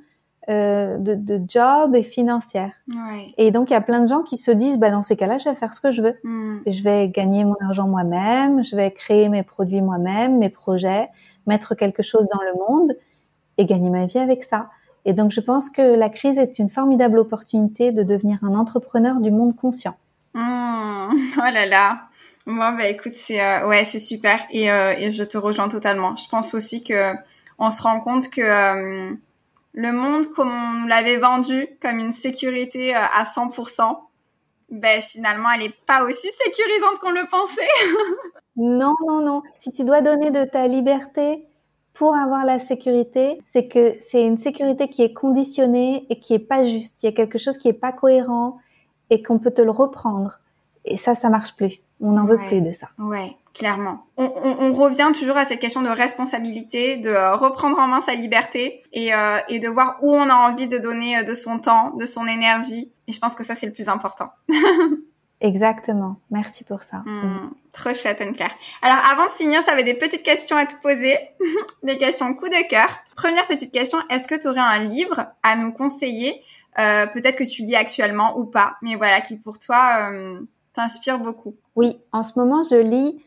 euh, 0.50 0.98
de, 0.98 1.42
job 1.48 1.96
et 1.96 2.04
financière. 2.04 2.72
Et 3.38 3.52
donc 3.52 3.70
il 3.70 3.74
y 3.74 3.76
a 3.76 3.82
plein 3.82 4.02
de 4.02 4.08
gens 4.08 4.22
qui 4.22 4.38
se 4.38 4.52
disent, 4.52 4.78
bah 4.78 4.92
dans 4.92 5.02
ces 5.02 5.16
cas-là, 5.16 5.40
je 5.40 5.50
vais 5.50 5.56
faire 5.56 5.74
ce 5.74 5.82
que 5.82 5.92
je 5.92 6.02
veux. 6.02 6.16
Hmm. 6.24 6.60
je 6.68 6.84
vais 6.84 7.10
gagner 7.10 7.44
mon 7.44 7.56
argent 7.60 7.88
moi-même, 7.88 8.64
je 8.64 8.76
vais 8.76 8.92
créer 8.92 9.30
mes 9.30 9.44
produits 9.44 9.82
moi-même, 9.82 10.38
mes 10.38 10.50
projets, 10.50 11.10
mettre 11.48 11.76
quelque 11.76 12.04
chose 12.04 12.30
dans 12.30 12.42
le 12.42 12.54
monde 12.70 12.96
et 13.58 13.66
gagner 13.66 13.90
ma 13.90 14.06
vie 14.06 14.20
avec 14.20 14.44
ça. 14.44 14.70
Et 15.08 15.14
donc 15.14 15.32
je 15.32 15.40
pense 15.40 15.72
que 15.72 15.82
la 15.82 16.10
crise 16.10 16.38
est 16.38 16.60
une 16.60 16.70
formidable 16.70 17.18
opportunité 17.18 17.92
de 17.92 18.04
devenir 18.04 18.44
un 18.44 18.54
entrepreneur 18.54 19.20
du 19.20 19.32
monde 19.32 19.56
conscient. 19.56 19.98
Hmm. 20.36 21.10
Oh 21.38 21.50
là 21.54 21.66
là, 21.66 22.02
Bon, 22.48 22.56
bah 22.56 22.88
écoute, 22.88 23.14
c'est 23.14 23.42
euh, 23.42 23.68
ouais, 23.68 23.84
c'est 23.84 24.00
super 24.00 24.40
et, 24.52 24.72
euh, 24.72 24.94
et 24.98 25.12
je 25.12 25.26
te 25.26 25.38
rejoins 25.38 25.68
totalement. 25.68 26.16
Je 26.16 26.30
pense 26.30 26.54
aussi 26.54 26.82
que 26.82 27.14
on 27.60 27.70
se 27.70 27.82
rend 27.82 28.00
compte 28.00 28.30
que 28.30 28.40
euh, 28.42 29.14
le 29.74 29.92
monde, 29.92 30.28
comme 30.28 30.50
on 30.50 30.86
l'avait 30.88 31.18
vendu 31.18 31.68
comme 31.82 32.00
une 32.00 32.14
sécurité 32.14 32.96
à 32.96 33.24
100%, 33.24 33.98
ben 34.72 35.02
finalement, 35.02 35.50
elle 35.56 35.64
est 35.64 35.78
pas 35.86 36.04
aussi 36.04 36.30
sécurisante 36.30 37.00
qu'on 37.02 37.12
le 37.12 37.28
pensait. 37.30 37.68
non, 38.56 38.96
non, 39.08 39.22
non. 39.22 39.44
Si 39.60 39.72
tu 39.74 39.84
dois 39.84 40.02
donner 40.02 40.32
de 40.32 40.46
ta 40.46 40.68
liberté 40.68 41.46
pour 41.98 42.16
avoir 42.16 42.46
la 42.46 42.60
sécurité, 42.60 43.42
c'est 43.48 43.68
que 43.68 43.96
c'est 44.08 44.24
une 44.24 44.38
sécurité 44.38 44.88
qui 44.88 45.02
est 45.02 45.14
conditionnée 45.14 46.06
et 46.10 46.20
qui 46.20 46.36
est 46.36 46.40
pas 46.40 46.64
juste. 46.64 47.02
Il 47.02 47.08
y 47.08 47.10
a 47.10 47.12
quelque 47.12 47.40
chose 47.40 47.58
qui 47.58 47.68
est 47.68 47.74
pas 47.74 47.92
cohérent 47.92 48.60
et 49.10 49.24
qu'on 49.24 49.40
peut 49.40 49.50
te 49.50 49.64
le 49.64 49.72
reprendre. 49.72 50.40
Et 50.86 50.96
ça, 50.96 51.16
ça 51.16 51.30
marche 51.30 51.56
plus. 51.56 51.80
On 52.00 52.12
n'en 52.12 52.26
veut 52.26 52.38
plus 52.38 52.62
de 52.62 52.72
ça. 52.72 52.90
Ouais, 53.00 53.36
clairement. 53.56 54.02
On, 54.18 54.32
on, 54.36 54.74
revient 54.74 55.12
toujours 55.18 55.38
à 55.38 55.46
cette 55.46 55.60
question 55.60 55.82
de 55.82 55.90
responsabilité, 55.90 56.98
de 56.98 57.10
euh, 57.10 57.36
reprendre 57.36 57.80
en 57.80 57.88
main 57.88 58.02
sa 58.02 58.14
liberté 58.14 58.84
et, 58.94 59.16
euh, 59.16 59.40
et 59.50 59.58
de 59.58 59.68
voir 59.68 59.98
où 60.04 60.14
on 60.14 60.30
a 60.30 60.36
envie 60.36 60.68
de 60.68 60.78
donner 60.78 61.18
euh, 61.18 61.24
de 61.24 61.34
son 61.34 61.58
temps, 61.58 61.96
de 61.96 62.06
son 62.06 62.28
énergie. 62.28 62.94
Et 63.08 63.12
je 63.12 63.20
pense 63.20 63.34
que 63.34 63.44
ça, 63.44 63.56
c'est 63.56 63.66
le 63.66 63.74
plus 63.74 63.90
important. 63.90 64.30
Exactement. 65.40 66.16
Merci 66.32 66.64
pour 66.64 66.82
ça. 66.82 66.98
Hmm, 67.06 67.52
trop 67.72 67.94
chouette, 67.94 68.22
Anne-Claire. 68.22 68.54
Alors, 68.82 68.98
avant 69.12 69.28
de 69.28 69.32
finir, 69.32 69.62
j'avais 69.62 69.84
des 69.84 69.94
petites 69.94 70.24
questions 70.24 70.58
à 70.58 70.66
te 70.66 70.76
poser. 70.82 71.16
des 71.84 71.98
questions 71.98 72.34
coup 72.34 72.50
de 72.50 72.68
cœur. 72.68 72.90
Première 73.16 73.46
petite 73.46 73.72
question, 73.72 74.00
est-ce 74.10 74.28
que 74.28 74.36
tu 74.36 74.48
aurais 74.48 74.60
un 74.60 74.86
livre 74.86 75.28
à 75.44 75.56
nous 75.56 75.72
conseiller 75.72 76.42
euh, 76.80 77.06
Peut-être 77.08 77.36
que 77.36 77.44
tu 77.44 77.64
lis 77.64 77.76
actuellement 77.76 78.38
ou 78.40 78.46
pas, 78.46 78.78
mais 78.82 78.96
voilà, 78.96 79.22
qui 79.22 79.38
pour 79.38 79.60
toi 79.60 80.10
euh, 80.12 80.40
t'inspire 80.74 81.20
beaucoup? 81.20 81.56
Oui, 81.76 82.00
en 82.12 82.24
ce 82.24 82.34
moment, 82.38 82.64
je 82.64 82.78
lis 82.78 83.24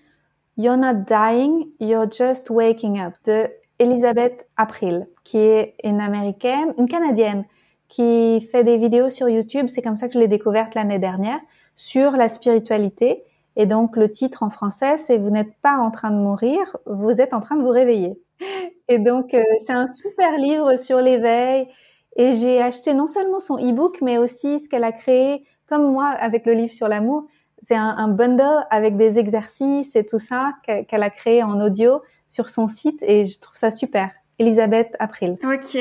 You're 0.56 0.76
not 0.76 1.04
dying, 1.06 1.68
you're 1.78 2.10
just 2.10 2.50
waking 2.50 3.00
up 3.00 3.14
de 3.24 3.48
Elisabeth 3.78 4.46
April, 4.56 5.06
qui 5.24 5.38
est 5.38 5.74
une 5.84 6.00
américaine, 6.00 6.74
une 6.76 6.88
canadienne, 6.88 7.44
qui 7.88 8.46
fait 8.52 8.64
des 8.64 8.76
vidéos 8.76 9.10
sur 9.10 9.28
YouTube. 9.28 9.68
C'est 9.68 9.80
comme 9.80 9.96
ça 9.96 10.08
que 10.08 10.14
je 10.14 10.18
l'ai 10.18 10.28
découverte 10.28 10.74
l'année 10.74 10.98
dernière 10.98 11.40
sur 11.80 12.10
la 12.10 12.28
spiritualité. 12.28 13.24
Et 13.56 13.64
donc 13.64 13.96
le 13.96 14.10
titre 14.10 14.42
en 14.42 14.50
français, 14.50 14.98
c'est 14.98 15.16
Vous 15.16 15.30
n'êtes 15.30 15.54
pas 15.62 15.78
en 15.78 15.90
train 15.90 16.10
de 16.10 16.16
mourir, 16.16 16.76
vous 16.84 17.22
êtes 17.22 17.32
en 17.32 17.40
train 17.40 17.56
de 17.56 17.62
vous 17.62 17.70
réveiller. 17.70 18.20
Et 18.88 18.98
donc 18.98 19.32
euh, 19.32 19.42
c'est 19.64 19.72
un 19.72 19.86
super 19.86 20.36
livre 20.36 20.76
sur 20.76 21.00
l'éveil. 21.00 21.68
Et 22.16 22.34
j'ai 22.34 22.60
acheté 22.60 22.92
non 22.92 23.06
seulement 23.06 23.40
son 23.40 23.56
e-book, 23.56 24.02
mais 24.02 24.18
aussi 24.18 24.60
ce 24.60 24.68
qu'elle 24.68 24.84
a 24.84 24.92
créé, 24.92 25.44
comme 25.66 25.90
moi 25.90 26.08
avec 26.08 26.44
le 26.44 26.52
livre 26.52 26.72
sur 26.72 26.86
l'amour. 26.86 27.26
C'est 27.62 27.76
un, 27.76 27.96
un, 27.96 28.08
bundle 28.08 28.66
avec 28.70 28.96
des 28.98 29.18
exercices 29.18 29.96
et 29.96 30.04
tout 30.04 30.18
ça 30.18 30.52
qu'elle 30.66 31.02
a 31.02 31.10
créé 31.10 31.42
en 31.42 31.60
audio 31.60 32.02
sur 32.28 32.50
son 32.50 32.68
site 32.68 33.02
et 33.02 33.24
je 33.24 33.38
trouve 33.40 33.56
ça 33.56 33.70
super. 33.70 34.10
Elisabeth 34.40 34.96
April. 34.98 35.34
Ok. 35.44 35.78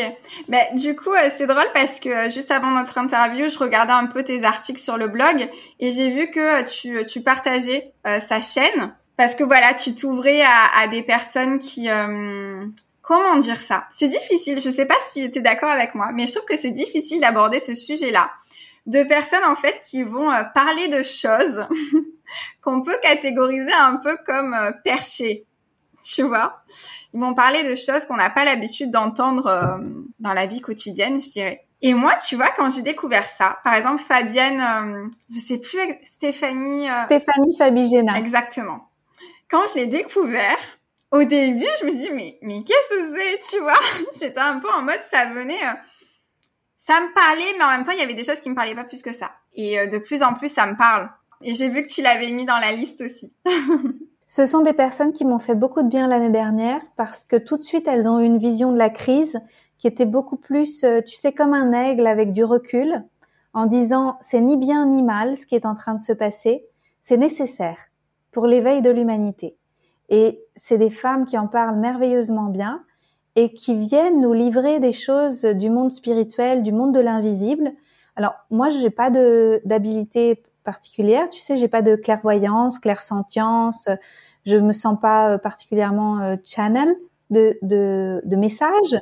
Ben, 0.49 0.75
du 0.75 0.93
coup, 0.93 1.13
euh, 1.13 1.29
c'est 1.33 1.47
drôle 1.47 1.67
parce 1.73 2.01
que 2.01 2.09
euh, 2.09 2.29
juste 2.29 2.51
avant 2.51 2.71
notre 2.71 2.97
interview, 2.97 3.47
je 3.47 3.57
regardais 3.57 3.93
un 3.93 4.05
peu 4.05 4.21
tes 4.21 4.43
articles 4.43 4.81
sur 4.81 4.97
le 4.97 5.07
blog 5.07 5.49
et 5.79 5.91
j'ai 5.91 6.11
vu 6.11 6.29
que 6.29 6.63
tu, 6.67 7.05
tu 7.05 7.21
partageais 7.21 7.93
euh, 8.05 8.19
sa 8.19 8.41
chaîne 8.41 8.93
parce 9.15 9.33
que 9.33 9.45
voilà, 9.45 9.73
tu 9.73 9.95
t'ouvrais 9.95 10.41
à, 10.41 10.81
à, 10.81 10.87
des 10.87 11.03
personnes 11.03 11.59
qui... 11.59 11.89
comment 13.01 13.37
dire 13.37 13.59
ça? 13.59 13.85
C'est 13.89 14.07
difficile, 14.07 14.61
je 14.61 14.69
sais 14.69 14.85
pas 14.85 14.95
si 15.07 15.29
tu 15.29 15.39
es 15.39 15.41
d'accord 15.41 15.69
avec 15.69 15.93
moi, 15.93 16.11
mais 16.13 16.25
je 16.25 16.35
trouve 16.35 16.45
que 16.45 16.55
c'est 16.55 16.71
difficile 16.71 17.19
d'aborder 17.19 17.59
ce 17.59 17.73
sujet-là. 17.73 18.31
De 18.85 19.03
personnes 19.03 19.43
en 19.43 19.57
fait 19.57 19.81
qui 19.89 20.03
vont 20.03 20.29
parler 20.55 20.87
de 20.87 21.03
choses 21.03 21.67
qu'on 22.61 22.81
peut 22.81 22.97
catégoriser 23.01 23.73
un 23.73 23.97
peu 23.97 24.15
comme 24.25 24.55
perchées 24.85 25.45
tu 26.03 26.23
vois. 26.23 26.63
Ils 27.13 27.19
vont 27.19 27.33
parler 27.33 27.63
de 27.63 27.75
choses 27.75 28.05
qu'on 28.05 28.17
n'a 28.17 28.29
pas 28.29 28.45
l'habitude 28.45 28.91
d'entendre 28.91 29.47
euh, 29.47 29.77
dans 30.19 30.33
la 30.33 30.45
vie 30.45 30.61
quotidienne, 30.61 31.21
je 31.21 31.29
dirais. 31.29 31.65
Et 31.81 31.93
moi, 31.93 32.15
tu 32.15 32.35
vois, 32.35 32.49
quand 32.49 32.69
j'ai 32.69 32.81
découvert 32.81 33.27
ça, 33.27 33.59
par 33.63 33.73
exemple, 33.73 34.01
Fabienne, 34.01 34.61
euh, 34.61 35.07
je 35.33 35.39
sais 35.39 35.57
plus, 35.57 35.79
Stéphanie... 36.03 36.89
Euh, 36.89 37.05
Stéphanie 37.05 37.55
Fabigena. 37.57 38.17
Exactement. 38.19 38.89
Quand 39.49 39.61
je 39.69 39.79
l'ai 39.79 39.87
découvert, 39.87 40.57
au 41.11 41.23
début, 41.23 41.65
je 41.79 41.85
me 41.85 41.91
suis 41.91 42.01
dit, 42.01 42.11
mais, 42.11 42.37
mais 42.41 42.63
qu'est-ce 42.63 42.89
que 42.89 43.17
c'est, 43.17 43.37
tu 43.49 43.61
vois? 43.63 43.79
J'étais 44.19 44.39
un 44.39 44.59
peu 44.59 44.69
en 44.69 44.81
mode, 44.81 45.01
ça 45.01 45.25
venait... 45.25 45.59
ça 46.77 46.99
me 46.99 47.13
parlait, 47.13 47.55
mais 47.57 47.63
en 47.63 47.69
même 47.69 47.83
temps, 47.83 47.93
il 47.93 47.99
y 47.99 48.03
avait 48.03 48.13
des 48.13 48.25
choses 48.25 48.41
qui 48.41 48.49
me 48.49 48.55
parlaient 48.55 48.75
pas 48.75 48.83
plus 48.83 49.01
que 49.01 49.13
ça. 49.13 49.31
Et 49.53 49.87
de 49.87 49.97
plus 49.97 50.21
en 50.21 50.33
plus, 50.33 50.49
ça 50.49 50.65
me 50.67 50.75
parle. 50.75 51.09
Et 51.41 51.53
j'ai 51.53 51.69
vu 51.69 51.81
que 51.81 51.87
tu 51.87 52.01
l'avais 52.01 52.31
mis 52.31 52.45
dans 52.45 52.59
la 52.59 52.73
liste 52.73 53.01
aussi. 53.01 53.33
Ce 54.31 54.45
sont 54.45 54.61
des 54.61 54.73
personnes 54.73 55.11
qui 55.11 55.25
m'ont 55.25 55.39
fait 55.39 55.55
beaucoup 55.55 55.81
de 55.81 55.87
bien 55.87 56.07
l'année 56.07 56.29
dernière 56.29 56.81
parce 56.95 57.23
que 57.23 57.35
tout 57.35 57.57
de 57.57 57.63
suite 57.63 57.87
elles 57.87 58.07
ont 58.07 58.19
eu 58.19 58.25
une 58.25 58.37
vision 58.37 58.71
de 58.71 58.77
la 58.77 58.91
crise 58.91 59.41
qui 59.79 59.87
était 59.87 60.05
beaucoup 60.05 60.37
plus, 60.37 60.83
euh, 60.83 61.01
tu 61.01 61.15
sais, 61.15 61.31
comme 61.31 61.55
un 61.55 61.73
aigle 61.73 62.05
avec 62.05 62.31
du 62.31 62.43
recul, 62.43 63.03
en 63.55 63.65
disant 63.65 64.19
c'est 64.21 64.39
ni 64.39 64.55
bien 64.55 64.85
ni 64.85 65.01
mal 65.01 65.35
ce 65.35 65.47
qui 65.47 65.55
est 65.55 65.65
en 65.65 65.73
train 65.73 65.95
de 65.95 65.99
se 65.99 66.13
passer, 66.13 66.63
c'est 67.01 67.17
nécessaire 67.17 67.77
pour 68.31 68.45
l'éveil 68.45 68.83
de 68.83 68.91
l'humanité. 68.91 69.57
Et 70.09 70.45
c'est 70.55 70.77
des 70.77 70.91
femmes 70.91 71.25
qui 71.25 71.39
en 71.39 71.47
parlent 71.47 71.79
merveilleusement 71.79 72.51
bien 72.51 72.83
et 73.35 73.51
qui 73.51 73.73
viennent 73.73 74.21
nous 74.21 74.33
livrer 74.33 74.79
des 74.79 74.93
choses 74.93 75.41
du 75.41 75.71
monde 75.71 75.89
spirituel, 75.89 76.61
du 76.61 76.71
monde 76.71 76.93
de 76.93 76.99
l'invisible. 76.99 77.71
Alors 78.15 78.35
moi, 78.51 78.69
je 78.69 78.77
n'ai 78.77 78.91
pas 78.91 79.09
d'habilité 79.09 80.43
particulière. 80.69 81.29
Tu 81.29 81.39
sais, 81.39 81.57
j'ai 81.57 81.67
pas 81.67 81.81
de 81.81 81.95
clairvoyance, 81.95 82.77
clairsentience. 82.77 83.87
Je 84.45 84.55
me 84.57 84.71
sens 84.71 84.97
pas 85.01 85.31
euh, 85.31 85.37
particulièrement 85.39 86.21
euh, 86.21 86.35
channel 86.43 86.95
de, 87.31 87.57
de, 87.63 88.21
de 88.23 88.35
messages. 88.35 88.95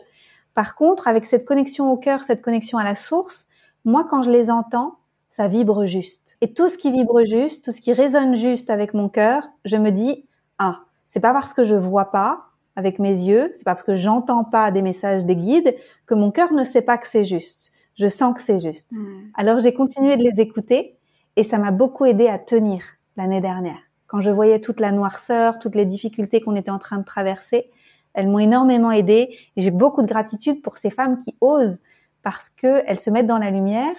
Par 0.53 0.75
contre, 0.75 1.09
avec 1.09 1.25
cette 1.25 1.43
connexion 1.45 1.91
au 1.91 1.97
cœur, 1.97 2.23
cette 2.23 2.41
connexion 2.41 2.77
à 2.77 2.85
la 2.85 2.95
source, 2.95 3.47
moi, 3.83 4.07
quand 4.09 4.21
je 4.23 4.31
les 4.31 4.49
entends, 4.49 4.97
ça 5.29 5.49
vibre 5.49 5.85
juste. 5.85 6.37
Et 6.39 6.53
tout 6.53 6.69
ce 6.69 6.77
qui 6.77 6.89
vibre 6.89 7.25
juste, 7.25 7.65
tout 7.65 7.73
ce 7.73 7.81
qui 7.81 7.91
résonne 7.91 8.33
juste 8.35 8.69
avec 8.69 8.93
mon 8.93 9.09
cœur, 9.09 9.43
je 9.65 9.75
me 9.75 9.91
dis, 9.91 10.25
ah, 10.57 10.79
c'est 11.05 11.19
pas 11.19 11.33
parce 11.33 11.53
que 11.53 11.65
je 11.65 11.75
vois 11.75 12.11
pas 12.11 12.45
avec 12.77 12.97
mes 12.97 13.11
yeux, 13.11 13.51
c'est 13.55 13.65
pas 13.65 13.75
parce 13.75 13.85
que 13.85 13.95
j'entends 13.95 14.45
pas 14.45 14.71
des 14.71 14.81
messages 14.81 15.25
des 15.25 15.35
guides 15.35 15.75
que 16.05 16.15
mon 16.15 16.31
cœur 16.31 16.53
ne 16.53 16.63
sait 16.63 16.81
pas 16.81 16.97
que 16.97 17.07
c'est 17.07 17.25
juste. 17.25 17.71
Je 17.95 18.07
sens 18.07 18.33
que 18.35 18.41
c'est 18.41 18.59
juste. 18.59 18.87
Hmm. 18.91 19.29
Alors 19.35 19.59
j'ai 19.59 19.73
continué 19.73 20.15
de 20.15 20.23
les 20.23 20.39
écouter 20.39 20.96
et 21.37 21.43
ça 21.43 21.59
m'a 21.59 21.71
beaucoup 21.71 22.05
aidé 22.05 22.27
à 22.27 22.39
tenir 22.39 22.83
l'année 23.15 23.39
dernière. 23.39 23.77
Quand 24.07 24.21
je 24.21 24.31
voyais 24.31 24.59
toute 24.59 24.79
la 24.79 24.91
noirceur, 24.91 25.59
toutes 25.59 25.75
les 25.75 25.85
difficultés 25.85 26.41
qu'on 26.41 26.55
était 26.55 26.71
en 26.71 26.79
train 26.79 26.97
de 26.97 27.05
traverser, 27.05 27.69
elles 28.13 28.27
m'ont 28.27 28.39
énormément 28.39 28.91
aidé. 28.91 29.37
J'ai 29.55 29.69
beaucoup 29.69 30.01
de 30.01 30.07
gratitude 30.07 30.63
pour 30.63 30.77
ces 30.77 30.89
femmes 30.89 31.17
qui 31.17 31.35
osent 31.39 31.83
parce 32.23 32.49
qu'elles 32.49 32.99
se 32.99 33.11
mettent 33.11 33.27
dans 33.27 33.37
la 33.37 33.51
lumière, 33.51 33.95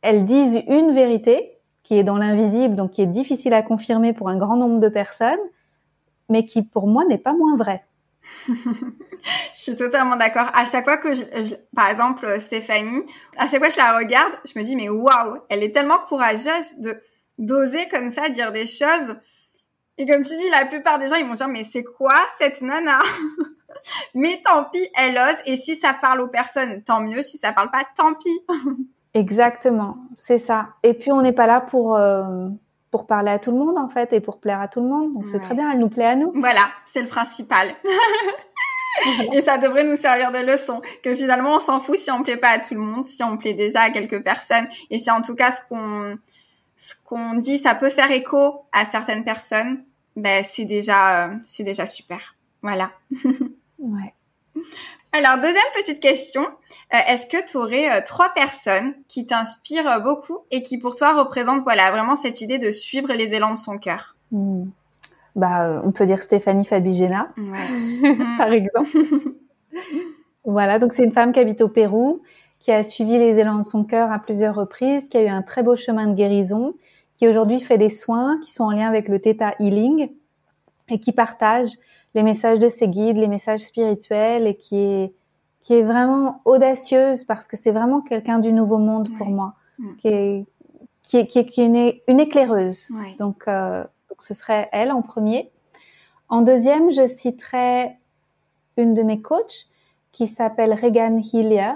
elles 0.00 0.24
disent 0.24 0.62
une 0.68 0.92
vérité 0.92 1.58
qui 1.82 1.98
est 1.98 2.04
dans 2.04 2.16
l'invisible, 2.16 2.74
donc 2.74 2.92
qui 2.92 3.02
est 3.02 3.06
difficile 3.06 3.52
à 3.52 3.62
confirmer 3.62 4.14
pour 4.14 4.28
un 4.28 4.36
grand 4.36 4.56
nombre 4.56 4.80
de 4.80 4.88
personnes, 4.88 5.38
mais 6.30 6.46
qui 6.46 6.62
pour 6.62 6.86
moi 6.86 7.04
n'est 7.04 7.18
pas 7.18 7.34
moins 7.34 7.56
vraie. 7.56 7.84
je 8.48 8.52
suis 9.54 9.76
totalement 9.76 10.16
d'accord. 10.16 10.50
À 10.54 10.66
chaque 10.66 10.84
fois 10.84 10.96
que, 10.96 11.14
je, 11.14 11.54
par 11.74 11.88
exemple, 11.88 12.40
Stéphanie, 12.40 13.02
à 13.36 13.48
chaque 13.48 13.58
fois 13.58 13.68
que 13.68 13.74
je 13.74 13.78
la 13.78 13.96
regarde, 13.96 14.32
je 14.44 14.58
me 14.58 14.64
dis 14.64 14.76
mais 14.76 14.88
waouh, 14.88 15.38
elle 15.48 15.62
est 15.62 15.72
tellement 15.72 15.98
courageuse 15.98 16.78
de 16.80 17.00
d'oser 17.38 17.88
comme 17.88 18.10
ça 18.10 18.28
dire 18.28 18.52
des 18.52 18.66
choses. 18.66 19.16
Et 19.96 20.06
comme 20.06 20.22
tu 20.22 20.36
dis, 20.36 20.50
la 20.50 20.64
plupart 20.64 20.98
des 20.98 21.08
gens 21.08 21.16
ils 21.16 21.26
vont 21.26 21.32
dire 21.32 21.48
mais 21.48 21.64
c'est 21.64 21.84
quoi 21.84 22.14
cette 22.38 22.62
nana? 22.62 22.98
Mais 24.14 24.40
tant 24.44 24.64
pis, 24.64 24.86
elle 24.94 25.16
ose. 25.16 25.38
Et 25.46 25.56
si 25.56 25.76
ça 25.76 25.94
parle 25.94 26.20
aux 26.20 26.28
personnes, 26.28 26.82
tant 26.82 27.00
mieux. 27.00 27.22
Si 27.22 27.38
ça 27.38 27.52
parle 27.52 27.70
pas, 27.70 27.84
tant 27.96 28.14
pis. 28.14 28.40
Exactement, 29.14 29.96
c'est 30.16 30.38
ça. 30.38 30.70
Et 30.82 30.94
puis 30.94 31.10
on 31.10 31.22
n'est 31.22 31.32
pas 31.32 31.46
là 31.46 31.60
pour 31.60 31.96
euh, 31.96 32.48
pour 32.90 33.06
parler 33.06 33.30
à 33.30 33.38
tout 33.38 33.50
le 33.50 33.58
monde 33.58 33.78
en 33.78 33.88
fait 33.88 34.12
et 34.12 34.20
pour 34.20 34.38
plaire 34.38 34.60
à 34.60 34.68
tout 34.68 34.80
le 34.80 34.88
monde. 34.88 35.14
Donc 35.14 35.26
c'est 35.30 35.40
très 35.40 35.54
bien, 35.54 35.70
elle 35.70 35.78
nous 35.78 35.88
plaît 35.88 36.06
à 36.06 36.16
nous. 36.16 36.32
Voilà, 36.34 36.68
c'est 36.86 37.02
le 37.02 37.08
principal. 37.08 37.74
et 39.32 39.40
ça 39.40 39.58
devrait 39.58 39.84
nous 39.84 39.96
servir 39.96 40.32
de 40.32 40.38
leçon 40.38 40.80
que 41.02 41.14
finalement 41.14 41.56
on 41.56 41.60
s'en 41.60 41.80
fout 41.80 41.96
si 41.96 42.10
on 42.10 42.22
plaît 42.22 42.36
pas 42.36 42.50
à 42.50 42.58
tout 42.58 42.74
le 42.74 42.80
monde, 42.80 43.04
si 43.04 43.22
on 43.22 43.36
plaît 43.36 43.54
déjà 43.54 43.82
à 43.82 43.90
quelques 43.90 44.22
personnes 44.22 44.66
et 44.90 44.98
si 44.98 45.10
en 45.10 45.22
tout 45.22 45.34
cas 45.34 45.50
ce 45.50 45.60
qu'on 45.68 46.18
ce 46.76 46.94
qu'on 47.04 47.34
dit 47.34 47.58
ça 47.58 47.74
peut 47.74 47.90
faire 47.90 48.10
écho 48.10 48.64
à 48.72 48.84
certaines 48.84 49.24
personnes, 49.24 49.84
ben 50.16 50.42
c'est 50.44 50.64
déjà 50.64 51.26
euh, 51.26 51.34
c'est 51.46 51.64
déjà 51.64 51.86
super. 51.86 52.36
Voilà. 52.62 52.92
ouais. 53.78 54.14
Alors, 55.12 55.36
deuxième 55.36 55.64
petite 55.74 56.00
question. 56.00 56.42
Euh, 56.42 56.98
est-ce 57.08 57.26
que 57.26 57.44
tu 57.46 57.56
aurais 57.56 57.90
euh, 57.90 58.00
trois 58.04 58.28
personnes 58.34 58.94
qui 59.08 59.24
t'inspirent 59.24 59.88
euh, 59.88 60.00
beaucoup 60.00 60.40
et 60.50 60.62
qui 60.62 60.78
pour 60.78 60.96
toi 60.96 61.18
représentent 61.18 61.62
voilà, 61.62 61.90
vraiment 61.90 62.14
cette 62.14 62.40
idée 62.42 62.58
de 62.58 62.70
suivre 62.70 63.12
les 63.14 63.34
élans 63.34 63.52
de 63.52 63.58
son 63.58 63.78
cœur? 63.78 64.16
Hmm. 64.32 64.64
bah, 65.34 65.80
On 65.84 65.92
peut 65.92 66.04
dire 66.04 66.22
Stéphanie 66.22 66.64
Fabigena, 66.64 67.30
par 68.38 68.52
exemple. 68.52 68.90
voilà, 70.44 70.78
donc 70.78 70.92
c'est 70.92 71.04
une 71.04 71.12
femme 71.12 71.32
qui 71.32 71.40
habite 71.40 71.62
au 71.62 71.68
Pérou, 71.68 72.22
qui 72.60 72.70
a 72.70 72.82
suivi 72.82 73.18
les 73.18 73.38
élans 73.38 73.58
de 73.58 73.64
son 73.64 73.84
cœur 73.84 74.12
à 74.12 74.18
plusieurs 74.18 74.54
reprises, 74.54 75.08
qui 75.08 75.16
a 75.16 75.22
eu 75.22 75.28
un 75.28 75.42
très 75.42 75.62
beau 75.62 75.74
chemin 75.74 76.06
de 76.06 76.14
guérison, 76.14 76.74
qui 77.16 77.26
aujourd'hui 77.26 77.60
fait 77.60 77.78
des 77.78 77.90
soins 77.90 78.38
qui 78.42 78.52
sont 78.52 78.64
en 78.64 78.72
lien 78.72 78.88
avec 78.88 79.08
le 79.08 79.20
Theta 79.20 79.54
Healing 79.58 80.10
et 80.90 81.00
qui 81.00 81.12
partage 81.12 81.68
les 82.14 82.22
messages 82.22 82.58
de 82.58 82.68
ses 82.68 82.88
guides, 82.88 83.16
les 83.16 83.28
messages 83.28 83.60
spirituels 83.60 84.46
et 84.46 84.56
qui 84.56 84.78
est 84.78 85.14
qui 85.62 85.74
est 85.74 85.82
vraiment 85.82 86.40
audacieuse 86.46 87.24
parce 87.24 87.46
que 87.46 87.56
c'est 87.56 87.72
vraiment 87.72 88.00
quelqu'un 88.00 88.38
du 88.38 88.52
nouveau 88.52 88.78
monde 88.78 89.10
pour 89.18 89.28
moi, 89.28 89.54
mm. 89.78 89.96
qui 89.96 90.08
est 90.08 90.46
qui 91.02 91.16
est, 91.16 91.26
qui 91.26 91.38
est, 91.38 91.66
une, 91.66 91.92
une 92.06 92.20
éclaireuse. 92.20 92.88
Donc, 93.18 93.48
euh, 93.48 93.82
donc 94.10 94.22
ce 94.22 94.34
serait 94.34 94.68
elle 94.72 94.92
en 94.92 95.00
premier. 95.00 95.50
En 96.28 96.42
deuxième, 96.42 96.90
je 96.90 97.06
citerai 97.06 97.96
une 98.76 98.92
de 98.92 99.02
mes 99.02 99.22
coachs 99.22 99.68
qui 100.12 100.26
s'appelle 100.26 100.74
Regan 100.74 101.18
Hillier, 101.18 101.72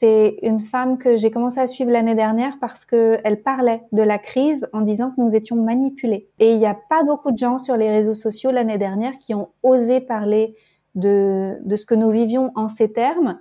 c'est 0.00 0.38
une 0.42 0.60
femme 0.60 0.96
que 0.96 1.18
j'ai 1.18 1.30
commencé 1.30 1.60
à 1.60 1.66
suivre 1.66 1.90
l'année 1.90 2.14
dernière 2.14 2.58
parce 2.58 2.86
qu'elle 2.86 3.42
parlait 3.44 3.82
de 3.92 4.00
la 4.02 4.16
crise 4.16 4.66
en 4.72 4.80
disant 4.80 5.10
que 5.10 5.20
nous 5.20 5.36
étions 5.36 5.56
manipulés. 5.56 6.30
Et 6.38 6.52
il 6.52 6.58
n'y 6.58 6.64
a 6.64 6.78
pas 6.88 7.02
beaucoup 7.02 7.30
de 7.30 7.36
gens 7.36 7.58
sur 7.58 7.76
les 7.76 7.90
réseaux 7.90 8.14
sociaux 8.14 8.50
l'année 8.50 8.78
dernière 8.78 9.18
qui 9.18 9.34
ont 9.34 9.50
osé 9.62 10.00
parler 10.00 10.56
de, 10.94 11.58
de 11.62 11.76
ce 11.76 11.84
que 11.84 11.94
nous 11.94 12.10
vivions 12.10 12.50
en 12.54 12.70
ces 12.70 12.90
termes 12.90 13.40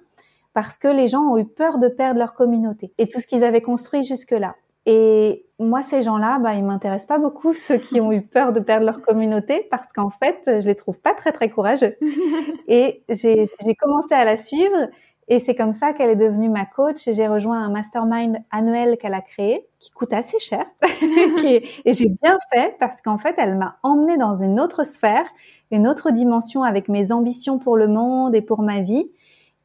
parce 0.54 0.78
que 0.78 0.90
les 0.90 1.08
gens 1.08 1.22
ont 1.22 1.38
eu 1.38 1.46
peur 1.46 1.78
de 1.78 1.88
perdre 1.88 2.20
leur 2.20 2.34
communauté 2.34 2.92
et 2.98 3.08
tout 3.08 3.22
ce 3.22 3.28
qu'ils 3.28 3.46
avaient 3.46 3.62
construit 3.62 4.04
jusque-là. 4.04 4.56
Et 4.86 5.46
moi, 5.60 5.82
ces 5.82 6.04
gens-là, 6.04 6.40
bah, 6.40 6.56
ils 6.56 6.64
m'intéressent 6.64 7.08
pas 7.08 7.20
beaucoup, 7.20 7.54
ceux 7.54 7.78
qui 7.78 8.02
ont 8.02 8.12
eu 8.12 8.22
peur 8.22 8.54
de 8.54 8.60
perdre 8.60 8.86
leur 8.86 9.02
communauté, 9.02 9.68
parce 9.70 9.92
qu'en 9.94 10.10
fait, 10.10 10.42
je 10.46 10.66
les 10.66 10.76
trouve 10.76 10.98
pas 11.00 11.14
très 11.14 11.32
très 11.32 11.50
courageux. 11.50 11.96
Et 12.68 13.04
j'ai 13.10 13.76
commencé 13.80 14.14
à 14.14 14.26
la 14.26 14.38
suivre, 14.38 14.90
et 15.30 15.40
c'est 15.40 15.56
comme 15.56 15.74
ça 15.74 15.94
qu'elle 15.94 16.10
est 16.10 16.16
devenue 16.16 16.50
ma 16.50 16.66
coach. 16.66 17.08
Et 17.08 17.14
j'ai 17.14 17.28
rejoint 17.28 17.64
un 17.64 17.70
mastermind 17.70 18.40
annuel 18.50 18.98
qu'elle 18.98 19.14
a 19.14 19.22
créé, 19.22 19.68
qui 19.80 19.92
coûte 19.92 20.12
assez 20.12 20.40
cher. 20.40 20.66
et 21.46 21.94
j'ai 21.94 22.10
bien 22.10 22.38
fait, 22.52 22.76
parce 22.80 23.02
qu'en 23.02 23.20
fait, 23.20 23.36
elle 23.38 23.56
m'a 23.56 23.78
emmenée 23.84 24.18
dans 24.18 24.36
une 24.38 24.60
autre 24.60 24.84
sphère, 24.84 25.26
une 25.70 25.88
autre 25.88 26.10
dimension 26.10 26.64
avec 26.64 26.90
mes 26.90 27.12
ambitions 27.12 27.60
pour 27.60 27.78
le 27.78 27.88
monde 27.88 28.36
et 28.36 28.42
pour 28.42 28.64
ma 28.64 28.82
vie. 28.82 29.12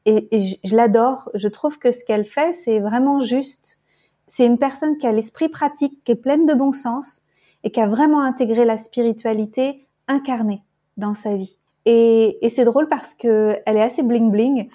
Et, 0.04 0.28
je, 0.62 0.76
l'adore. 0.76 1.30
Je 1.32 1.48
trouve 1.48 1.78
que 1.78 1.90
ce 1.90 2.04
qu'elle 2.04 2.26
fait, 2.26 2.52
c'est 2.52 2.78
vraiment 2.78 3.20
juste 3.20 3.78
c'est 4.26 4.46
une 4.46 4.58
personne 4.58 4.96
qui 4.98 5.06
a 5.06 5.12
l'esprit 5.12 5.48
pratique, 5.48 6.02
qui 6.04 6.12
est 6.12 6.16
pleine 6.16 6.46
de 6.46 6.54
bon 6.54 6.72
sens 6.72 7.22
et 7.62 7.70
qui 7.70 7.80
a 7.80 7.86
vraiment 7.86 8.20
intégré 8.20 8.64
la 8.64 8.76
spiritualité 8.76 9.86
incarnée 10.08 10.62
dans 10.96 11.14
sa 11.14 11.36
vie. 11.36 11.58
Et, 11.86 12.38
c'est 12.50 12.64
drôle 12.64 12.88
parce 12.88 13.14
que 13.14 13.56
elle 13.66 13.76
est 13.76 13.82
assez 13.82 14.02
bling 14.02 14.30
bling, 14.30 14.68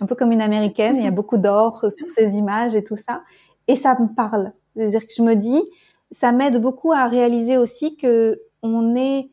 un 0.00 0.06
peu 0.06 0.14
comme 0.14 0.32
une 0.32 0.42
américaine. 0.42 0.96
Il 0.96 1.04
y 1.04 1.08
a 1.08 1.10
beaucoup 1.12 1.38
d'or 1.38 1.86
sur 1.96 2.10
ses 2.10 2.36
images 2.36 2.74
et 2.76 2.84
tout 2.84 2.96
ça, 2.96 3.22
et 3.68 3.76
ça 3.76 3.96
me 3.98 4.14
parle. 4.14 4.52
C'est-à-dire 4.74 5.06
que 5.06 5.12
je 5.16 5.22
me 5.22 5.34
dis, 5.34 5.62
ça 6.10 6.32
m'aide 6.32 6.60
beaucoup 6.60 6.92
à 6.92 7.06
réaliser 7.06 7.56
aussi 7.56 7.96
que 7.96 8.40
on 8.62 8.94
est, 8.94 9.30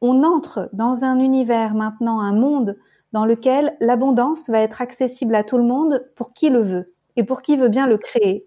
on 0.00 0.22
entre 0.22 0.68
dans 0.72 1.04
un 1.04 1.18
univers 1.18 1.74
maintenant, 1.74 2.20
un 2.20 2.34
monde 2.34 2.76
dans 3.12 3.24
lequel 3.24 3.76
l'abondance 3.80 4.50
va 4.50 4.60
être 4.60 4.82
accessible 4.82 5.34
à 5.34 5.44
tout 5.44 5.58
le 5.58 5.64
monde 5.64 6.04
pour 6.16 6.32
qui 6.32 6.50
le 6.50 6.62
veut 6.62 6.94
et 7.16 7.24
pour 7.24 7.42
qui 7.42 7.56
veut 7.56 7.68
bien 7.68 7.86
le 7.86 7.98
créer. 7.98 8.46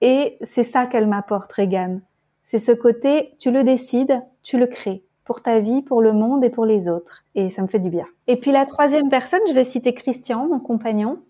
Et 0.00 0.38
c'est 0.42 0.64
ça 0.64 0.86
qu'elle 0.86 1.08
m'apporte, 1.08 1.52
Regan. 1.52 2.00
C'est 2.44 2.58
ce 2.58 2.72
côté, 2.72 3.34
tu 3.38 3.50
le 3.50 3.64
décides, 3.64 4.22
tu 4.42 4.58
le 4.58 4.66
crées 4.66 5.05
pour 5.26 5.42
ta 5.42 5.58
vie, 5.58 5.82
pour 5.82 6.00
le 6.00 6.12
monde 6.12 6.44
et 6.44 6.50
pour 6.50 6.64
les 6.64 6.88
autres. 6.88 7.24
Et 7.34 7.50
ça 7.50 7.60
me 7.60 7.66
fait 7.66 7.80
du 7.80 7.90
bien. 7.90 8.06
Et 8.28 8.36
puis 8.36 8.52
la 8.52 8.64
troisième 8.64 9.10
personne, 9.10 9.40
je 9.48 9.52
vais 9.52 9.64
citer 9.64 9.92
Christian, 9.92 10.46
mon 10.46 10.60
compagnon, 10.60 11.20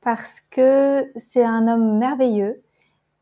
parce 0.00 0.40
que 0.40 1.06
c'est 1.16 1.44
un 1.44 1.68
homme 1.68 1.98
merveilleux 1.98 2.62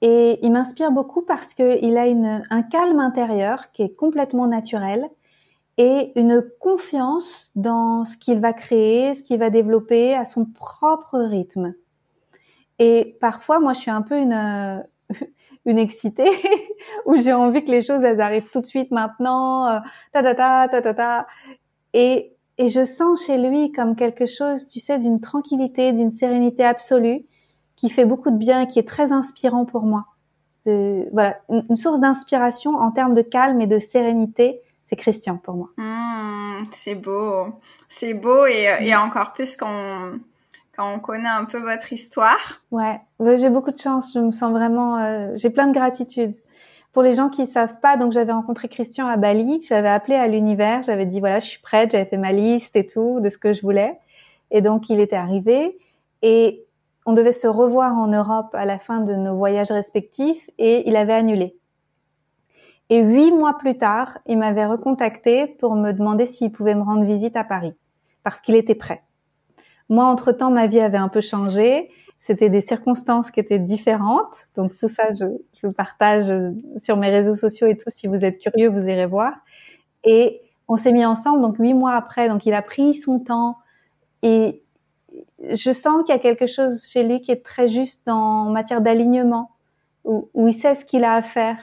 et 0.01 0.39
il 0.43 0.53
m'inspire 0.53 0.93
beaucoup 0.93 1.23
parce 1.23 1.53
qu'il 1.53 1.97
a 1.97 2.07
une, 2.07 2.43
un 2.49 2.62
calme 2.62 3.01
intérieur 3.01 3.73
qui 3.73 3.83
est 3.83 3.95
complètement 3.95 4.47
naturel 4.47 5.09
et 5.77 6.12
une 6.19 6.45
confiance 6.61 7.51
dans 7.57 8.05
ce 8.05 8.17
qu'il 8.17 8.41
va 8.41 8.53
créer, 8.53 9.15
ce 9.15 9.23
qu'il 9.23 9.39
va 9.41 9.51
développer 9.51 10.15
à 10.15 10.25
son 10.25 10.45
propre 10.45 11.19
rythme. 11.19 11.75
Et 12.79 13.17
parfois, 13.21 13.59
moi, 13.59 13.73
je 13.73 13.81
suis 13.81 13.91
un 13.91 14.03
peu 14.03 14.19
une, 14.19 14.85
une 15.67 15.79
excitée 15.79 16.31
où 17.07 17.17
j'ai 17.17 17.33
envie 17.33 17.65
que 17.65 17.71
les 17.71 17.83
choses 17.83 18.03
elles 18.05 18.21
arrivent 18.21 18.51
tout 18.51 18.61
de 18.61 18.67
suite 18.67 18.91
maintenant, 18.91 19.67
euh, 19.69 19.81
ta 20.12 20.23
ta 20.23 20.35
ta 20.35 20.69
ta 20.69 20.83
ta 20.83 20.95
ta. 20.95 21.27
Et 21.93 22.35
et 22.57 22.69
je 22.69 22.85
sens 22.85 23.27
chez 23.27 23.37
lui 23.37 23.73
comme 23.73 23.97
quelque 23.97 24.27
chose, 24.27 24.69
tu 24.69 24.79
sais, 24.79 24.99
d'une 24.99 25.21
tranquillité, 25.21 25.93
d'une 25.93 26.11
sérénité 26.11 26.65
absolue, 26.65 27.25
qui 27.77 27.91
fait 27.91 28.05
beaucoup 28.05 28.31
de 28.31 28.37
bien 28.37 28.62
et 28.62 28.69
qui 28.69 28.79
est 28.79 28.89
très 28.89 29.11
inspirant 29.11 29.65
pour 29.65 29.83
moi. 29.83 30.05
voilà, 30.65 31.37
une, 31.49 31.77
source 31.77 32.01
d'inspiration 32.01 32.77
en 32.77 32.93
termes 32.93 33.15
de 33.15 33.23
calme 33.23 33.61
et 33.61 33.67
de 33.67 33.81
sérénité, 33.81 34.61
c'est 34.87 34.97
Christian 34.97 35.37
pour 35.37 35.55
moi. 35.55 35.71
Mmh, 35.77 36.67
c'est 36.71 36.95
beau, 36.95 37.49
c'est 37.89 38.15
beau 38.15 38.47
et, 38.47 38.69
et 38.81 38.95
encore 38.95 39.33
plus 39.33 39.57
quand 39.57 40.12
quand 40.77 40.95
on 40.95 40.99
connaît 40.99 41.29
un 41.29 41.45
peu 41.45 41.59
votre 41.59 41.93
histoire. 41.93 42.62
Ouais, 42.70 43.01
j'ai 43.37 43.51
beaucoup 43.51 43.70
de 43.70 43.79
chance. 43.79 44.12
Je 44.14 44.18
me 44.18 44.33
sens 44.33 44.53
vraiment, 44.53 44.99
euh, 44.99 45.33
j'ai 45.37 45.51
plein 45.51 45.66
de 45.66 45.72
gratitude. 45.72 46.35
Pour 46.93 47.03
les 47.03 47.14
gens 47.14 47.29
qui 47.29 47.47
savent 47.47 47.81
pas, 47.81 47.97
donc 47.97 48.12
j'avais 48.12 48.33
rencontré 48.33 48.68
Christian 48.68 49.09
à 49.09 49.16
Bali. 49.16 49.61
J'avais 49.66 49.89
appelé 49.89 50.16
à 50.16 50.29
l'univers. 50.29 50.83
J'avais 50.83 51.07
dit 51.07 51.20
voilà, 51.20 51.41
je 51.41 51.47
suis 51.47 51.61
prête. 51.61 51.93
J'avais 51.93 52.05
fait 52.05 52.18
ma 52.18 52.33
liste 52.33 52.77
et 52.77 52.87
tout 52.87 53.20
de 53.20 53.31
ce 53.31 53.39
que 53.39 53.53
je 53.53 53.62
voulais. 53.62 53.99
Et 54.51 54.61
donc 54.61 54.89
il 54.89 55.01
était 55.01 55.16
arrivé 55.16 55.79
et 56.22 56.64
on 57.07 57.12
devait 57.12 57.33
se 57.33 57.47
revoir 57.47 57.95
en 57.95 58.07
Europe 58.07 58.55
à 58.55 58.64
la 58.64 58.79
fin 58.79 59.01
de 59.01 59.14
nos 59.14 59.37
voyages 59.37 59.72
respectifs 59.72 60.49
et 60.59 60.89
il 60.89 60.97
avait 60.97 61.12
annulé. 61.12 61.57
Et 62.91 63.01
huit 63.01 63.33
mois 63.33 63.59
plus 63.59 63.77
tard, 63.77 64.18
il 64.27 64.39
m'avait 64.39 64.66
recontacté 64.66 65.47
pour 65.47 65.75
me 65.75 65.93
demander 65.93 66.27
s'il 66.27 66.53
pouvait 66.53 66.75
me 66.75 66.83
rendre 66.83 67.05
visite 67.05 67.37
à 67.37 67.45
Paris 67.45 67.75
parce 68.22 68.41
qu'il 68.41 68.55
était 68.55 68.75
prêt. 68.75 69.03
Moi, 69.89 70.05
entre-temps, 70.05 70.51
ma 70.51 70.66
vie 70.66 70.80
avait 70.80 70.99
un 70.99 71.09
peu 71.09 71.20
changé. 71.20 71.91
C'était 72.20 72.49
des 72.49 72.61
circonstances 72.61 73.30
qui 73.30 73.41
étaient 73.41 73.59
différentes. 73.59 74.49
Donc 74.57 74.76
tout 74.76 74.89
ça, 74.89 75.12
je, 75.12 75.26
je 75.61 75.66
le 75.66 75.72
partage 75.72 76.32
sur 76.82 76.97
mes 76.97 77.11
réseaux 77.11 77.35
sociaux 77.35 77.66
et 77.66 77.76
tout. 77.76 77.91
Si 77.91 78.07
vous 78.07 78.24
êtes 78.24 78.39
curieux, 78.39 78.68
vous 78.68 78.87
irez 78.89 79.07
voir. 79.07 79.35
Et 80.05 80.41
on 80.68 80.76
s'est 80.76 80.93
mis 80.93 81.05
ensemble, 81.05 81.43
donc 81.43 81.59
huit 81.59 81.74
mois 81.74 81.95
après. 81.95 82.28
Donc 82.28 82.47
il 82.47 82.55
a 82.55 82.62
pris 82.62 82.95
son 82.95 83.18
temps. 83.18 83.59
Et 84.22 84.62
je 85.51 85.72
sens 85.72 86.03
qu'il 86.05 86.14
y 86.14 86.18
a 86.18 86.20
quelque 86.20 86.47
chose 86.47 86.87
chez 86.87 87.05
lui 87.05 87.20
qui 87.20 87.30
est 87.30 87.45
très 87.45 87.68
juste 87.68 88.09
en 88.09 88.51
matière 88.51 88.80
d'alignement, 88.80 89.51
où, 90.05 90.28
où 90.35 90.49
il 90.49 90.55
sait 90.55 90.74
ce 90.74 90.85
qu'il 90.85 91.05
a 91.05 91.14
à 91.14 91.22
faire 91.22 91.59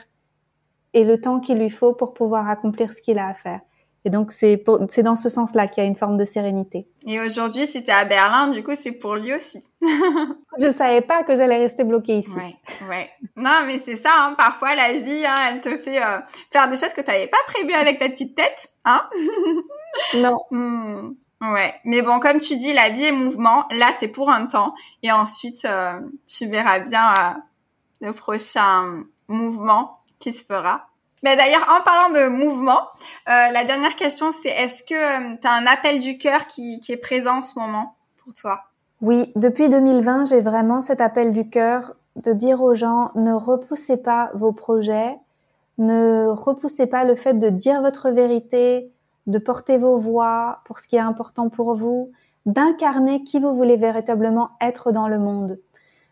et 0.94 1.04
le 1.04 1.20
temps 1.20 1.40
qu'il 1.40 1.58
lui 1.58 1.70
faut 1.70 1.94
pour 1.94 2.14
pouvoir 2.14 2.48
accomplir 2.48 2.92
ce 2.92 3.00
qu'il 3.00 3.18
a 3.18 3.28
à 3.28 3.34
faire. 3.34 3.60
Et 4.04 4.10
donc 4.10 4.32
c'est 4.32 4.62
c'est 4.88 5.02
dans 5.02 5.14
ce 5.14 5.28
sens-là 5.28 5.68
qu'il 5.68 5.82
y 5.82 5.86
a 5.86 5.88
une 5.88 5.96
forme 5.96 6.16
de 6.16 6.24
sérénité. 6.24 6.88
Et 7.06 7.20
aujourd'hui, 7.20 7.66
si 7.66 7.84
tu 7.84 7.90
es 7.90 7.92
à 7.92 8.04
Berlin, 8.04 8.48
du 8.48 8.64
coup, 8.64 8.72
c'est 8.76 8.92
pour 8.92 9.14
lui 9.14 9.32
aussi. 9.32 9.62
je 10.58 10.70
savais 10.70 11.00
pas 11.00 11.22
que 11.22 11.36
j'allais 11.36 11.58
rester 11.58 11.84
bloquée 11.84 12.18
ici. 12.18 12.34
Ouais, 12.34 12.56
ouais. 12.88 13.10
Non, 13.36 13.60
mais 13.66 13.78
c'est 13.78 13.96
ça. 13.96 14.10
Hein, 14.18 14.34
parfois, 14.36 14.74
la 14.74 14.92
vie, 14.92 15.24
hein, 15.24 15.36
elle 15.48 15.60
te 15.60 15.76
fait 15.76 16.02
euh, 16.02 16.18
faire 16.50 16.68
des 16.68 16.76
choses 16.76 16.92
que 16.92 17.00
tu 17.00 17.10
n'avais 17.10 17.28
pas 17.28 17.38
prévues 17.46 17.74
avec 17.74 18.00
ta 18.00 18.08
petite 18.08 18.34
tête, 18.34 18.74
hein 18.84 19.08
Non. 20.14 20.38
Hmm. 20.50 21.14
Ouais, 21.42 21.74
mais 21.84 22.02
bon, 22.02 22.20
comme 22.20 22.38
tu 22.38 22.56
dis, 22.56 22.72
la 22.72 22.90
vie 22.90 23.06
est 23.06 23.12
mouvement. 23.12 23.64
Là, 23.72 23.90
c'est 23.92 24.06
pour 24.06 24.30
un 24.30 24.46
temps, 24.46 24.74
et 25.02 25.10
ensuite, 25.10 25.64
euh, 25.64 25.98
tu 26.28 26.46
verras 26.46 26.78
bien 26.78 27.12
euh, 27.12 27.32
le 28.00 28.12
prochain 28.12 29.02
mouvement 29.26 29.98
qui 30.20 30.32
se 30.32 30.44
fera. 30.44 30.86
Mais 31.22 31.36
d'ailleurs, 31.36 31.68
en 31.68 31.82
parlant 31.84 32.12
de 32.12 32.28
mouvement, 32.28 32.80
euh, 33.28 33.50
la 33.52 33.64
dernière 33.64 33.94
question, 33.94 34.30
c'est 34.30 34.48
est-ce 34.48 34.82
que 34.82 34.94
euh, 34.94 35.36
tu 35.40 35.46
as 35.46 35.52
un 35.52 35.66
appel 35.66 36.00
du 36.00 36.18
cœur 36.18 36.46
qui, 36.46 36.80
qui, 36.80 36.92
est 36.92 36.96
présent 36.96 37.38
en 37.38 37.42
ce 37.42 37.58
moment 37.58 37.94
pour 38.18 38.34
toi? 38.34 38.62
Oui, 39.00 39.32
depuis 39.36 39.68
2020, 39.68 40.26
j'ai 40.26 40.40
vraiment 40.40 40.80
cet 40.80 41.00
appel 41.00 41.32
du 41.32 41.48
cœur 41.48 41.94
de 42.16 42.32
dire 42.32 42.62
aux 42.62 42.74
gens, 42.74 43.12
ne 43.14 43.32
repoussez 43.32 43.96
pas 43.96 44.30
vos 44.34 44.52
projets, 44.52 45.16
ne 45.78 46.26
repoussez 46.28 46.86
pas 46.86 47.04
le 47.04 47.14
fait 47.14 47.34
de 47.34 47.48
dire 47.48 47.80
votre 47.80 48.10
vérité, 48.10 48.92
de 49.26 49.38
porter 49.38 49.78
vos 49.78 49.98
voix 49.98 50.60
pour 50.64 50.80
ce 50.80 50.88
qui 50.88 50.96
est 50.96 51.00
important 51.00 51.48
pour 51.48 51.74
vous, 51.74 52.10
d'incarner 52.46 53.24
qui 53.24 53.38
vous 53.38 53.54
voulez 53.54 53.76
véritablement 53.76 54.50
être 54.60 54.92
dans 54.92 55.08
le 55.08 55.18
monde. 55.18 55.58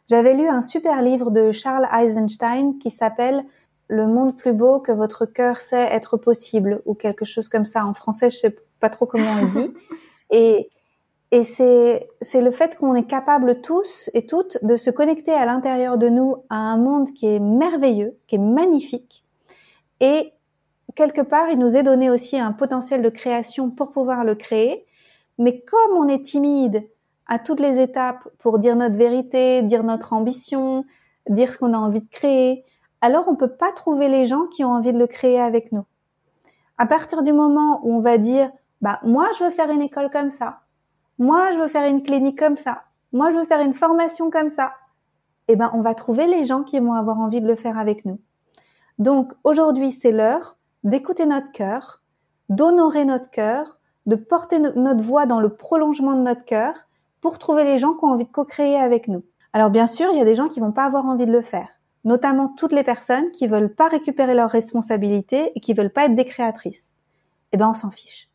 J'avais 0.08 0.34
lu 0.34 0.48
un 0.48 0.62
super 0.62 1.02
livre 1.02 1.30
de 1.30 1.52
Charles 1.52 1.88
Eisenstein 1.92 2.78
qui 2.78 2.90
s'appelle 2.90 3.44
le 3.90 4.06
monde 4.06 4.36
plus 4.36 4.52
beau 4.52 4.78
que 4.78 4.92
votre 4.92 5.26
cœur 5.26 5.60
sait 5.60 5.88
être 5.90 6.16
possible 6.16 6.80
ou 6.86 6.94
quelque 6.94 7.24
chose 7.24 7.48
comme 7.48 7.66
ça. 7.66 7.84
En 7.84 7.92
français, 7.92 8.30
je 8.30 8.36
sais 8.36 8.56
pas 8.78 8.88
trop 8.88 9.04
comment 9.04 9.32
on 9.42 9.46
dit. 9.46 9.74
Et, 10.32 10.70
et 11.32 11.42
c'est, 11.42 12.08
c'est 12.22 12.40
le 12.40 12.52
fait 12.52 12.76
qu'on 12.76 12.94
est 12.94 13.06
capable 13.06 13.60
tous 13.62 14.08
et 14.14 14.26
toutes 14.26 14.64
de 14.64 14.76
se 14.76 14.90
connecter 14.90 15.32
à 15.32 15.44
l'intérieur 15.44 15.98
de 15.98 16.08
nous 16.08 16.36
à 16.50 16.54
un 16.54 16.76
monde 16.76 17.12
qui 17.14 17.26
est 17.26 17.40
merveilleux, 17.40 18.16
qui 18.28 18.36
est 18.36 18.38
magnifique. 18.38 19.24
Et 19.98 20.32
quelque 20.94 21.20
part, 21.20 21.50
il 21.50 21.58
nous 21.58 21.76
est 21.76 21.82
donné 21.82 22.10
aussi 22.10 22.38
un 22.38 22.52
potentiel 22.52 23.02
de 23.02 23.08
création 23.08 23.70
pour 23.70 23.90
pouvoir 23.90 24.22
le 24.22 24.36
créer. 24.36 24.86
Mais 25.36 25.60
comme 25.62 25.96
on 25.96 26.06
est 26.06 26.24
timide 26.24 26.88
à 27.26 27.40
toutes 27.40 27.60
les 27.60 27.82
étapes 27.82 28.28
pour 28.38 28.60
dire 28.60 28.76
notre 28.76 28.96
vérité, 28.96 29.62
dire 29.62 29.82
notre 29.82 30.12
ambition, 30.12 30.84
dire 31.28 31.52
ce 31.52 31.58
qu'on 31.58 31.74
a 31.74 31.78
envie 31.78 32.02
de 32.02 32.08
créer, 32.08 32.64
alors 33.00 33.28
on 33.28 33.36
peut 33.36 33.54
pas 33.56 33.72
trouver 33.72 34.08
les 34.08 34.26
gens 34.26 34.46
qui 34.46 34.64
ont 34.64 34.72
envie 34.72 34.92
de 34.92 34.98
le 34.98 35.06
créer 35.06 35.40
avec 35.40 35.72
nous. 35.72 35.84
À 36.78 36.86
partir 36.86 37.22
du 37.22 37.32
moment 37.32 37.80
où 37.82 37.94
on 37.94 38.00
va 38.00 38.18
dire, 38.18 38.50
bah, 38.80 39.00
moi, 39.02 39.28
je 39.38 39.44
veux 39.44 39.50
faire 39.50 39.70
une 39.70 39.82
école 39.82 40.10
comme 40.10 40.30
ça. 40.30 40.60
Moi, 41.18 41.52
je 41.52 41.58
veux 41.58 41.68
faire 41.68 41.86
une 41.86 42.02
clinique 42.02 42.38
comme 42.38 42.56
ça. 42.56 42.84
Moi, 43.12 43.30
je 43.30 43.36
veux 43.36 43.44
faire 43.44 43.60
une 43.60 43.74
formation 43.74 44.30
comme 44.30 44.48
ça. 44.48 44.72
Eh 45.48 45.56
ben, 45.56 45.70
on 45.74 45.82
va 45.82 45.94
trouver 45.94 46.26
les 46.26 46.44
gens 46.44 46.62
qui 46.62 46.78
vont 46.78 46.94
avoir 46.94 47.18
envie 47.18 47.40
de 47.40 47.46
le 47.46 47.56
faire 47.56 47.78
avec 47.78 48.04
nous. 48.04 48.18
Donc, 48.98 49.32
aujourd'hui, 49.44 49.92
c'est 49.92 50.12
l'heure 50.12 50.56
d'écouter 50.84 51.26
notre 51.26 51.52
cœur, 51.52 52.02
d'honorer 52.48 53.04
notre 53.04 53.30
cœur, 53.30 53.78
de 54.06 54.16
porter 54.16 54.58
notre 54.58 55.02
voix 55.02 55.26
dans 55.26 55.40
le 55.40 55.54
prolongement 55.54 56.14
de 56.14 56.22
notre 56.22 56.44
cœur 56.44 56.72
pour 57.20 57.38
trouver 57.38 57.64
les 57.64 57.78
gens 57.78 57.92
qui 57.92 58.04
ont 58.04 58.08
envie 58.08 58.24
de 58.24 58.30
co-créer 58.30 58.76
avec 58.78 59.08
nous. 59.08 59.22
Alors, 59.52 59.70
bien 59.70 59.86
sûr, 59.86 60.10
il 60.12 60.18
y 60.18 60.22
a 60.22 60.24
des 60.24 60.34
gens 60.34 60.48
qui 60.48 60.60
vont 60.60 60.72
pas 60.72 60.84
avoir 60.84 61.04
envie 61.04 61.26
de 61.26 61.32
le 61.32 61.42
faire 61.42 61.68
notamment 62.04 62.48
toutes 62.56 62.72
les 62.72 62.84
personnes 62.84 63.30
qui 63.30 63.46
veulent 63.46 63.74
pas 63.74 63.88
récupérer 63.88 64.34
leurs 64.34 64.50
responsabilités 64.50 65.52
et 65.54 65.60
qui 65.60 65.74
veulent 65.74 65.92
pas 65.92 66.06
être 66.06 66.14
des 66.14 66.24
créatrices. 66.24 66.94
Eh 67.52 67.56
ben, 67.56 67.68
on 67.68 67.74
s'en 67.74 67.90
fiche. 67.90 68.28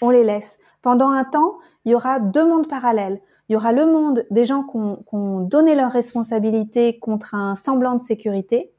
On 0.00 0.10
les 0.10 0.24
laisse. 0.24 0.58
Pendant 0.82 1.10
un 1.10 1.24
temps, 1.24 1.58
il 1.84 1.92
y 1.92 1.94
aura 1.94 2.20
deux 2.20 2.46
mondes 2.46 2.68
parallèles. 2.68 3.20
Il 3.48 3.54
y 3.54 3.56
aura 3.56 3.72
le 3.72 3.86
monde 3.86 4.26
des 4.30 4.44
gens 4.44 4.62
qui 4.62 4.76
ont, 4.76 5.40
donné 5.40 5.74
leurs 5.74 5.92
responsabilités 5.92 6.98
contre 6.98 7.34
un 7.34 7.56
semblant 7.56 7.94
de 7.94 8.00
sécurité. 8.00 8.72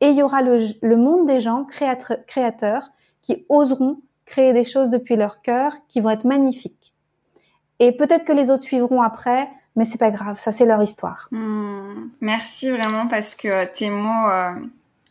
et 0.00 0.08
il 0.08 0.16
y 0.16 0.22
aura 0.22 0.42
le, 0.42 0.96
monde 0.96 1.26
des 1.26 1.40
gens 1.40 1.66
créateurs 2.26 2.90
qui 3.20 3.44
oseront 3.48 4.00
créer 4.24 4.52
des 4.52 4.62
choses 4.62 4.90
depuis 4.90 5.16
leur 5.16 5.42
cœur 5.42 5.72
qui 5.88 6.00
vont 6.00 6.10
être 6.10 6.24
magnifiques. 6.24 6.94
Et 7.80 7.92
peut-être 7.92 8.24
que 8.24 8.32
les 8.32 8.50
autres 8.50 8.62
suivront 8.62 9.02
après, 9.02 9.48
mais 9.76 9.84
c'est 9.84 9.98
pas 9.98 10.10
grave, 10.10 10.38
ça 10.38 10.52
c'est 10.52 10.66
leur 10.66 10.82
histoire. 10.82 11.28
Hmm. 11.30 12.08
merci 12.20 12.70
vraiment 12.70 13.06
parce 13.06 13.34
que 13.34 13.64
tes 13.66 13.90
mots 13.90 14.28
euh, 14.28 14.54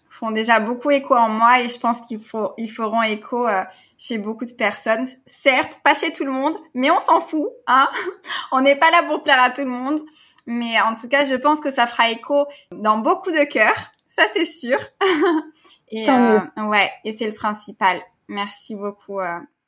font 0.09 0.31
déjà 0.31 0.59
beaucoup 0.59 0.89
écho 0.91 1.15
en 1.15 1.29
moi 1.29 1.61
et 1.61 1.69
je 1.69 1.79
pense 1.79 2.01
qu'ils 2.01 2.19
ils 2.57 2.71
feront 2.71 3.03
écho 3.03 3.47
euh, 3.47 3.63
chez 3.97 4.17
beaucoup 4.17 4.45
de 4.45 4.53
personnes. 4.53 5.05
Certes, 5.25 5.79
pas 5.83 5.93
chez 5.93 6.11
tout 6.11 6.25
le 6.25 6.31
monde, 6.31 6.55
mais 6.73 6.91
on 6.91 6.99
s'en 6.99 7.21
fout, 7.21 7.49
hein. 7.67 7.87
on 8.51 8.61
n'est 8.61 8.75
pas 8.75 8.91
là 8.91 9.03
pour 9.03 9.21
plaire 9.21 9.41
à 9.41 9.51
tout 9.51 9.61
le 9.61 9.69
monde, 9.69 9.99
mais 10.45 10.79
en 10.81 10.95
tout 10.95 11.07
cas, 11.07 11.23
je 11.23 11.35
pense 11.35 11.59
que 11.61 11.69
ça 11.69 11.87
fera 11.87 12.09
écho 12.09 12.45
dans 12.71 12.97
beaucoup 12.97 13.31
de 13.31 13.43
cœurs, 13.43 13.91
ça 14.07 14.23
c'est 14.33 14.45
sûr. 14.45 14.79
et 15.89 16.09
euh, 16.09 16.39
ouais, 16.57 16.91
et 17.03 17.11
c'est 17.11 17.27
le 17.27 17.33
principal. 17.33 18.01
Merci 18.27 18.75
beaucoup. 18.75 19.19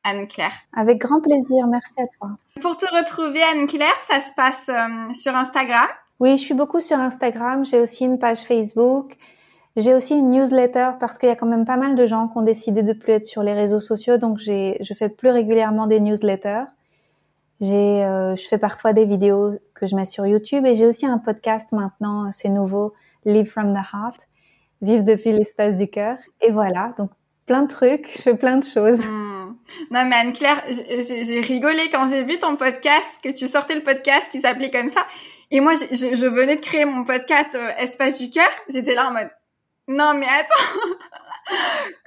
Anne-Claire. 0.04 0.54
Avec 0.76 1.00
grand 1.00 1.22
plaisir, 1.22 1.68
merci 1.68 2.02
à 2.02 2.08
toi. 2.08 2.32
Pour 2.62 2.78
te 2.78 2.86
retrouver, 2.86 3.42
Anne-Claire, 3.54 3.96
ça 3.98 4.20
se 4.20 4.34
passe 4.34 4.70
euh, 4.70 5.14
sur 5.14 5.36
Instagram 5.36 5.88
Oui, 6.20 6.38
je 6.38 6.44
suis 6.44 6.54
beaucoup 6.54 6.82
sur 6.82 6.98
Instagram. 6.98 7.66
J'ai 7.66 7.80
aussi 7.80 8.06
une 8.06 8.20
page 8.20 8.42
Facebook. 8.42 9.18
J'ai 9.76 9.94
aussi 9.94 10.16
une 10.16 10.32
newsletter 10.32 10.92
parce 11.00 11.18
qu'il 11.18 11.30
y 11.30 11.32
a 11.32 11.36
quand 11.36 11.46
même 11.46 11.66
pas 11.66 11.78
mal 11.78 11.96
de 11.96 12.06
gens 12.06 12.28
qui 12.28 12.38
ont 12.38 12.42
décidé 12.42 12.84
de 12.84 12.94
plus 12.94 13.14
être 13.14 13.26
sur 13.26 13.44
les 13.44 13.54
réseaux 13.54 13.80
sociaux, 13.80 14.18
donc 14.18 14.40
je 14.40 14.94
fais 14.98 15.10
plus 15.10 15.30
régulièrement 15.30 15.88
des 15.88 16.00
newsletters. 16.00 16.66
J'ai, 17.62 18.04
euh, 18.06 18.36
je 18.36 18.48
fais 18.48 18.58
parfois 18.58 18.94
des 18.94 19.06
vidéos 19.06 19.54
que 19.74 19.86
je 19.86 19.96
mets 19.96 20.06
sur 20.06 20.26
YouTube 20.26 20.66
et 20.66 20.76
j'ai 20.76 20.86
aussi 20.86 21.06
un 21.06 21.18
podcast 21.18 21.72
maintenant, 21.72 22.32
c'est 22.32 22.50
nouveau, 22.50 22.94
Live 23.26 23.48
from 23.48 23.74
the 23.74 23.86
Heart, 23.94 24.28
vivre 24.82 25.04
depuis 25.04 25.34
l'espace 25.34 25.78
du 25.78 25.88
cœur. 25.88 26.18
Et 26.42 26.52
voilà, 26.52 26.94
donc 26.98 27.12
plein 27.50 27.64
de 27.64 27.68
trucs, 27.68 28.08
je 28.16 28.22
fais 28.22 28.36
plein 28.36 28.58
de 28.58 28.64
choses. 28.64 29.04
Hmm. 29.04 29.56
Non 29.90 30.06
mais 30.06 30.18
Anne-Claire, 30.18 30.64
j'ai 30.68 31.42
rigolé 31.42 31.90
quand 31.90 32.06
j'ai 32.06 32.24
vu 32.24 32.38
ton 32.38 32.56
podcast, 32.56 33.20
que 33.24 33.30
tu 33.30 33.48
sortais 33.48 33.74
le 33.74 33.82
podcast 33.82 34.30
qui 34.32 34.40
s'appelait 34.40 34.70
comme 34.70 34.88
ça. 34.88 35.04
Et 35.50 35.60
moi, 35.60 35.74
je, 35.74 35.96
je, 35.96 36.26
venais 36.28 36.58
de 36.58 36.62
créer 36.62 36.86
mon 36.86 37.04
podcast 37.04 37.50
euh, 37.56 37.72
Espace 37.80 38.20
du 38.20 38.30
cœur. 38.30 38.50
J'étais 38.68 38.94
là 38.94 39.08
en 39.08 39.12
mode, 39.14 39.32
non 39.88 40.14
mais 40.14 40.28
attends. 40.28 40.96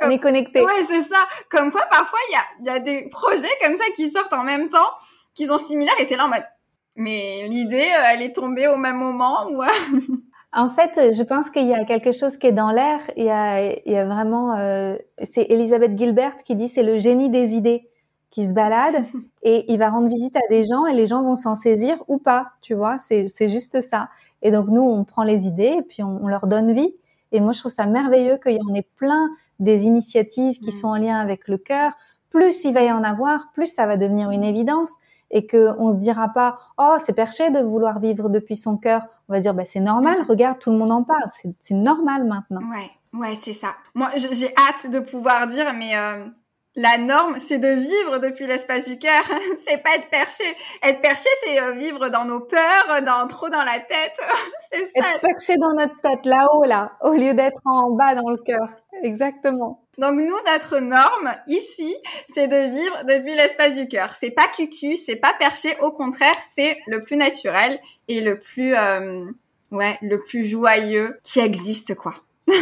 On 0.02 0.10
est 0.10 0.20
connecté. 0.20 0.62
Ouais, 0.62 0.86
c'est 0.88 1.02
ça. 1.02 1.26
Comme 1.50 1.72
quoi, 1.72 1.86
parfois, 1.90 2.20
il 2.28 2.66
y 2.66 2.70
a, 2.70 2.74
y 2.74 2.76
a 2.76 2.78
des 2.78 3.08
projets 3.08 3.58
comme 3.60 3.76
ça 3.76 3.84
qui 3.96 4.08
sortent 4.08 4.32
en 4.34 4.44
même 4.44 4.68
temps, 4.68 4.90
qui 5.34 5.46
sont 5.46 5.58
similaires. 5.58 5.96
Et 5.98 6.06
t'es 6.06 6.14
là 6.14 6.26
en 6.26 6.28
mode, 6.28 6.46
mais 6.94 7.48
l'idée, 7.48 7.90
euh, 7.98 8.10
elle 8.12 8.22
est 8.22 8.36
tombée 8.36 8.68
au 8.68 8.76
même 8.76 8.96
moment 8.96 9.48
ou 9.50 9.60
En 10.54 10.68
fait, 10.68 11.12
je 11.12 11.22
pense 11.22 11.48
qu'il 11.48 11.66
y 11.66 11.74
a 11.74 11.84
quelque 11.84 12.12
chose 12.12 12.36
qui 12.36 12.46
est 12.46 12.52
dans 12.52 12.70
l'air. 12.70 13.00
Il 13.16 13.24
y 13.24 13.30
a, 13.30 13.72
il 13.72 13.92
y 13.92 13.96
a 13.96 14.04
vraiment, 14.04 14.54
euh, 14.58 14.96
c'est 15.32 15.50
Elisabeth 15.50 15.96
Gilbert 15.96 16.36
qui 16.44 16.56
dit 16.56 16.68
c'est 16.68 16.82
le 16.82 16.98
génie 16.98 17.30
des 17.30 17.54
idées 17.54 17.88
qui 18.30 18.46
se 18.46 18.52
balade 18.52 19.04
et 19.42 19.72
il 19.72 19.78
va 19.78 19.88
rendre 19.88 20.08
visite 20.08 20.36
à 20.36 20.46
des 20.50 20.64
gens 20.64 20.84
et 20.86 20.92
les 20.92 21.06
gens 21.06 21.22
vont 21.22 21.36
s'en 21.36 21.56
saisir 21.56 21.96
ou 22.06 22.18
pas, 22.18 22.48
tu 22.60 22.74
vois. 22.74 22.98
C'est 22.98 23.28
c'est 23.28 23.48
juste 23.48 23.80
ça. 23.80 24.10
Et 24.42 24.50
donc 24.50 24.68
nous, 24.68 24.82
on 24.82 25.04
prend 25.04 25.22
les 25.22 25.46
idées 25.46 25.76
et 25.78 25.82
puis 25.82 26.02
on, 26.02 26.22
on, 26.22 26.28
leur 26.28 26.46
donne 26.46 26.72
vie. 26.72 26.94
Et 27.32 27.40
moi, 27.40 27.52
je 27.52 27.60
trouve 27.60 27.72
ça 27.72 27.86
merveilleux 27.86 28.36
qu'il 28.36 28.52
y 28.52 28.60
en 28.70 28.74
ait 28.74 28.86
plein 28.96 29.30
des 29.58 29.84
initiatives 29.84 30.58
qui 30.58 30.68
mm. 30.68 30.78
sont 30.78 30.88
en 30.88 30.96
lien 30.96 31.16
avec 31.16 31.48
le 31.48 31.56
cœur. 31.56 31.92
Plus 32.28 32.64
il 32.64 32.74
va 32.74 32.82
y 32.82 32.92
en 32.92 33.04
avoir, 33.04 33.52
plus 33.52 33.68
ça 33.68 33.86
va 33.86 33.96
devenir 33.96 34.30
une 34.30 34.44
évidence 34.44 34.90
et 35.32 35.46
que 35.46 35.70
on 35.78 35.90
se 35.90 35.96
dira 35.96 36.28
pas 36.28 36.58
oh 36.78 36.96
c'est 37.04 37.14
perché 37.14 37.50
de 37.50 37.60
vouloir 37.60 37.98
vivre 37.98 38.28
depuis 38.28 38.56
son 38.56 38.76
cœur. 38.76 39.02
On 39.28 39.32
va 39.32 39.40
dire 39.40 39.54
bah 39.54 39.64
c'est 39.66 39.80
normal 39.80 40.18
regarde 40.28 40.58
tout 40.58 40.70
le 40.70 40.78
monde 40.78 40.92
en 40.92 41.02
parle. 41.02 41.28
C'est 41.60 41.74
normal 41.74 42.24
maintenant. 42.24 42.60
Ouais 42.70 42.90
ouais 43.18 43.34
c'est 43.34 43.52
ça. 43.52 43.74
Moi 43.94 44.10
j'ai 44.14 44.54
hâte 44.56 44.90
de 44.90 45.00
pouvoir 45.00 45.46
dire 45.46 45.72
mais 45.74 45.96
euh, 45.96 46.26
la 46.74 46.96
norme, 46.96 47.38
c'est 47.40 47.58
de 47.58 47.68
vivre 47.68 48.18
depuis 48.18 48.46
l'espace 48.46 48.86
du 48.86 48.98
cœur. 48.98 49.24
c'est 49.56 49.82
pas 49.82 49.96
être 49.96 50.08
perché. 50.08 50.44
Être 50.82 51.00
perché, 51.00 51.28
c'est 51.44 51.60
euh, 51.60 51.72
vivre 51.72 52.08
dans 52.08 52.24
nos 52.24 52.40
peurs, 52.40 53.02
dans 53.04 53.26
trop 53.26 53.50
dans 53.50 53.64
la 53.64 53.78
tête. 53.80 54.18
c'est 54.70 54.84
ça. 54.86 55.14
Être 55.14 55.20
perché 55.20 55.56
dans 55.58 55.74
notre 55.74 56.00
tête, 56.00 56.24
là-haut, 56.24 56.64
là, 56.64 56.92
au 57.02 57.12
lieu 57.12 57.34
d'être 57.34 57.60
en 57.64 57.90
bas 57.90 58.14
dans 58.14 58.30
le 58.30 58.38
cœur. 58.38 58.68
Exactement. 59.02 59.80
Donc 59.98 60.14
nous, 60.14 60.36
notre 60.46 60.78
norme 60.78 61.34
ici, 61.46 61.94
c'est 62.26 62.48
de 62.48 62.70
vivre 62.70 63.04
depuis 63.04 63.34
l'espace 63.34 63.74
du 63.74 63.88
cœur. 63.88 64.14
C'est 64.14 64.30
pas 64.30 64.48
cucu, 64.48 64.96
c'est 64.96 65.16
pas 65.16 65.34
perché. 65.38 65.76
Au 65.80 65.92
contraire, 65.92 66.36
c'est 66.40 66.78
le 66.86 67.02
plus 67.02 67.16
naturel 67.16 67.78
et 68.08 68.22
le 68.22 68.38
plus, 68.38 68.74
euh, 68.74 69.26
ouais, 69.70 69.98
le 70.00 70.20
plus 70.20 70.48
joyeux 70.48 71.18
qui 71.24 71.40
existe, 71.40 71.94
quoi. 71.94 72.14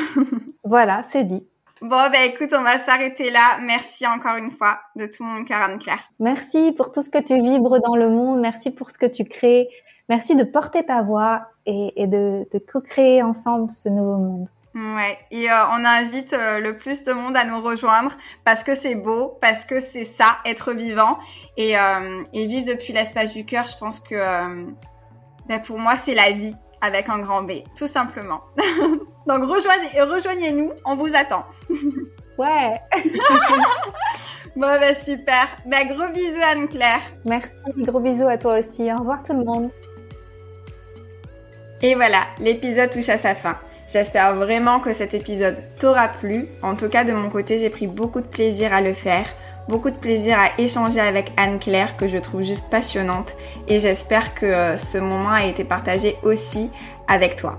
voilà, 0.65 1.03
c'est 1.05 1.25
dit. 1.25 1.47
Bon, 1.83 2.11
ben 2.11 2.23
écoute, 2.31 2.53
on 2.53 2.63
va 2.63 2.77
s'arrêter 2.77 3.31
là. 3.31 3.59
Merci 3.63 4.07
encore 4.07 4.37
une 4.37 4.51
fois 4.51 4.81
de 4.97 5.07
tout 5.07 5.25
mon 5.25 5.45
cœur, 5.45 5.63
Anne-Claire. 5.63 6.11
Merci 6.19 6.73
pour 6.73 6.93
tout 6.93 7.03
ce 7.03 7.09
que 7.09 7.19
tu 7.19 7.41
vibres 7.41 7.81
dans 7.81 7.97
le 7.97 8.11
monde. 8.11 8.41
Merci 8.41 8.71
pour 8.71 8.91
ce 8.91 8.99
que 8.99 9.07
tu 9.07 9.25
crées. 9.25 9.69
Merci 10.11 10.37
de 10.37 10.45
porter 10.45 10.85
ta 10.85 11.01
voix 11.01 11.49
et, 11.65 11.93
et 11.97 12.07
de, 12.07 12.47
de 12.53 12.59
co-créer 12.59 13.23
ensemble 13.23 13.71
ce 13.71 13.89
nouveau 13.89 14.17
monde. 14.17 14.49
Ouais, 14.75 15.19
et 15.31 15.51
euh, 15.51 15.67
on 15.73 15.85
invite 15.85 16.33
euh, 16.33 16.61
le 16.61 16.77
plus 16.77 17.03
de 17.03 17.13
monde 17.13 17.37
à 17.37 17.45
nous 17.45 17.61
rejoindre 17.61 18.17
parce 18.45 18.63
que 18.63 18.75
c'est 18.75 18.95
beau, 18.95 19.37
parce 19.41 19.65
que 19.65 19.81
c'est 19.81 20.05
ça, 20.05 20.37
être 20.45 20.73
vivant 20.73 21.19
et, 21.57 21.79
euh, 21.79 22.23
et 22.33 22.47
vivre 22.47 22.67
depuis 22.67 22.93
l'espace 22.93 23.33
du 23.33 23.45
cœur. 23.45 23.67
Je 23.67 23.77
pense 23.79 24.01
que 24.01 24.15
ben 25.47 25.61
pour 25.61 25.79
moi, 25.79 25.97
c'est 25.97 26.15
la 26.15 26.31
vie 26.31 26.55
avec 26.81 27.09
un 27.09 27.19
grand 27.19 27.43
B, 27.43 27.63
tout 27.77 27.89
simplement. 27.89 28.43
Donc 29.27 29.45
rejoignez, 29.45 30.01
rejoignez-nous, 30.01 30.73
on 30.85 30.97
vous 30.97 31.15
attend. 31.15 31.45
ouais. 32.39 32.81
bon, 34.57 34.79
ben 34.81 34.95
super. 34.95 35.49
Ben, 35.67 35.87
gros 35.89 36.09
bisous 36.13 36.41
Anne-Claire. 36.43 37.01
Merci, 37.25 37.53
gros 37.77 38.01
bisous 38.01 38.29
à 38.29 38.39
toi 38.39 38.59
aussi. 38.59 38.91
Au 38.93 38.99
revoir 38.99 39.23
tout 39.23 39.35
le 39.35 39.45
monde. 39.45 39.71
Et 41.83 41.95
voilà, 41.95 42.25
l'épisode 42.39 42.91
touche 42.91 43.09
à 43.09 43.17
sa 43.17 43.35
fin. 43.35 43.57
J'espère 43.93 44.37
vraiment 44.37 44.79
que 44.79 44.93
cet 44.93 45.15
épisode 45.15 45.57
t'aura 45.79 46.09
plu. 46.09 46.47
En 46.63 46.77
tout 46.77 46.89
cas, 46.89 47.05
de 47.05 47.13
mon 47.13 47.29
côté, 47.29 47.59
j'ai 47.59 47.71
pris 47.71 47.87
beaucoup 47.87 48.21
de 48.21 48.27
plaisir 48.27 48.73
à 48.73 48.81
le 48.81 48.93
faire, 48.93 49.27
beaucoup 49.69 49.91
de 49.91 49.97
plaisir 49.97 50.39
à 50.39 50.61
échanger 50.61 51.01
avec 51.01 51.33
Anne-Claire, 51.37 51.97
que 51.97 52.07
je 52.07 52.19
trouve 52.19 52.43
juste 52.43 52.71
passionnante. 52.71 53.35
Et 53.67 53.79
j'espère 53.79 54.35
que 54.35 54.47
euh, 54.47 54.77
ce 54.77 54.99
moment 54.99 55.33
a 55.33 55.45
été 55.45 55.65
partagé 55.65 56.17
aussi 56.23 56.71
avec 57.09 57.35
toi. 57.37 57.59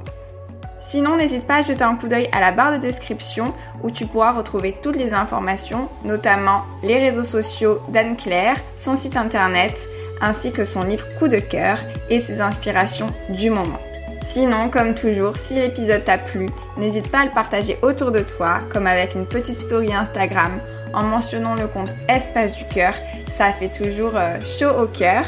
Sinon, 0.81 1.15
n'hésite 1.15 1.45
pas 1.45 1.57
à 1.57 1.61
jeter 1.61 1.83
un 1.83 1.95
coup 1.95 2.07
d'œil 2.07 2.27
à 2.31 2.41
la 2.41 2.51
barre 2.51 2.73
de 2.73 2.77
description 2.77 3.53
où 3.83 3.91
tu 3.91 4.07
pourras 4.07 4.33
retrouver 4.33 4.75
toutes 4.81 4.97
les 4.97 5.13
informations, 5.13 5.87
notamment 6.03 6.63
les 6.81 6.97
réseaux 6.97 7.23
sociaux 7.23 7.79
d'Anne-Claire, 7.89 8.57
son 8.75 8.95
site 8.95 9.15
internet, 9.15 9.87
ainsi 10.21 10.51
que 10.51 10.65
son 10.65 10.83
livre 10.83 11.05
Coup 11.19 11.27
de 11.27 11.37
cœur 11.37 11.77
et 12.09 12.17
ses 12.17 12.41
inspirations 12.41 13.07
du 13.29 13.51
moment. 13.51 13.79
Sinon, 14.25 14.69
comme 14.69 14.95
toujours, 14.95 15.37
si 15.37 15.53
l'épisode 15.53 16.03
t'a 16.03 16.17
plu, 16.17 16.47
n'hésite 16.77 17.09
pas 17.11 17.19
à 17.19 17.25
le 17.25 17.31
partager 17.31 17.77
autour 17.83 18.11
de 18.11 18.21
toi, 18.21 18.59
comme 18.73 18.87
avec 18.87 19.13
une 19.13 19.25
petite 19.25 19.57
story 19.57 19.93
Instagram 19.93 20.59
en 20.93 21.03
mentionnant 21.03 21.55
le 21.55 21.67
compte 21.67 21.93
Espace 22.09 22.53
du 22.53 22.65
cœur. 22.65 22.95
Ça 23.29 23.51
fait 23.51 23.69
toujours 23.69 24.13
euh, 24.15 24.39
chaud 24.41 24.81
au 24.81 24.87
cœur. 24.87 25.25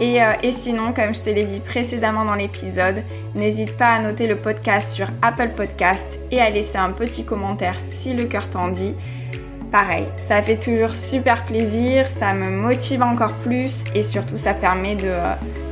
Et, 0.00 0.22
euh, 0.22 0.32
et, 0.42 0.52
sinon, 0.52 0.92
comme 0.92 1.14
je 1.14 1.22
te 1.22 1.30
l'ai 1.30 1.44
dit 1.44 1.60
précédemment 1.60 2.24
dans 2.24 2.34
l'épisode, 2.34 3.02
n'hésite 3.34 3.76
pas 3.76 3.88
à 3.88 4.00
noter 4.00 4.28
le 4.28 4.36
podcast 4.36 4.92
sur 4.92 5.08
Apple 5.22 5.50
Podcast 5.56 6.20
et 6.30 6.40
à 6.40 6.50
laisser 6.50 6.78
un 6.78 6.90
petit 6.90 7.24
commentaire 7.24 7.76
si 7.86 8.14
le 8.14 8.26
cœur 8.26 8.48
t'en 8.48 8.68
dit. 8.68 8.94
Pareil, 9.72 10.06
ça 10.16 10.40
fait 10.40 10.56
toujours 10.56 10.94
super 10.94 11.44
plaisir, 11.44 12.08
ça 12.08 12.32
me 12.32 12.48
motive 12.48 13.02
encore 13.02 13.34
plus 13.44 13.84
et 13.94 14.02
surtout 14.02 14.38
ça 14.38 14.54
permet 14.54 14.94
de, 14.94 15.12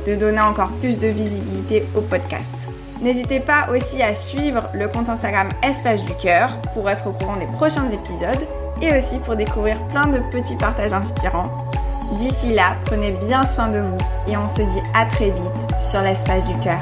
de 0.05 0.15
donner 0.15 0.41
encore 0.41 0.71
plus 0.81 0.99
de 0.99 1.07
visibilité 1.07 1.83
au 1.95 2.01
podcast. 2.01 2.67
N'hésitez 3.01 3.39
pas 3.39 3.67
aussi 3.71 4.01
à 4.01 4.13
suivre 4.13 4.69
le 4.73 4.87
compte 4.87 5.09
Instagram 5.09 5.49
Espace 5.63 6.03
du 6.03 6.13
Cœur 6.15 6.55
pour 6.73 6.89
être 6.89 7.07
au 7.07 7.11
courant 7.11 7.37
des 7.37 7.45
prochains 7.45 7.89
épisodes 7.89 8.47
et 8.81 8.95
aussi 8.97 9.19
pour 9.19 9.35
découvrir 9.35 9.81
plein 9.87 10.07
de 10.07 10.19
petits 10.31 10.55
partages 10.55 10.93
inspirants. 10.93 11.67
D'ici 12.13 12.53
là, 12.53 12.77
prenez 12.85 13.11
bien 13.11 13.43
soin 13.43 13.67
de 13.67 13.79
vous 13.79 13.97
et 14.27 14.37
on 14.37 14.47
se 14.47 14.61
dit 14.61 14.81
à 14.93 15.05
très 15.05 15.31
vite 15.31 15.81
sur 15.81 16.01
l'espace 16.01 16.45
du 16.47 16.57
cœur. 16.59 16.79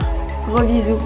Gros 0.48 0.64
bisous 0.64 1.00